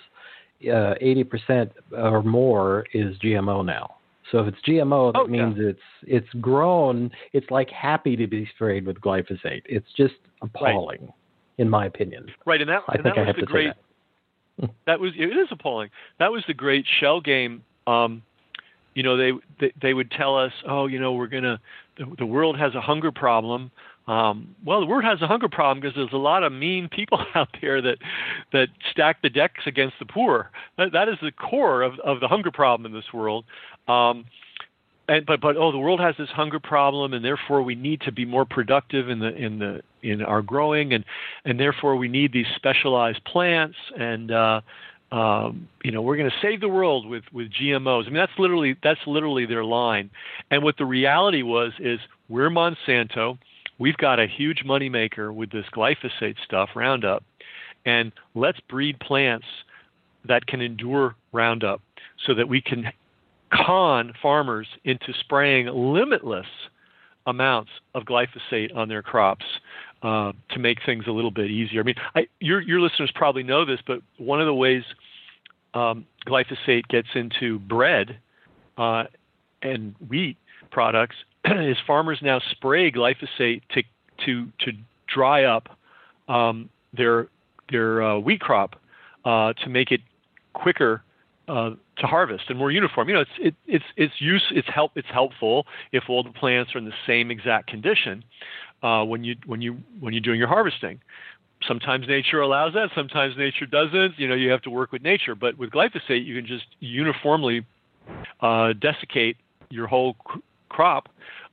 uh, 0.65 0.95
80% 1.01 1.71
or 1.93 2.25
more 2.25 2.85
is 2.93 3.17
GMO 3.19 3.65
now. 3.65 3.95
So 4.33 4.39
if 4.39 4.49
it's 4.49 4.59
GMO, 4.67 5.13
that 5.13 5.21
oh, 5.21 5.27
means 5.29 5.55
yeah. 5.57 5.69
it's 5.69 5.81
it's 6.03 6.29
grown. 6.41 7.13
It's 7.33 7.49
like 7.53 7.71
happy 7.71 8.17
to 8.17 8.27
be 8.27 8.45
sprayed 8.57 8.87
with 8.87 9.01
glyphosate. 9.01 9.63
It's 9.67 9.87
just 9.97 10.15
appalling. 10.43 11.03
Right 11.03 11.15
in 11.61 11.69
my 11.69 11.85
opinion. 11.85 12.27
Right, 12.47 12.61
and 12.61 12.71
that, 12.71 12.83
I 12.89 12.95
and 12.95 13.03
think 13.03 13.15
that 13.15 13.21
I 13.21 13.21
was 13.21 13.27
have 13.27 13.37
the 13.37 13.43
to 13.43 13.47
great. 13.47 13.69
say 13.69 13.75
that. 14.61 14.71
that 14.87 15.01
was 15.01 15.13
it 15.17 15.37
is 15.37 15.49
appalling. 15.51 15.91
That 16.19 16.33
was 16.33 16.43
the 16.47 16.55
great 16.55 16.87
shell 16.99 17.21
game. 17.21 17.63
Um, 17.87 18.23
you 18.95 19.03
know, 19.03 19.17
they, 19.17 19.33
they 19.61 19.73
they 19.81 19.95
would 19.95 20.11
tell 20.11 20.37
us, 20.37 20.53
oh, 20.67 20.87
you 20.87 20.99
know, 20.99 21.13
we're 21.13 21.27
gonna 21.27 21.61
the, 21.99 22.07
the 22.19 22.27
world 22.27 22.59
has 22.59 22.75
a 22.75 22.81
hunger 22.81 23.13
problem. 23.13 23.71
Um, 24.09 24.57
well, 24.65 24.81
the 24.81 24.87
world 24.87 25.05
has 25.05 25.21
a 25.21 25.27
hunger 25.27 25.49
problem 25.49 25.81
because 25.81 25.95
there's 25.95 26.13
a 26.13 26.17
lot 26.17 26.43
of 26.43 26.53
mean 26.53 26.89
people 26.89 27.25
out 27.35 27.49
there 27.61 27.83
that 27.83 27.99
that 28.53 28.69
stack 28.91 29.21
the 29.23 29.31
decks 29.31 29.65
against 29.67 29.97
the 29.99 30.07
poor. 30.07 30.51
That, 30.79 30.93
that 30.93 31.09
is 31.09 31.17
the 31.23 31.31
core 31.31 31.83
of, 31.83 31.99
of 32.01 32.21
the 32.21 32.29
hunger 32.29 32.51
problem 32.51 32.87
in 32.87 32.99
this 32.99 33.13
world. 33.13 33.45
Um, 33.87 34.25
and, 35.11 35.27
but 35.27 35.41
but 35.41 35.57
oh, 35.57 35.73
the 35.73 35.79
world 35.79 36.01
has 36.01 36.15
this 36.17 36.29
hunger 36.29 36.61
problem, 36.61 37.13
and 37.13 37.25
therefore 37.25 37.63
we 37.63 37.75
need 37.75 38.01
to 38.03 38.13
be 38.13 38.25
more 38.25 38.45
productive 38.45 39.09
in 39.09 39.19
the 39.19 39.35
in 39.35 39.59
the 39.59 39.83
in 40.03 40.23
our 40.23 40.41
growing, 40.41 40.93
and 40.93 41.05
and 41.45 41.59
therefore 41.59 41.97
we 41.97 42.07
need 42.07 42.33
these 42.33 42.47
specialized 42.55 43.23
plants, 43.25 43.77
and 43.99 44.31
uh, 44.31 44.61
um, 45.11 45.69
you 45.83 45.91
know 45.91 46.01
we're 46.01 46.17
going 46.17 46.31
to 46.31 46.37
save 46.41 46.61
the 46.61 46.69
world 46.69 47.09
with 47.09 47.25
with 47.33 47.49
GMOs. 47.53 48.03
I 48.03 48.07
mean 48.07 48.15
that's 48.15 48.39
literally 48.39 48.77
that's 48.85 49.01
literally 49.05 49.47
their 49.47 49.65
line, 49.65 50.11
and 50.53 50.63
what 50.63 50.77
the 50.79 50.87
reality 50.87 51.43
was 51.43 51.73
is 51.81 51.99
we're 52.29 52.49
Monsanto, 52.49 53.37
we've 53.81 53.97
got 53.97 54.21
a 54.21 54.29
huge 54.29 54.63
moneymaker 54.65 55.35
with 55.35 55.51
this 55.51 55.67
glyphosate 55.75 56.37
stuff, 56.45 56.71
Roundup, 56.77 57.25
and 57.85 58.13
let's 58.37 58.61
breed 58.69 59.01
plants 59.01 59.47
that 60.29 60.47
can 60.47 60.61
endure 60.61 61.17
Roundup 61.33 61.81
so 62.25 62.35
that 62.35 62.49
we 62.49 62.61
can 62.61 62.93
con 63.53 64.13
farmers 64.23 64.67
into 64.85 65.13
spraying 65.21 65.67
limitless 65.67 66.47
amounts 67.27 67.71
of 67.95 68.05
glyphosate 68.05 68.75
on 68.75 68.89
their 68.89 69.03
crops 69.03 69.45
uh, 70.03 70.33
to 70.51 70.59
make 70.59 70.79
things 70.85 71.05
a 71.07 71.11
little 71.11 71.31
bit 71.31 71.51
easier. 71.51 71.81
I 71.81 71.85
mean, 71.85 71.95
I, 72.15 72.27
your 72.41 72.61
your 72.61 72.81
listeners 72.81 73.11
probably 73.15 73.43
know 73.43 73.65
this, 73.65 73.81
but 73.87 74.01
one 74.19 74.41
of 74.41 74.47
the 74.47 74.55
ways 74.55 74.83
um, 75.75 76.07
glyphosate 76.27 76.87
gets 76.89 77.09
into 77.15 77.59
bread 77.59 78.19
uh, 78.79 79.05
and 79.63 79.95
wheat 80.09 80.37
products 80.71 81.17
is 81.45 81.77
farmers 81.87 82.19
now 82.23 82.41
spray 82.51 82.91
glyphosate 82.91 83.63
to 83.75 83.83
to 84.25 84.47
to 84.61 84.73
dry 85.07 85.45
up 85.45 85.69
um, 86.29 86.69
their 86.97 87.29
their 87.71 88.03
uh, 88.03 88.19
wheat 88.19 88.41
crop 88.41 88.77
uh, 89.25 89.53
to 89.55 89.69
make 89.69 89.93
it 89.93 90.01
quicker 90.55 91.03
uh, 91.51 91.71
to 91.99 92.07
harvest 92.07 92.45
and 92.49 92.59
more 92.59 92.71
uniform. 92.71 93.09
You 93.09 93.15
know, 93.15 93.21
it's 93.21 93.31
it, 93.41 93.55
it's 93.67 93.85
it's 93.97 94.15
use 94.21 94.45
it's 94.53 94.69
help 94.73 94.93
it's 94.95 95.09
helpful 95.13 95.67
if 95.91 96.05
all 96.09 96.23
the 96.23 96.31
plants 96.31 96.75
are 96.75 96.79
in 96.79 96.85
the 96.85 96.95
same 97.07 97.31
exact 97.31 97.67
condition 97.67 98.25
uh, 98.83 99.05
when 99.05 99.25
you 99.25 99.35
when 99.47 99.61
you 99.61 99.79
when 99.99 100.15
you're 100.15 100.23
doing 100.23 100.39
your 100.39 100.49
harvesting. 100.49 101.01
Sometimes 101.67 102.09
nature 102.09 102.41
allows 102.41 102.73
that, 102.75 102.89
sometimes 102.95 103.37
nature 103.37 103.67
doesn't. 103.67 104.19
You 104.19 104.29
know, 104.29 104.35
you 104.35 104.51
have 104.51 104.63
to 104.63 104.71
work 104.71 104.93
with 104.93 105.03
nature. 105.03 105.35
But 105.35 105.59
with 105.59 105.71
glyphosate, 105.71 106.25
you 106.25 106.37
can 106.37 106.47
just 106.47 106.65
uniformly 106.79 107.67
uh, 108.41 108.73
desiccate 108.73 109.37
your 109.71 109.87
whole 109.87 110.17
crop 110.69 111.09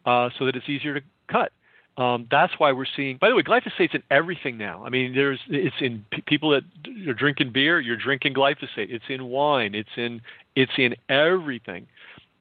uh, 0.05 0.29
so 0.37 0.45
that 0.45 0.55
it's 0.55 0.69
easier 0.69 0.93
to 0.93 1.01
cut. 1.27 1.51
Um, 1.97 2.27
that's 2.29 2.53
why 2.59 2.71
we're 2.73 2.85
seeing. 2.95 3.17
By 3.17 3.29
the 3.29 3.35
way, 3.35 3.41
glyphosate's 3.41 3.95
in 3.95 4.03
everything 4.11 4.57
now. 4.57 4.85
I 4.85 4.89
mean, 4.89 5.15
there's 5.15 5.39
it's 5.47 5.75
in 5.81 6.05
p- 6.11 6.21
people 6.21 6.51
that 6.51 6.63
are 7.09 7.13
drinking 7.13 7.51
beer. 7.53 7.79
You're 7.79 7.97
drinking 7.97 8.35
glyphosate. 8.35 8.91
It's 8.91 9.05
in 9.09 9.25
wine. 9.25 9.73
It's 9.73 9.89
in 9.97 10.21
it's 10.55 10.73
in 10.77 10.95
everything. 11.09 11.87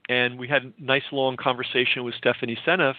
And 0.08 0.38
we 0.38 0.46
had 0.46 0.64
a 0.64 0.72
nice 0.78 1.04
long 1.10 1.36
conversation 1.36 2.04
with 2.04 2.14
Stephanie 2.14 2.58
Seneff, 2.66 2.94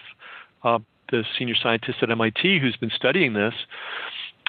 uh, 0.64 0.80
the 1.12 1.24
senior 1.38 1.56
scientist 1.56 2.00
at 2.02 2.10
MIT 2.10 2.60
who's 2.60 2.76
been 2.76 2.92
studying 2.94 3.34
this. 3.34 3.54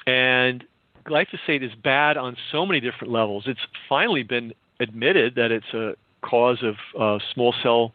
And 0.07 0.63
glyphosate 1.05 1.63
is 1.63 1.71
bad 1.81 2.17
on 2.17 2.35
so 2.51 2.65
many 2.65 2.79
different 2.79 3.13
levels. 3.13 3.43
It's 3.45 3.61
finally 3.87 4.23
been 4.23 4.53
admitted 4.79 5.35
that 5.35 5.51
it's 5.51 5.73
a 5.73 5.93
cause 6.21 6.63
of 6.63 6.75
uh, 6.99 7.23
small 7.33 7.53
cell 7.63 7.93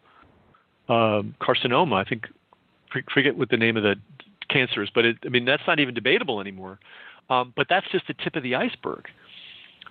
um, 0.87 1.35
carcinoma. 1.41 1.93
I 1.93 2.07
think 2.07 2.27
forget 3.11 3.37
what 3.37 3.49
the 3.49 3.57
name 3.57 3.77
of 3.77 3.83
the 3.83 3.95
cancer 4.49 4.83
is, 4.83 4.89
but 4.93 5.05
it, 5.05 5.17
I 5.25 5.29
mean 5.29 5.45
that's 5.45 5.63
not 5.67 5.79
even 5.79 5.93
debatable 5.93 6.39
anymore. 6.39 6.79
Um, 7.29 7.53
but 7.55 7.67
that's 7.69 7.87
just 7.91 8.07
the 8.07 8.13
tip 8.13 8.35
of 8.35 8.43
the 8.43 8.55
iceberg. 8.55 9.07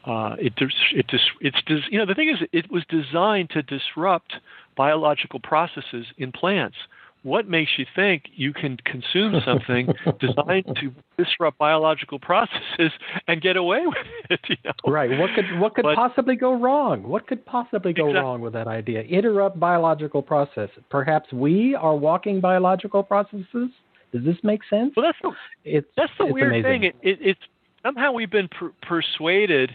Uh, 0.07 0.37
it 0.39 0.53
it 0.59 1.07
it's 1.41 1.63
you 1.91 1.99
know 1.99 2.07
the 2.07 2.15
thing 2.15 2.29
is 2.29 2.47
it 2.53 2.71
was 2.71 2.85
designed 2.89 3.51
to 3.51 3.63
disrupt 3.63 4.35
biological 4.77 5.41
processes 5.41 6.07
in 6.19 6.31
plants. 6.31 6.77
What 7.25 7.49
makes 7.49 7.73
you 7.79 7.87
think 7.97 8.25
you 8.35 8.53
can 8.53 8.77
consume 8.85 9.41
something 9.47 9.89
designed 10.21 10.67
to 10.77 10.93
disrupt 11.17 11.57
biological 11.57 12.19
processes 12.19 12.93
and 13.27 13.41
get 13.41 13.57
away 13.57 13.81
with 13.87 13.97
it? 14.29 14.41
You 14.47 14.57
know? 14.63 14.93
Right. 14.93 15.11
What 15.19 15.31
could 15.35 15.59
what 15.59 15.75
could 15.75 15.85
but, 15.85 15.97
possibly 15.97 16.37
go 16.37 16.53
wrong? 16.53 17.03
What 17.03 17.27
could 17.27 17.45
possibly 17.47 17.95
go 17.95 18.09
exactly. 18.09 18.21
wrong 18.21 18.41
with 18.43 18.53
that 18.53 18.69
idea? 18.69 19.01
Interrupt 19.01 19.59
biological 19.59 20.21
process. 20.21 20.69
Perhaps 20.91 21.33
we 21.33 21.75
are 21.75 21.97
walking 21.97 22.41
biological 22.41 23.03
processes. 23.03 23.71
Does 24.13 24.23
this 24.23 24.37
make 24.43 24.61
sense? 24.69 24.93
Well, 24.95 25.07
that's 25.07 25.19
the, 25.23 25.33
it's, 25.65 25.89
that's 25.97 26.13
the 26.19 26.27
weird 26.27 26.49
amazing. 26.49 26.63
thing. 26.63 26.85
It, 26.85 26.97
it, 27.03 27.19
it's 27.21 27.41
somehow 27.83 28.13
we've 28.13 28.31
been 28.31 28.49
per- 28.49 28.73
persuaded 28.83 29.73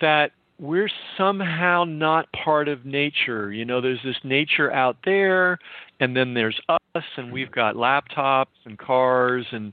that 0.00 0.32
we're 0.58 0.90
somehow 1.16 1.84
not 1.84 2.26
part 2.32 2.68
of 2.68 2.84
nature. 2.84 3.52
You 3.52 3.64
know, 3.64 3.80
there's 3.80 4.02
this 4.04 4.16
nature 4.24 4.72
out 4.72 4.96
there, 5.04 5.58
and 6.00 6.16
then 6.16 6.34
there's 6.34 6.60
us, 6.68 7.04
and 7.16 7.32
we've 7.32 7.50
got 7.50 7.76
laptops 7.76 8.46
and 8.64 8.76
cars 8.76 9.46
and, 9.52 9.72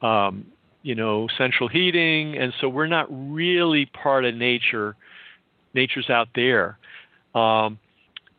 um, 0.00 0.46
you 0.82 0.94
know, 0.94 1.28
central 1.36 1.68
heating, 1.68 2.36
and 2.38 2.52
so 2.60 2.68
we're 2.68 2.86
not 2.86 3.06
really 3.10 3.86
part 3.86 4.24
of 4.24 4.34
nature. 4.34 4.96
Nature's 5.74 6.08
out 6.08 6.28
there. 6.34 6.78
Um, 7.34 7.78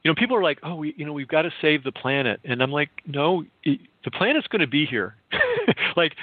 you 0.03 0.11
know, 0.11 0.15
people 0.15 0.38
are 0.38 0.43
like, 0.43 0.59
"Oh, 0.63 0.75
we, 0.75 0.93
you 0.97 1.05
know, 1.05 1.13
we've 1.13 1.27
got 1.27 1.43
to 1.43 1.51
save 1.61 1.83
the 1.83 1.91
planet," 1.91 2.39
and 2.43 2.61
I'm 2.61 2.71
like, 2.71 2.89
"No, 3.07 3.43
it, 3.63 3.79
the 4.03 4.11
planet's 4.11 4.47
going 4.47 4.61
to 4.61 4.67
be 4.67 4.86
here. 4.86 5.15
like, 5.97 6.13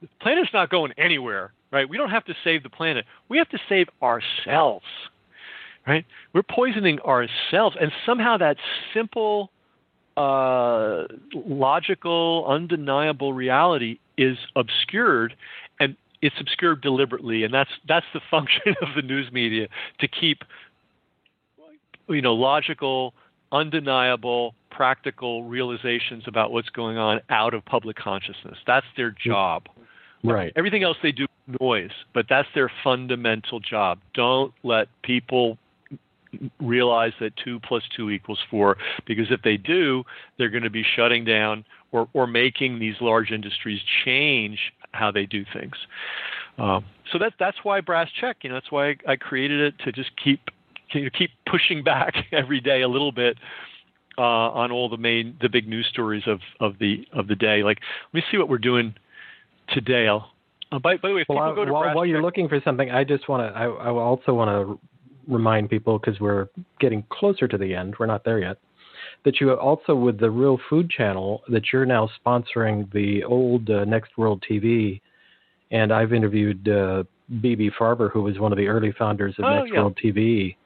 the 0.00 0.08
planet's 0.20 0.50
not 0.52 0.70
going 0.70 0.92
anywhere." 0.98 1.52
Right? 1.72 1.88
We 1.88 1.96
don't 1.96 2.10
have 2.10 2.24
to 2.26 2.34
save 2.42 2.62
the 2.62 2.70
planet. 2.70 3.04
We 3.28 3.38
have 3.38 3.48
to 3.50 3.58
save 3.68 3.88
ourselves, 4.02 4.84
right? 5.86 6.04
We're 6.32 6.42
poisoning 6.42 6.98
ourselves. 7.00 7.76
And 7.80 7.92
somehow 8.04 8.36
that 8.38 8.56
simple, 8.92 9.50
uh, 10.16 11.04
logical, 11.34 12.46
undeniable 12.48 13.32
reality 13.32 13.98
is 14.16 14.36
obscured. 14.56 15.34
And 15.78 15.96
it's 16.22 16.36
obscured 16.40 16.80
deliberately. 16.80 17.44
And 17.44 17.54
that's, 17.54 17.70
that's 17.86 18.06
the 18.12 18.20
function 18.30 18.74
of 18.82 18.88
the 18.96 19.02
news 19.02 19.30
media 19.32 19.68
to 20.00 20.08
keep, 20.08 20.42
you 22.08 22.22
know, 22.22 22.34
logical, 22.34 23.14
undeniable, 23.52 24.54
practical 24.70 25.44
realizations 25.44 26.24
about 26.26 26.52
what's 26.52 26.68
going 26.70 26.96
on 26.96 27.20
out 27.28 27.54
of 27.54 27.64
public 27.64 27.96
consciousness. 27.96 28.56
That's 28.66 28.86
their 28.96 29.10
job. 29.10 29.68
Right. 30.22 30.52
Everything 30.56 30.82
else 30.82 30.96
they 31.02 31.12
do 31.12 31.26
noise, 31.60 31.90
but 32.14 32.26
that's 32.28 32.48
their 32.54 32.70
fundamental 32.84 33.60
job. 33.60 33.98
Don't 34.14 34.52
let 34.62 34.88
people 35.02 35.58
realize 36.60 37.12
that 37.20 37.32
two 37.42 37.58
plus 37.60 37.82
two 37.96 38.10
equals 38.10 38.38
four, 38.50 38.76
because 39.06 39.26
if 39.30 39.42
they 39.42 39.56
do, 39.56 40.04
they're 40.38 40.50
going 40.50 40.62
to 40.62 40.70
be 40.70 40.84
shutting 40.96 41.24
down 41.24 41.64
or, 41.92 42.08
or 42.12 42.26
making 42.26 42.78
these 42.78 42.94
large 43.00 43.30
industries 43.30 43.80
change 44.04 44.58
how 44.92 45.10
they 45.10 45.26
do 45.26 45.44
things. 45.52 45.74
Um, 46.58 46.84
so 47.12 47.18
that's 47.18 47.34
that's 47.38 47.58
why 47.62 47.80
brass 47.80 48.08
check. 48.20 48.38
You 48.42 48.50
know, 48.50 48.56
that's 48.56 48.70
why 48.70 48.90
I, 48.90 48.96
I 49.08 49.16
created 49.16 49.60
it 49.60 49.74
to 49.84 49.92
just 49.92 50.10
keep 50.22 50.40
keep 50.92 51.30
pushing 51.50 51.82
back 51.84 52.14
every 52.32 52.60
day 52.60 52.82
a 52.82 52.88
little 52.88 53.12
bit 53.12 53.36
uh, 54.18 54.22
on 54.22 54.70
all 54.70 54.88
the 54.88 54.96
main 54.96 55.36
the 55.40 55.48
big 55.48 55.68
news 55.68 55.86
stories 55.90 56.24
of 56.26 56.40
of 56.60 56.78
the 56.78 57.06
of 57.12 57.28
the 57.28 57.36
day. 57.36 57.62
Like, 57.62 57.78
let 58.12 58.22
me 58.22 58.22
see 58.30 58.36
what 58.36 58.48
we're 58.48 58.58
doing 58.58 58.94
today. 59.68 60.08
I'll 60.08 60.30
uh, 60.72 60.78
by, 60.78 60.96
by, 60.96 61.08
the 61.08 61.14
way, 61.14 61.20
if 61.22 61.28
well, 61.28 61.38
people 61.38 61.54
go 61.54 61.64
to 61.64 61.72
while, 61.72 61.94
while 61.94 62.06
you're 62.06 62.22
looking 62.22 62.48
for 62.48 62.60
something, 62.64 62.90
I 62.90 63.04
just 63.04 63.28
want 63.28 63.52
to. 63.52 63.58
I, 63.58 63.64
I 63.64 63.88
also 63.90 64.34
want 64.34 64.50
to 64.50 64.80
remind 65.26 65.70
people 65.70 65.98
because 65.98 66.20
we're 66.20 66.48
getting 66.78 67.04
closer 67.10 67.48
to 67.48 67.58
the 67.58 67.74
end. 67.74 67.96
We're 67.98 68.06
not 68.06 68.24
there 68.24 68.38
yet. 68.38 68.58
That 69.24 69.40
you 69.40 69.52
also 69.52 69.94
with 69.94 70.18
the 70.18 70.30
Real 70.30 70.58
Food 70.68 70.88
Channel 70.90 71.42
that 71.48 71.72
you're 71.72 71.86
now 71.86 72.08
sponsoring 72.24 72.90
the 72.92 73.24
old 73.24 73.68
uh, 73.68 73.84
Next 73.84 74.16
World 74.16 74.44
TV, 74.48 75.00
and 75.70 75.92
I've 75.92 76.12
interviewed 76.12 76.68
uh, 76.68 77.04
Bibi 77.40 77.70
Farber, 77.78 78.10
who 78.10 78.22
was 78.22 78.38
one 78.38 78.52
of 78.52 78.58
the 78.58 78.68
early 78.68 78.92
founders 78.98 79.34
of 79.38 79.44
oh, 79.44 79.58
Next 79.60 79.72
yeah. 79.72 79.80
World 79.80 79.98
TV 80.02 80.56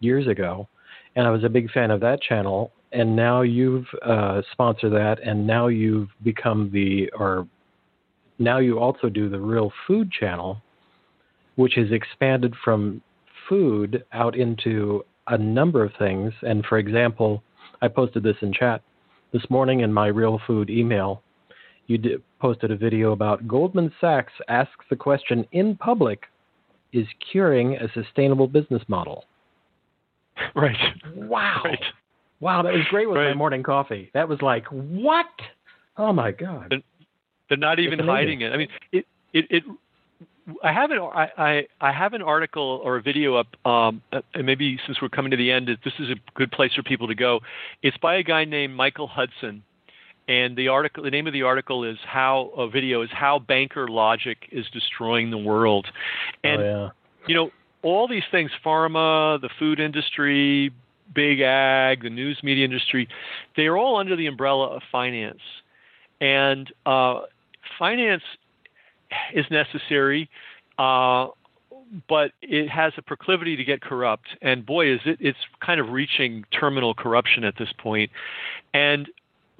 years 0.00 0.26
ago, 0.28 0.68
and 1.16 1.26
I 1.26 1.30
was 1.30 1.44
a 1.44 1.48
big 1.48 1.70
fan 1.72 1.90
of 1.90 2.00
that 2.00 2.22
channel. 2.22 2.72
And 2.90 3.14
now 3.14 3.42
you've 3.42 3.86
uh, 4.02 4.40
sponsored 4.52 4.92
that, 4.92 5.18
and 5.22 5.46
now 5.46 5.66
you've 5.66 6.08
become 6.22 6.70
the 6.72 7.10
or 7.18 7.46
now 8.38 8.58
you 8.58 8.78
also 8.78 9.08
do 9.08 9.28
the 9.28 9.40
Real 9.40 9.72
Food 9.86 10.10
Channel, 10.12 10.62
which 11.56 11.74
has 11.74 11.90
expanded 11.90 12.54
from 12.64 13.02
food 13.48 14.04
out 14.12 14.36
into 14.36 15.04
a 15.26 15.36
number 15.36 15.84
of 15.84 15.92
things. 15.98 16.32
And 16.42 16.64
for 16.66 16.78
example, 16.78 17.42
I 17.82 17.88
posted 17.88 18.22
this 18.22 18.36
in 18.42 18.52
chat 18.52 18.82
this 19.32 19.42
morning 19.50 19.80
in 19.80 19.92
my 19.92 20.06
Real 20.06 20.40
Food 20.46 20.70
email. 20.70 21.22
You 21.86 21.98
did, 21.98 22.22
posted 22.40 22.70
a 22.70 22.76
video 22.76 23.12
about 23.12 23.48
Goldman 23.48 23.92
Sachs 24.00 24.32
asks 24.48 24.84
the 24.90 24.96
question 24.96 25.46
in 25.52 25.76
public 25.76 26.24
is 26.92 27.06
curing 27.32 27.76
a 27.76 27.88
sustainable 27.92 28.46
business 28.46 28.82
model? 28.88 29.24
Right. 30.54 30.76
Wow. 31.16 31.62
Right. 31.64 31.82
Wow, 32.38 32.62
that 32.62 32.72
was 32.72 32.84
great 32.90 33.08
with 33.08 33.16
right. 33.16 33.30
my 33.30 33.34
morning 33.34 33.64
coffee. 33.64 34.08
That 34.14 34.28
was 34.28 34.40
like, 34.40 34.64
what? 34.66 35.26
Oh 35.96 36.12
my 36.12 36.30
God. 36.30 36.80
They're 37.48 37.58
not 37.58 37.78
even 37.78 37.98
hiding 37.98 38.42
it. 38.42 38.52
I 38.52 38.56
mean, 38.56 38.68
it, 38.92 39.06
it, 39.32 39.46
it 39.50 39.64
I 40.62 40.72
have 40.72 40.90
an 40.90 40.98
I, 40.98 41.28
I, 41.36 41.66
I 41.80 41.92
have 41.92 42.14
an 42.14 42.22
article 42.22 42.80
or 42.82 42.96
a 42.96 43.02
video 43.02 43.36
up, 43.36 43.48
um, 43.66 44.02
and 44.34 44.46
maybe 44.46 44.78
since 44.86 45.00
we're 45.00 45.08
coming 45.08 45.30
to 45.30 45.36
the 45.36 45.50
end, 45.50 45.68
this 45.84 45.92
is 45.98 46.08
a 46.10 46.16
good 46.34 46.50
place 46.50 46.72
for 46.74 46.82
people 46.82 47.08
to 47.08 47.14
go. 47.14 47.40
It's 47.82 47.96
by 47.98 48.16
a 48.16 48.22
guy 48.22 48.44
named 48.44 48.74
Michael 48.74 49.06
Hudson, 49.06 49.62
and 50.26 50.56
the 50.56 50.68
article 50.68 51.02
the 51.04 51.10
name 51.10 51.26
of 51.26 51.32
the 51.32 51.42
article 51.42 51.84
is 51.84 51.98
how 52.06 52.50
a 52.56 52.68
video 52.68 53.02
is 53.02 53.10
how 53.12 53.38
banker 53.38 53.88
logic 53.88 54.48
is 54.50 54.66
destroying 54.72 55.30
the 55.30 55.38
world, 55.38 55.86
and 56.44 56.62
oh, 56.62 56.64
yeah. 56.64 56.88
you 57.26 57.34
know 57.34 57.50
all 57.82 58.08
these 58.08 58.24
things, 58.30 58.50
pharma, 58.64 59.40
the 59.40 59.50
food 59.58 59.80
industry, 59.80 60.72
big 61.14 61.40
ag, 61.40 62.02
the 62.02 62.10
news 62.10 62.38
media 62.42 62.64
industry, 62.64 63.08
they 63.56 63.66
are 63.66 63.76
all 63.76 63.96
under 63.96 64.16
the 64.16 64.26
umbrella 64.26 64.68
of 64.68 64.82
finance, 64.90 65.40
and 66.20 66.72
uh, 66.86 67.20
finance 67.78 68.22
is 69.34 69.46
necessary, 69.50 70.28
uh, 70.78 71.28
but 72.08 72.32
it 72.42 72.68
has 72.68 72.92
a 72.96 73.02
proclivity 73.02 73.56
to 73.56 73.64
get 73.64 73.80
corrupt. 73.80 74.28
And 74.42 74.64
boy, 74.64 74.92
is 74.92 75.00
it 75.04 75.18
it's 75.20 75.38
kind 75.64 75.80
of 75.80 75.88
reaching 75.90 76.44
terminal 76.58 76.94
corruption 76.94 77.44
at 77.44 77.54
this 77.58 77.70
point. 77.78 78.10
And 78.74 79.08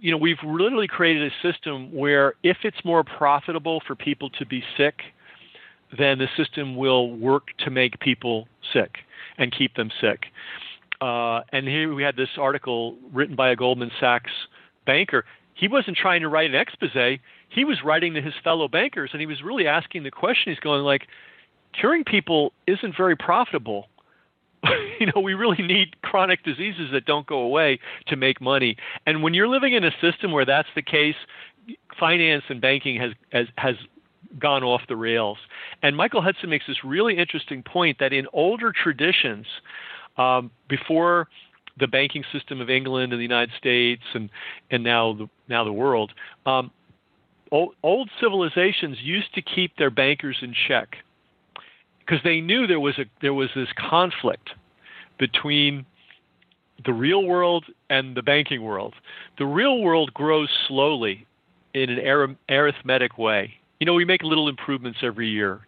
you 0.01 0.13
know, 0.13 0.17
we've 0.17 0.43
literally 0.45 0.87
created 0.87 1.33
a 1.33 1.53
system 1.53 1.93
where 1.93 2.35
if 2.43 2.59
it's 2.63 2.85
more 2.85 3.03
profitable 3.03 3.83
for 3.87 3.97
people 3.97 4.31
to 4.31 4.47
be 4.47 4.63
sick, 4.77 5.01
then 5.97 6.19
the 6.19 6.29
system 6.37 6.77
will 6.77 7.17
work 7.17 7.49
to 7.65 7.71
make 7.71 7.99
people 7.99 8.47
sick 8.73 8.99
and 9.39 9.51
keep 9.51 9.75
them 9.75 9.91
sick. 10.01 10.27
Uh, 11.01 11.41
and 11.53 11.67
here 11.67 11.93
we 11.95 12.03
had 12.03 12.17
this 12.17 12.29
article 12.39 12.97
written 13.13 13.37
by 13.37 13.51
a 13.51 13.57
Goldman 13.57 13.91
Sachs 14.01 14.31
banker. 14.87 15.25
He 15.55 15.69
wasn't 15.69 15.97
trying 15.97 16.23
to 16.23 16.29
write 16.29 16.51
an 16.51 16.57
expose 16.57 17.19
he 17.49 17.65
was 17.65 17.79
writing 17.85 18.15
to 18.15 18.23
his 18.23 18.35
fellow 18.45 18.69
bankers 18.69 19.11
and 19.13 19.21
he 19.21 19.27
was 19.27 19.43
really 19.43 19.67
asking 19.67 20.03
the 20.03 20.11
question. 20.11 20.53
He's 20.53 20.61
going 20.61 20.83
like 20.83 21.07
curing 21.79 22.05
people 22.05 22.53
isn't 22.67 22.97
very 22.97 23.17
profitable. 23.17 23.89
You 24.99 25.07
know 25.15 25.21
we 25.21 25.35
really 25.35 25.63
need 25.63 26.03
chronic 26.03 26.43
diseases 26.43 26.91
that 26.93 27.05
don't 27.05 27.25
go 27.25 27.39
away 27.39 27.79
to 28.09 28.17
make 28.17 28.41
money. 28.41 28.77
And 29.07 29.23
when 29.23 29.33
you're 29.33 29.47
living 29.47 29.75
in 29.75 29.85
a 29.85 29.93
system 30.01 30.33
where 30.33 30.45
that's 30.45 30.67
the 30.75 30.83
case 30.83 31.15
finance 32.01 32.43
and 32.49 32.61
banking 32.61 33.01
has 33.01 33.13
has 33.31 33.47
has 33.59 33.77
gone 34.41 34.65
off 34.65 34.81
the 34.89 34.97
rails. 34.97 35.39
And 35.85 35.97
michael 35.97 36.21
hudson 36.21 36.51
makes 36.51 36.67
this 36.67 36.83
really 36.83 37.17
interesting 37.17 37.63
point 37.63 37.99
that 38.01 38.13
in 38.13 38.27
older 38.33 38.73
traditions 38.73 39.47
um, 40.17 40.51
before 40.69 41.29
the 41.79 41.87
banking 41.87 42.25
system 42.33 42.61
of 42.61 42.69
England 42.69 43.13
and 43.13 43.21
the 43.21 43.25
United 43.25 43.55
States 43.57 44.03
and 44.15 44.31
and 44.71 44.83
now 44.83 45.13
the 45.13 45.29
now 45.49 45.65
the 45.65 45.73
world, 45.73 46.13
um, 46.47 46.71
old, 47.51 47.75
old 47.83 48.11
civilizations 48.21 48.99
used 49.03 49.35
to 49.35 49.43
keep 49.43 49.77
their 49.77 49.91
bankers 49.91 50.39
in 50.43 50.55
check 50.67 50.97
because 52.01 52.23
they 52.25 52.41
knew 52.41 52.67
there 52.67 52.81
was 52.81 52.99
a 52.99 53.05
there 53.21 53.35
was 53.35 53.51
this 53.55 53.69
conflict 53.77 54.51
between 55.19 55.85
the 56.85 56.93
real 56.93 57.25
world 57.25 57.65
and 57.91 58.17
the 58.17 58.23
banking 58.23 58.63
world. 58.63 58.95
The 59.39 59.47
real 59.47 59.83
world 59.83 60.15
grows 60.15 60.49
slowly 60.69 61.27
in 61.75 61.91
an 61.91 62.37
arithmetic 62.49 63.19
way. 63.19 63.55
You 63.81 63.87
know, 63.87 63.95
we 63.95 64.05
make 64.05 64.23
little 64.23 64.49
improvements 64.49 65.01
every 65.03 65.29
year. 65.29 65.61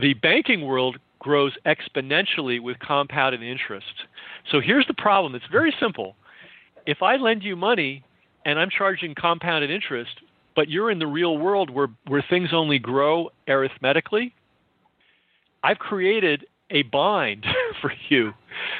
The 0.00 0.14
banking 0.14 0.66
world 0.66 0.98
grows 1.18 1.52
exponentially 1.66 2.60
with 2.60 2.78
compounded 2.78 3.42
interest. 3.42 4.06
So 4.50 4.60
here's 4.60 4.86
the 4.86 4.94
problem 4.94 5.34
it's 5.34 5.44
very 5.50 5.74
simple. 5.80 6.16
If 6.86 7.02
I 7.02 7.16
lend 7.16 7.42
you 7.42 7.56
money 7.56 8.04
and 8.44 8.58
I'm 8.58 8.70
charging 8.70 9.14
compounded 9.14 9.70
interest, 9.70 10.20
but 10.56 10.68
you're 10.68 10.90
in 10.90 10.98
the 10.98 11.06
real 11.06 11.38
world 11.38 11.70
where, 11.70 11.88
where 12.06 12.24
things 12.28 12.50
only 12.52 12.78
grow 12.78 13.30
arithmetically, 13.48 14.34
I've 15.62 15.78
created 15.78 16.46
a 16.70 16.82
bind 16.82 17.44
for 17.80 17.92
you 18.08 18.32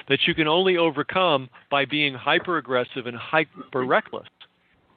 that 0.09 0.21
you 0.27 0.35
can 0.35 0.49
only 0.49 0.77
overcome 0.77 1.49
by 1.71 1.85
being 1.85 2.15
hyper 2.15 2.59
aggressive 2.59 3.07
and 3.07 3.17
hyper 3.17 3.85
reckless. 3.85 4.29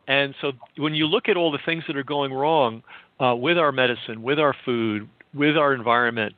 And 0.08 0.36
so 0.42 0.52
when 0.78 0.94
you 0.94 1.08
look 1.08 1.30
at 1.30 1.38
all 1.38 1.52
the 1.52 1.60
things 1.66 1.84
that 1.88 1.96
are 1.96 2.04
going 2.04 2.34
wrong 2.34 2.84
uh, 3.20 3.36
with 3.36 3.58
our 3.58 3.72
medicine, 3.72 4.22
with 4.22 4.40
our 4.40 4.56
food, 4.66 5.08
with 5.34 5.56
our 5.58 5.74
environment, 5.74 6.36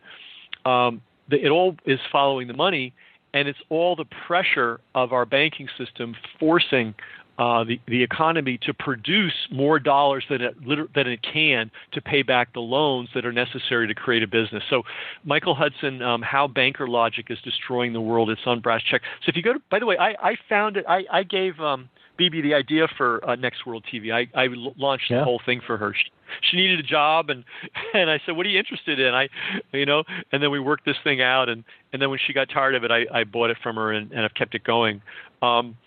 um, 0.65 1.01
the, 1.29 1.37
it 1.43 1.49
all 1.49 1.75
is 1.85 1.99
following 2.11 2.47
the 2.47 2.53
money, 2.53 2.93
and 3.33 3.47
it's 3.47 3.59
all 3.69 3.95
the 3.95 4.05
pressure 4.27 4.79
of 4.93 5.13
our 5.13 5.25
banking 5.25 5.67
system 5.77 6.15
forcing 6.39 6.93
uh, 7.37 7.63
the, 7.63 7.79
the 7.87 8.01
economy 8.01 8.57
to 8.61 8.73
produce 8.73 9.33
more 9.51 9.79
dollars 9.79 10.23
than 10.29 10.41
it, 10.41 10.55
than 10.93 11.07
it 11.07 11.19
can 11.21 11.69
to 11.91 12.01
pay 12.01 12.23
back 12.23 12.53
the 12.53 12.61
loans 12.61 13.09
that 13.13 13.25
are 13.25 13.33
necessary 13.33 13.87
to 13.87 13.93
create 13.93 14.23
a 14.23 14.27
business. 14.27 14.63
So, 14.69 14.83
Michael 15.23 15.55
Hudson, 15.55 16.01
um, 16.01 16.21
How 16.21 16.47
Banker 16.47 16.87
Logic 16.87 17.25
is 17.29 17.37
Destroying 17.43 17.93
the 17.93 18.01
World, 18.01 18.29
it's 18.29 18.41
on 18.45 18.61
Brasscheck. 18.61 19.01
So, 19.23 19.27
if 19.27 19.35
you 19.35 19.41
go 19.41 19.53
to, 19.53 19.59
by 19.69 19.79
the 19.79 19.85
way, 19.85 19.97
I, 19.97 20.15
I 20.21 20.35
found 20.47 20.77
it, 20.77 20.85
I, 20.87 21.03
I 21.11 21.23
gave 21.23 21.59
um, 21.59 21.89
Bibi 22.17 22.41
the 22.41 22.53
idea 22.53 22.87
for 22.97 23.27
uh, 23.27 23.35
Next 23.35 23.65
World 23.65 23.83
TV. 23.91 24.13
I, 24.13 24.27
I 24.39 24.47
launched 24.77 25.11
yeah. 25.11 25.19
the 25.19 25.23
whole 25.25 25.41
thing 25.45 25.61
for 25.65 25.77
her. 25.77 25.93
She, 25.93 26.11
she 26.49 26.57
needed 26.57 26.79
a 26.79 26.83
job 26.83 27.29
and 27.29 27.43
and 27.93 28.09
I 28.09 28.19
said, 28.25 28.35
"What 28.35 28.45
are 28.45 28.49
you 28.49 28.59
interested 28.59 28.99
in?" 28.99 29.13
I 29.13 29.27
you 29.73 29.85
know, 29.85 30.03
and 30.31 30.41
then 30.41 30.51
we 30.51 30.59
worked 30.59 30.85
this 30.85 30.97
thing 31.03 31.21
out 31.21 31.49
and 31.49 31.63
and 31.93 32.01
then 32.01 32.09
when 32.09 32.19
she 32.25 32.33
got 32.33 32.49
tired 32.49 32.75
of 32.75 32.83
it, 32.83 32.91
I 32.91 33.05
I 33.11 33.23
bought 33.25 33.49
it 33.49 33.57
from 33.61 33.75
her 33.75 33.91
and, 33.91 34.11
and 34.11 34.21
I've 34.21 34.33
kept 34.33 34.55
it 34.55 34.63
going. 34.63 35.01
Um, 35.41 35.77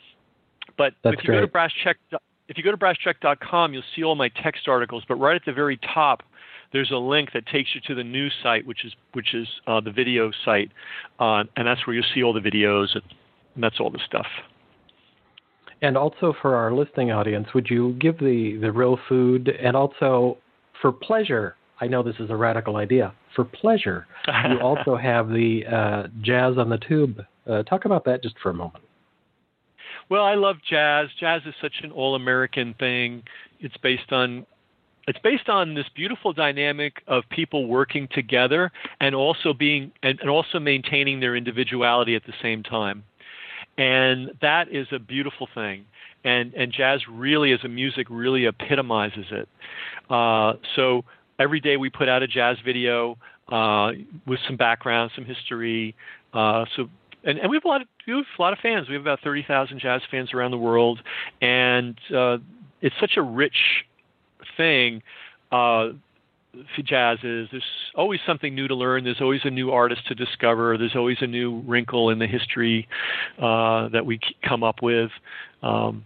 but 0.79 0.95
That's 1.05 1.16
if 1.18 1.24
you 1.24 1.26
great. 1.26 1.41
go 1.41 1.47
to 1.47 1.53
brasscheck, 1.53 1.97
if 2.49 2.57
you 2.57 2.64
go 2.64 2.70
to 2.70 2.79
brasscheck.com, 2.79 3.74
you'll 3.74 3.83
see 3.95 4.03
all 4.03 4.14
my 4.14 4.31
text 4.43 4.68
articles. 4.68 5.03
But 5.07 5.16
right 5.16 5.37
at 5.37 5.43
the 5.45 5.53
very 5.53 5.79
top, 5.93 6.22
there's 6.72 6.91
a 6.91 6.97
link 6.97 7.31
that 7.35 7.47
takes 7.47 7.74
you 7.74 7.81
to 7.87 7.95
the 7.95 8.05
news 8.05 8.33
site, 8.43 8.66
which 8.66 8.85
is 8.85 8.95
which 9.12 9.35
is 9.35 9.47
uh, 9.66 9.81
the 9.81 9.91
video 9.91 10.31
site, 10.45 10.70
uh, 11.18 11.45
and 11.57 11.66
that's 11.66 11.87
where 11.87 11.95
you'll 11.95 12.05
see 12.14 12.22
all 12.22 12.33
the 12.33 12.41
videos, 12.41 12.95
and 12.95 13.62
that's 13.62 13.81
all 13.81 13.91
the 13.91 14.01
stuff. 14.07 14.26
And 15.81 15.97
also 15.97 16.35
for 16.43 16.57
our 16.57 16.72
listening 16.72 17.12
audience, 17.12 17.49
would 17.55 17.68
you 17.68 17.95
give 18.01 18.18
the 18.18 18.59
the 18.61 18.72
real 18.72 18.99
food 19.09 19.49
and 19.49 19.76
also 19.76 20.39
for 20.81 20.93
pleasure? 20.93 21.57
I 21.81 21.87
know 21.87 22.03
this 22.03 22.16
is 22.18 22.31
a 22.31 22.37
radical 22.37 22.76
idea. 22.76 23.14
For 23.37 23.45
pleasure, 23.45 24.07
you 24.26 24.59
also 24.62 24.97
have 24.97 25.29
the 25.29 25.62
uh, 25.66 26.09
jazz 26.22 26.59
on 26.59 26.68
the 26.68 26.79
tube. 26.79 27.20
Uh, 27.49 27.62
talk 27.62 27.85
about 27.85 28.05
that 28.07 28.22
just 28.22 28.35
for 28.43 28.51
a 28.51 28.55
moment. 28.55 28.85
Well, 30.11 30.25
I 30.25 30.35
love 30.35 30.57
jazz. 30.69 31.09
Jazz 31.21 31.43
is 31.45 31.55
such 31.61 31.75
an 31.83 31.91
all-American 31.91 32.75
thing. 32.79 33.23
It's 33.61 33.77
based 33.77 34.13
on 34.13 34.47
it's 35.07 35.19
based 35.21 35.49
on 35.49 35.75
this 35.75 35.87
beautiful 35.95 36.35
dynamic 36.35 37.03
of 37.07 37.25
people 37.31 37.67
working 37.67 38.09
together 38.13 38.71
and 39.01 39.15
also 39.15 39.55
being 39.55 39.91
and, 40.03 40.21
and 40.21 40.31
also 40.31 40.59
maintaining 40.59 41.21
their 41.21 41.35
individuality 41.35 42.15
at 42.15 42.25
the 42.27 42.35
same 42.43 42.63
time. 42.63 43.05
And 43.79 44.33
that 44.43 44.69
is 44.71 44.87
a 44.93 44.99
beautiful 44.99 45.49
thing. 45.55 45.85
And 46.25 46.55
and 46.55 46.73
jazz 46.73 47.01
really 47.11 47.53
as 47.53 47.61
a 47.65 47.69
music 47.69 48.07
really 48.11 48.47
epitomizes 48.47 49.27
it. 49.31 49.49
Uh, 50.11 50.55
so 50.77 51.05
every 51.39 51.61
day 51.61 51.77
we 51.77 51.91
put 51.91 52.09
out 52.09 52.23
a 52.23 52.27
jazz 52.27 52.57
video 52.65 53.17
uh, 53.51 53.93
with 54.27 54.41
some 54.47 54.57
background, 54.57 55.11
some 55.15 55.25
history. 55.25 55.95
Uh, 56.33 56.65
so 56.77 56.89
and, 57.25 57.39
and 57.39 57.51
we 57.51 57.57
have 57.57 57.64
a 57.64 57.69
lot 57.69 57.83
of 57.83 57.89
we 58.07 58.14
have 58.14 58.25
a 58.39 58.43
lot 58.43 58.53
of 58.53 58.59
fans. 58.61 58.89
We 58.89 58.95
have 58.95 59.03
about 59.03 59.21
thirty 59.23 59.45
thousand 59.47 59.81
jazz 59.81 60.03
fans 60.11 60.33
around 60.33 60.51
the 60.51 60.59
world, 60.59 61.01
and 61.41 61.99
uh, 62.14 62.39
it's 62.81 62.95
such 63.01 63.16
a 63.16 63.23
rich 63.23 63.85
thing. 64.57 65.03
Uh, 65.51 65.91
jazz 66.85 67.19
is 67.23 67.49
there's 67.51 67.62
always 67.95 68.21
something 68.27 68.55
new 68.55 68.69
to 68.69 68.75
learn. 68.75 69.05
There's 69.05 69.21
always 69.21 69.43
a 69.45 69.51
new 69.51 69.71
artist 69.71 70.07
to 70.09 70.14
discover. 70.14 70.77
There's 70.79 70.97
always 70.97 71.19
a 71.21 71.27
new 71.27 71.61
wrinkle 71.61 72.11
in 72.11 72.19
the 72.19 72.27
history 72.27 72.89
uh, 73.39 73.89
that 73.91 74.07
we 74.07 74.19
come 74.43 74.64
up 74.64 74.83
with. 74.83 75.11
Um, 75.62 76.05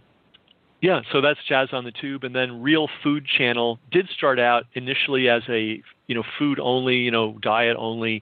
yeah, 0.81 0.99
so 1.13 1.21
that's 1.21 1.39
Jazz 1.47 1.69
on 1.71 1.85
the 1.85 1.93
Tube, 1.93 2.25
and 2.25 2.35
then 2.35 2.61
Real 2.61 2.89
Food 3.03 3.25
Channel 3.25 3.79
did 3.89 4.09
start 4.09 4.37
out 4.37 4.65
initially 4.73 5.29
as 5.29 5.41
a 5.47 5.81
you 6.07 6.15
know 6.15 6.23
food 6.37 6.59
only, 6.59 6.97
you 6.97 7.11
know 7.11 7.37
diet 7.41 7.77
only 7.79 8.21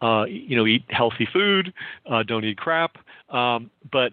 uh, 0.00 0.24
you 0.24 0.56
know, 0.56 0.66
eat 0.66 0.84
healthy 0.88 1.28
food, 1.32 1.72
uh, 2.10 2.22
don't 2.22 2.44
eat 2.44 2.58
crap. 2.58 2.96
Um, 3.30 3.70
but 3.90 4.12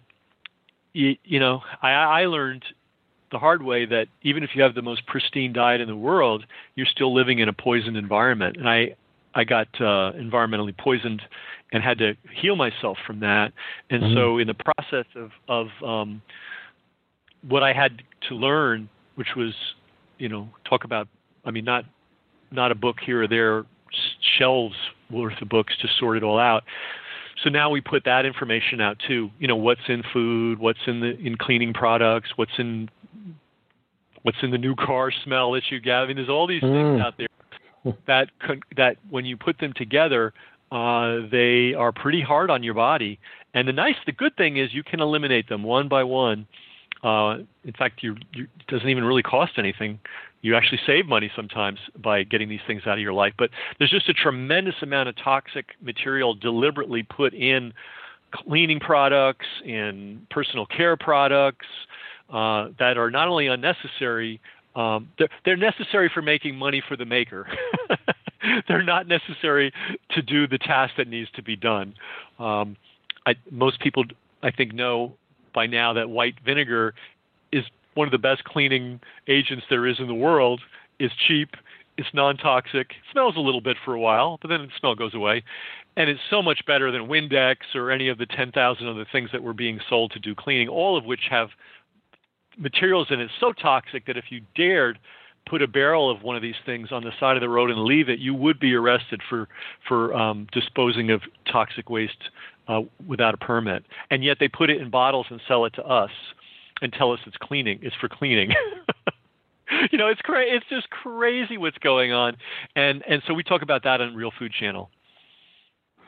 you, 0.94 1.16
you 1.24 1.40
know, 1.40 1.62
I, 1.82 1.90
I 1.90 2.26
learned 2.26 2.64
the 3.32 3.40
hard 3.40 3.62
way 3.62 3.86
that 3.86 4.08
even 4.24 4.44
if 4.44 4.52
you 4.56 4.62
have 4.62 4.76
the 4.76 4.82
most 4.82 5.06
pristine 5.08 5.54
diet 5.54 5.82
in 5.82 5.88
the 5.88 5.96
world, 5.96 6.46
you're 6.76 6.86
still 6.86 7.14
living 7.14 7.40
in 7.40 7.50
a 7.50 7.54
poisoned 7.54 7.98
environment. 7.98 8.58
And 8.58 8.70
I, 8.70 8.96
I 9.34 9.44
got 9.44 9.68
uh, 9.76 10.14
environmentally 10.14 10.76
poisoned 10.78 11.22
and 11.72 11.84
had 11.84 11.98
to 11.98 12.14
heal 12.34 12.56
myself 12.56 12.98
from 13.06 13.20
that. 13.20 13.52
And 13.90 14.04
mm-hmm. 14.04 14.16
so, 14.16 14.38
in 14.38 14.48
the 14.48 14.54
process 14.54 15.06
of 15.16 15.32
of 15.50 15.68
um, 15.84 16.22
what 17.48 17.64
I 17.64 17.74
had 17.74 18.02
to 18.30 18.36
learn, 18.36 18.90
which 19.16 19.36
was, 19.36 19.54
you 20.18 20.30
know, 20.30 20.48
talk 20.68 20.84
about, 20.84 21.08
I 21.44 21.52
mean, 21.52 21.66
not 21.66 21.86
not 22.52 22.72
a 22.72 22.76
book 22.76 22.98
here 23.06 23.24
or 23.24 23.28
there, 23.28 23.66
shelves 24.38 24.76
worth 25.10 25.42
of 25.42 25.50
books 25.50 25.74
to 25.82 25.88
sort 26.00 26.18
it 26.18 26.24
all 26.24 26.40
out. 26.40 26.64
So 27.44 27.50
now 27.50 27.70
we 27.70 27.82
put 27.82 28.06
that 28.06 28.26
information 28.26 28.80
out 28.80 28.98
too. 29.08 29.30
You 29.40 29.48
know, 29.48 29.56
what's 29.56 29.82
in 29.88 30.04
food, 30.14 30.60
what's 30.60 30.80
in 30.88 31.02
the 31.02 31.18
in 31.20 31.36
cleaning 31.38 31.74
products, 31.74 32.30
what's 32.36 32.58
in 32.58 32.90
what's 34.22 34.38
in 34.42 34.52
the 34.52 34.58
new 34.58 34.76
car 34.76 35.12
smell 35.24 35.52
that 35.52 35.64
you 35.70 35.80
get. 35.80 35.96
I 35.96 36.08
mean, 36.08 36.16
there's 36.16 36.30
all 36.30 36.48
these 36.48 36.64
mm. 36.64 36.72
things 36.72 37.02
out 37.02 37.16
there 37.18 37.28
that 38.08 38.30
that 38.78 38.98
when 39.10 39.26
you 39.26 39.38
put 39.38 39.60
them 39.60 39.74
together, 39.76 40.34
uh, 40.72 41.20
they 41.32 41.74
are 41.74 41.92
pretty 41.92 42.22
hard 42.22 42.50
on 42.50 42.64
your 42.64 42.74
body. 42.74 43.20
And 43.54 43.68
the 43.68 43.74
nice, 43.74 43.96
the 44.06 44.12
good 44.12 44.36
thing 44.36 44.58
is 44.58 44.74
you 44.74 44.84
can 44.84 45.00
eliminate 45.00 45.48
them 45.48 45.64
one 45.64 45.88
by 45.88 46.04
one. 46.04 46.48
Uh, 47.04 47.38
in 47.64 47.74
fact, 47.78 48.02
you, 48.02 48.16
you, 48.34 48.46
it 48.60 48.68
doesn't 48.68 48.90
even 48.90 49.04
really 49.04 49.24
cost 49.24 49.54
anything. 49.58 50.00
You 50.46 50.56
actually 50.56 50.80
save 50.86 51.08
money 51.08 51.32
sometimes 51.36 51.80
by 51.98 52.22
getting 52.22 52.50
these 52.50 52.60
things 52.68 52.84
out 52.86 52.94
of 52.94 53.00
your 53.00 53.14
life. 53.14 53.34
But 53.36 53.50
there's 53.80 53.90
just 53.90 54.08
a 54.10 54.14
tremendous 54.14 54.76
amount 54.84 55.10
of 55.10 55.16
toxic 55.16 55.70
material 55.82 56.36
deliberately 56.36 57.02
put 57.02 57.34
in 57.34 57.74
cleaning 58.32 58.80
products, 58.80 59.48
in 59.66 60.28
personal 60.30 60.68
care 60.68 60.98
products 60.98 61.66
uh, 62.32 62.68
that 62.78 62.96
are 62.96 63.10
not 63.10 63.28
only 63.28 63.48
unnecessary, 63.48 64.40
um, 64.76 65.10
they're, 65.18 65.30
they're 65.46 65.58
necessary 65.58 66.12
for 66.14 66.22
making 66.22 66.56
money 66.56 66.84
for 66.88 66.96
the 66.96 67.06
maker. 67.06 67.48
they're 68.68 68.84
not 68.84 69.08
necessary 69.08 69.74
to 70.12 70.22
do 70.22 70.48
the 70.48 70.60
task 70.60 70.94
that 70.98 71.08
needs 71.08 71.32
to 71.32 71.42
be 71.42 71.56
done. 71.56 71.96
Um, 72.38 72.78
I, 73.26 73.34
most 73.50 73.80
people, 73.80 74.04
I 74.44 74.52
think, 74.52 74.76
know 74.76 75.14
by 75.56 75.66
now 75.66 75.94
that 75.94 76.08
white 76.08 76.36
vinegar 76.46 76.94
is 77.52 77.64
one 77.96 78.08
of 78.08 78.12
the 78.12 78.18
best 78.18 78.44
cleaning 78.44 79.00
agents 79.28 79.66
there 79.70 79.88
is 79.88 80.00
in 80.00 80.08
the 80.08 80.14
world. 80.14 80.62
It's 81.00 81.14
cheap, 81.28 81.56
it's 81.98 82.08
non-toxic. 82.14 82.92
It 82.92 83.12
smells 83.12 83.36
a 83.36 83.42
little 83.42 83.62
bit 83.62 83.78
for 83.84 83.94
a 83.94 84.00
while, 84.00 84.38
but 84.42 84.50
then 84.50 84.62
the 84.62 84.68
smell 84.80 84.96
goes 84.96 85.16
away, 85.16 85.44
and 85.98 86.10
it's 86.10 86.22
so 86.30 86.42
much 86.42 86.66
better 86.68 86.92
than 86.92 87.04
Windex 87.04 87.58
or 87.74 87.90
any 87.90 88.10
of 88.10 88.18
the 88.18 88.26
10,000 88.26 88.88
other 88.88 89.06
things 89.12 89.30
that 89.32 89.42
were 89.42 89.54
being 89.54 89.80
sold 89.90 90.12
to 90.12 90.20
do 90.20 90.36
cleaning, 90.36 90.68
all 90.68 90.98
of 90.98 91.06
which 91.06 91.22
have 91.30 91.50
materials 92.58 93.08
in 93.10 93.20
it 93.20 93.30
so 93.40 93.52
toxic 93.52 94.06
that 94.06 94.18
if 94.18 94.26
you 94.30 94.42
dared 94.56 95.00
put 95.48 95.62
a 95.62 95.68
barrel 95.68 96.10
of 96.10 96.24
one 96.24 96.36
of 96.36 96.42
these 96.42 96.56
things 96.66 96.92
on 96.92 97.04
the 97.04 97.12
side 97.20 97.38
of 97.38 97.42
the 97.42 97.50
road 97.50 97.70
and 97.70 97.84
leave 97.84 98.10
it, 98.10 98.20
you 98.20 98.34
would 98.34 98.60
be 98.60 98.74
arrested 98.74 99.22
for 99.30 99.48
for 99.88 100.14
um, 100.16 100.48
disposing 100.52 101.12
of 101.12 101.22
toxic 101.52 101.90
waste 101.90 102.30
uh, 102.68 102.82
without 103.08 103.34
a 103.34 103.38
permit. 103.38 103.84
And 104.10 104.24
yet 104.24 104.38
they 104.40 104.48
put 104.48 104.70
it 104.70 104.82
in 104.82 104.90
bottles 104.90 105.28
and 105.30 105.40
sell 105.48 105.66
it 105.66 105.74
to 105.76 105.84
us 105.86 106.10
and 106.82 106.92
tell 106.94 107.12
us 107.12 107.20
it's 107.26 107.38
cleaning. 107.38 107.80
It's 107.82 107.96
for 107.96 108.10
cleaning. 108.10 108.52
you 109.92 109.98
know, 109.98 110.08
it's 110.08 110.22
cra- 110.22 110.46
It's 110.46 110.66
just 110.70 110.90
crazy 110.90 111.58
what's 111.58 111.78
going 111.80 112.12
on. 112.12 112.38
And 112.76 113.04
and 113.08 113.22
so 113.28 113.34
we 113.34 113.44
talk 113.44 113.62
about 113.62 113.84
that 113.84 114.02
on 114.02 114.16
Real 114.16 114.32
Food 114.38 114.52
Channel. 114.52 114.90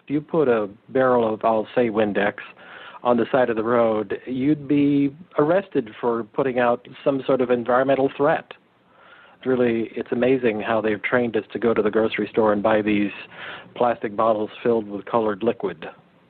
If 0.04 0.10
you 0.10 0.22
put 0.22 0.48
a 0.48 0.70
barrel 0.90 1.34
of, 1.34 1.44
I'll 1.44 1.68
say 1.76 1.90
Windex, 1.90 2.36
on 3.04 3.18
the 3.18 3.26
side 3.32 3.50
of 3.50 3.56
the 3.56 3.64
road, 3.64 4.20
you'd 4.26 4.68
be 4.68 5.16
arrested 5.38 5.90
for 6.00 6.24
putting 6.24 6.60
out 6.60 6.88
some 7.04 7.22
sort 7.26 7.42
of 7.42 7.52
environmental 7.52 8.10
threat. 8.16 8.54
Really, 9.46 9.92
it's 9.96 10.12
amazing 10.12 10.62
how 10.62 10.82
they've 10.82 11.02
trained 11.02 11.38
us 11.38 11.44
to 11.54 11.60
go 11.60 11.74
to 11.74 11.82
the 11.82 11.92
grocery 11.92 12.28
store 12.32 12.52
and 12.52 12.64
buy 12.64 12.82
these 12.82 13.12
plastic 13.76 14.16
bottles 14.16 14.50
filled 14.64 14.88
with 14.90 15.06
colored 15.06 15.44
liquid 15.44 15.86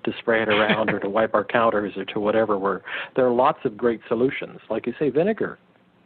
to 0.08 0.18
spray 0.20 0.42
it 0.42 0.50
around 0.50 0.90
or 0.90 1.00
to 1.00 1.10
wipe 1.10 1.34
our 1.34 1.44
counters 1.44 1.94
or 1.98 2.06
to 2.06 2.20
whatever. 2.20 2.58
Where 2.58 2.82
there 3.16 3.28
are 3.28 3.34
lots 3.34 3.60
of 3.66 3.78
great 3.78 4.00
solutions, 4.08 4.60
like 4.70 4.88
you 4.88 4.94
say, 4.98 5.10
vinegar. 5.10 5.60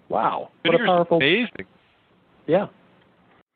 Wow, 0.10 0.50
Vinegar's 0.64 0.88
what 0.88 0.94
a 0.94 0.98
powerful! 0.98 1.18
Amazing. 1.18 1.66
Yeah. 2.48 2.68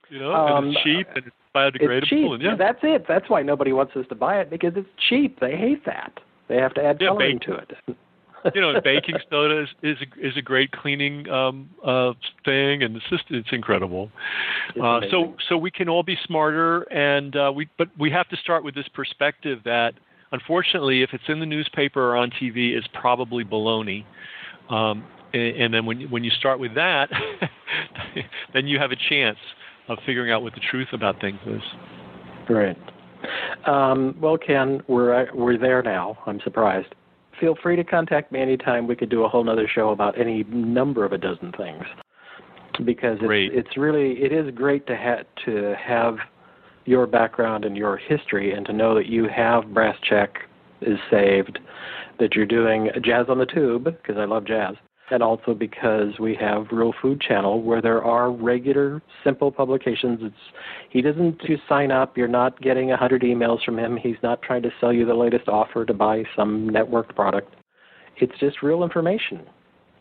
You 0.10 0.20
know, 0.20 0.34
um, 0.34 0.70
it's 0.70 0.84
cheap 0.84 1.08
and 1.16 1.26
it's 1.26 1.36
biodegradable. 1.54 1.98
It's 1.98 2.10
cheap. 2.10 2.32
And 2.32 2.42
yeah. 2.42 2.56
That's 2.56 2.80
it. 2.84 3.06
That's 3.08 3.30
why 3.30 3.42
nobody 3.42 3.74
wants 3.74 3.96
us 3.96 4.06
to 4.10 4.16
buy 4.16 4.40
it 4.40 4.50
because 4.50 4.74
it's 4.76 4.88
cheap. 5.10 5.40
They 5.40 5.56
hate 5.56 5.84
that. 5.86 6.14
They 6.48 6.58
have 6.58 6.76
to 6.76 6.84
add 6.84 6.98
yeah, 7.02 7.08
coloring 7.08 7.40
to 7.48 7.56
it. 7.56 7.72
you 8.54 8.62
know, 8.62 8.80
baking 8.84 9.16
soda 9.30 9.64
is 9.64 9.70
is 9.82 9.98
a, 10.02 10.28
is 10.28 10.38
a 10.38 10.42
great 10.42 10.72
cleaning 10.72 11.28
um, 11.30 11.70
uh, 11.84 12.14
thing, 12.44 12.84
and 12.84 12.96
it's 12.96 13.06
just 13.10 13.24
it's 13.32 13.50
incredible. 13.52 14.12
It's 14.76 14.84
uh, 14.84 15.02
so 15.10 15.36
so 15.50 15.58
we 15.58 15.72
can 15.72 15.90
all 15.90 16.04
be 16.04 16.18
smarter, 16.26 16.84
and 16.84 17.36
uh, 17.36 17.52
we 17.54 17.68
but 17.78 17.88
we 17.98 18.12
have 18.12 18.30
to 18.30 18.38
start 18.38 18.64
with 18.64 18.76
this 18.76 18.88
perspective 18.94 19.60
that 19.66 19.96
unfortunately, 20.32 21.04
if 21.04 21.12
it's 21.14 21.24
in 21.28 21.40
the 21.40 21.46
newspaper 21.46 22.12
or 22.12 22.16
on 22.16 22.32
TV, 22.32 22.76
it's 22.76 22.88
probably 22.94 23.44
baloney. 23.44 24.04
Um, 24.70 25.06
and, 25.34 25.56
and 25.58 25.74
then 25.74 25.86
when 25.86 26.02
when 26.10 26.24
you 26.24 26.32
start 26.32 26.60
with 26.60 26.76
that, 26.76 27.10
then 28.54 28.68
you 28.68 28.80
have 28.80 28.92
a 28.92 28.98
chance 29.10 29.38
of 29.88 29.98
figuring 30.06 30.32
out 30.32 30.42
what 30.42 30.54
the 30.54 30.62
truth 30.72 30.88
about 30.94 31.20
things 31.22 31.40
is. 31.46 31.62
Right. 32.50 32.78
Um, 33.66 34.16
well, 34.20 34.38
Ken, 34.38 34.82
we're 34.88 35.34
we're 35.34 35.58
there 35.58 35.82
now. 35.82 36.18
I'm 36.26 36.40
surprised. 36.44 36.94
Feel 37.40 37.56
free 37.62 37.76
to 37.76 37.84
contact 37.84 38.32
me 38.32 38.40
anytime. 38.40 38.88
We 38.88 38.96
could 38.96 39.10
do 39.10 39.26
a 39.26 39.30
whole 39.30 39.48
other 39.50 39.68
show 39.68 39.90
about 39.90 40.18
any 40.20 40.44
number 40.46 41.04
of 41.04 41.12
a 41.12 41.18
dozen 41.18 41.52
things 41.58 41.84
because 42.86 43.18
it's, 43.22 43.68
it's 43.68 43.78
really 43.78 44.14
it 44.24 44.32
is 44.32 44.54
great 44.54 44.86
to 44.88 44.96
ha- 44.96 45.24
to 45.46 45.76
have 45.82 46.18
your 46.86 47.08
background 47.08 47.66
and 47.66 47.76
your 47.76 47.98
history 47.98 48.54
and 48.54 48.66
to 48.66 48.74
know 48.74 48.96
that 48.96 49.08
you 49.08 49.28
have 49.28 49.74
Brass 49.74 49.98
Check 50.08 50.38
is 50.82 51.00
saved, 51.10 51.60
that 52.20 52.36
you're 52.36 52.46
doing 52.46 52.90
jazz 53.04 53.26
on 53.30 53.40
the 53.40 53.46
tube 53.46 53.86
because 53.86 54.18
I 54.18 54.26
love 54.26 54.46
jazz, 54.46 54.76
and 55.12 55.22
also 55.22 55.54
because 55.54 56.20
we 56.20 56.36
have 56.36 56.68
Real 56.72 56.94
Food 57.02 57.22
Channel 57.22 57.62
where 57.62 57.82
there 57.82 58.04
are 58.04 58.32
regular, 58.32 59.02
simple 59.24 59.52
publications. 59.52 60.20
It's 60.22 60.36
he 60.90 61.02
doesn't 61.02 61.40
to 61.42 61.58
sign 61.68 61.92
up. 61.92 62.18
You're 62.18 62.28
not 62.28 62.62
getting 62.62 62.92
a 62.92 62.98
hundred 62.98 63.24
emails 63.24 63.64
from 63.64 63.80
him. 63.80 63.98
He's 63.98 64.18
not 64.24 64.42
trying 64.42 64.64
to 64.64 64.72
sell 64.80 64.94
you 64.94 65.06
the 65.06 65.14
latest 65.14 65.48
offer 65.48 65.86
to 65.86 65.94
buy 65.94 66.24
some 66.36 66.70
networked 66.70 67.16
product. 67.16 67.56
It's 68.18 68.38
just 68.40 68.62
real 68.62 68.84
information. 68.84 69.42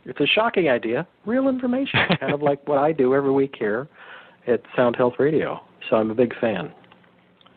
It's 0.04 0.20
a 0.20 0.26
shocking 0.26 0.68
idea, 0.68 1.06
real 1.24 1.48
information, 1.48 2.00
kind 2.20 2.32
of 2.32 2.42
like 2.42 2.66
what 2.68 2.78
I 2.78 2.92
do 2.92 3.14
every 3.14 3.32
week 3.32 3.54
here 3.58 3.88
at 4.46 4.60
Sound 4.76 4.96
Health 4.96 5.14
Radio. 5.18 5.60
So 5.88 5.96
I'm 5.96 6.10
a 6.10 6.14
big 6.14 6.38
fan. 6.40 6.72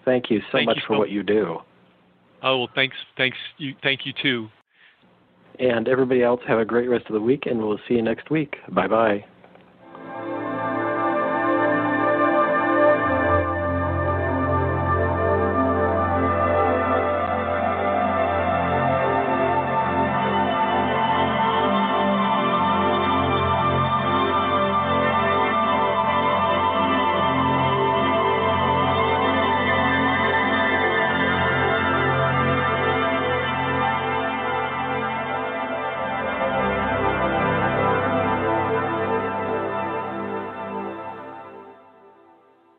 Thank 0.06 0.30
you 0.30 0.40
so 0.40 0.46
Thank 0.54 0.68
much 0.68 0.78
you 0.78 0.82
for 0.88 0.94
so- 0.96 1.00
what 1.00 1.10
you 1.10 1.24
do. 1.24 1.60
Oh 2.44 2.60
well, 2.60 2.70
thanks 2.76 2.96
thanks 3.18 3.38
you 3.58 3.76
thank 3.82 4.06
you 4.06 4.14
too. 4.22 4.48
And 5.60 5.88
everybody 5.88 6.22
else, 6.22 6.40
have 6.48 6.60
a 6.60 6.66
great 6.66 6.88
rest 6.88 7.08
of 7.08 7.14
the 7.14 7.22
week, 7.22 7.48
and 7.48 7.60
we'll 7.60 7.80
see 7.88 7.96
you 7.96 8.04
next 8.04 8.30
week. 8.30 8.58
Bye 8.70 8.88
bye. 8.88 9.26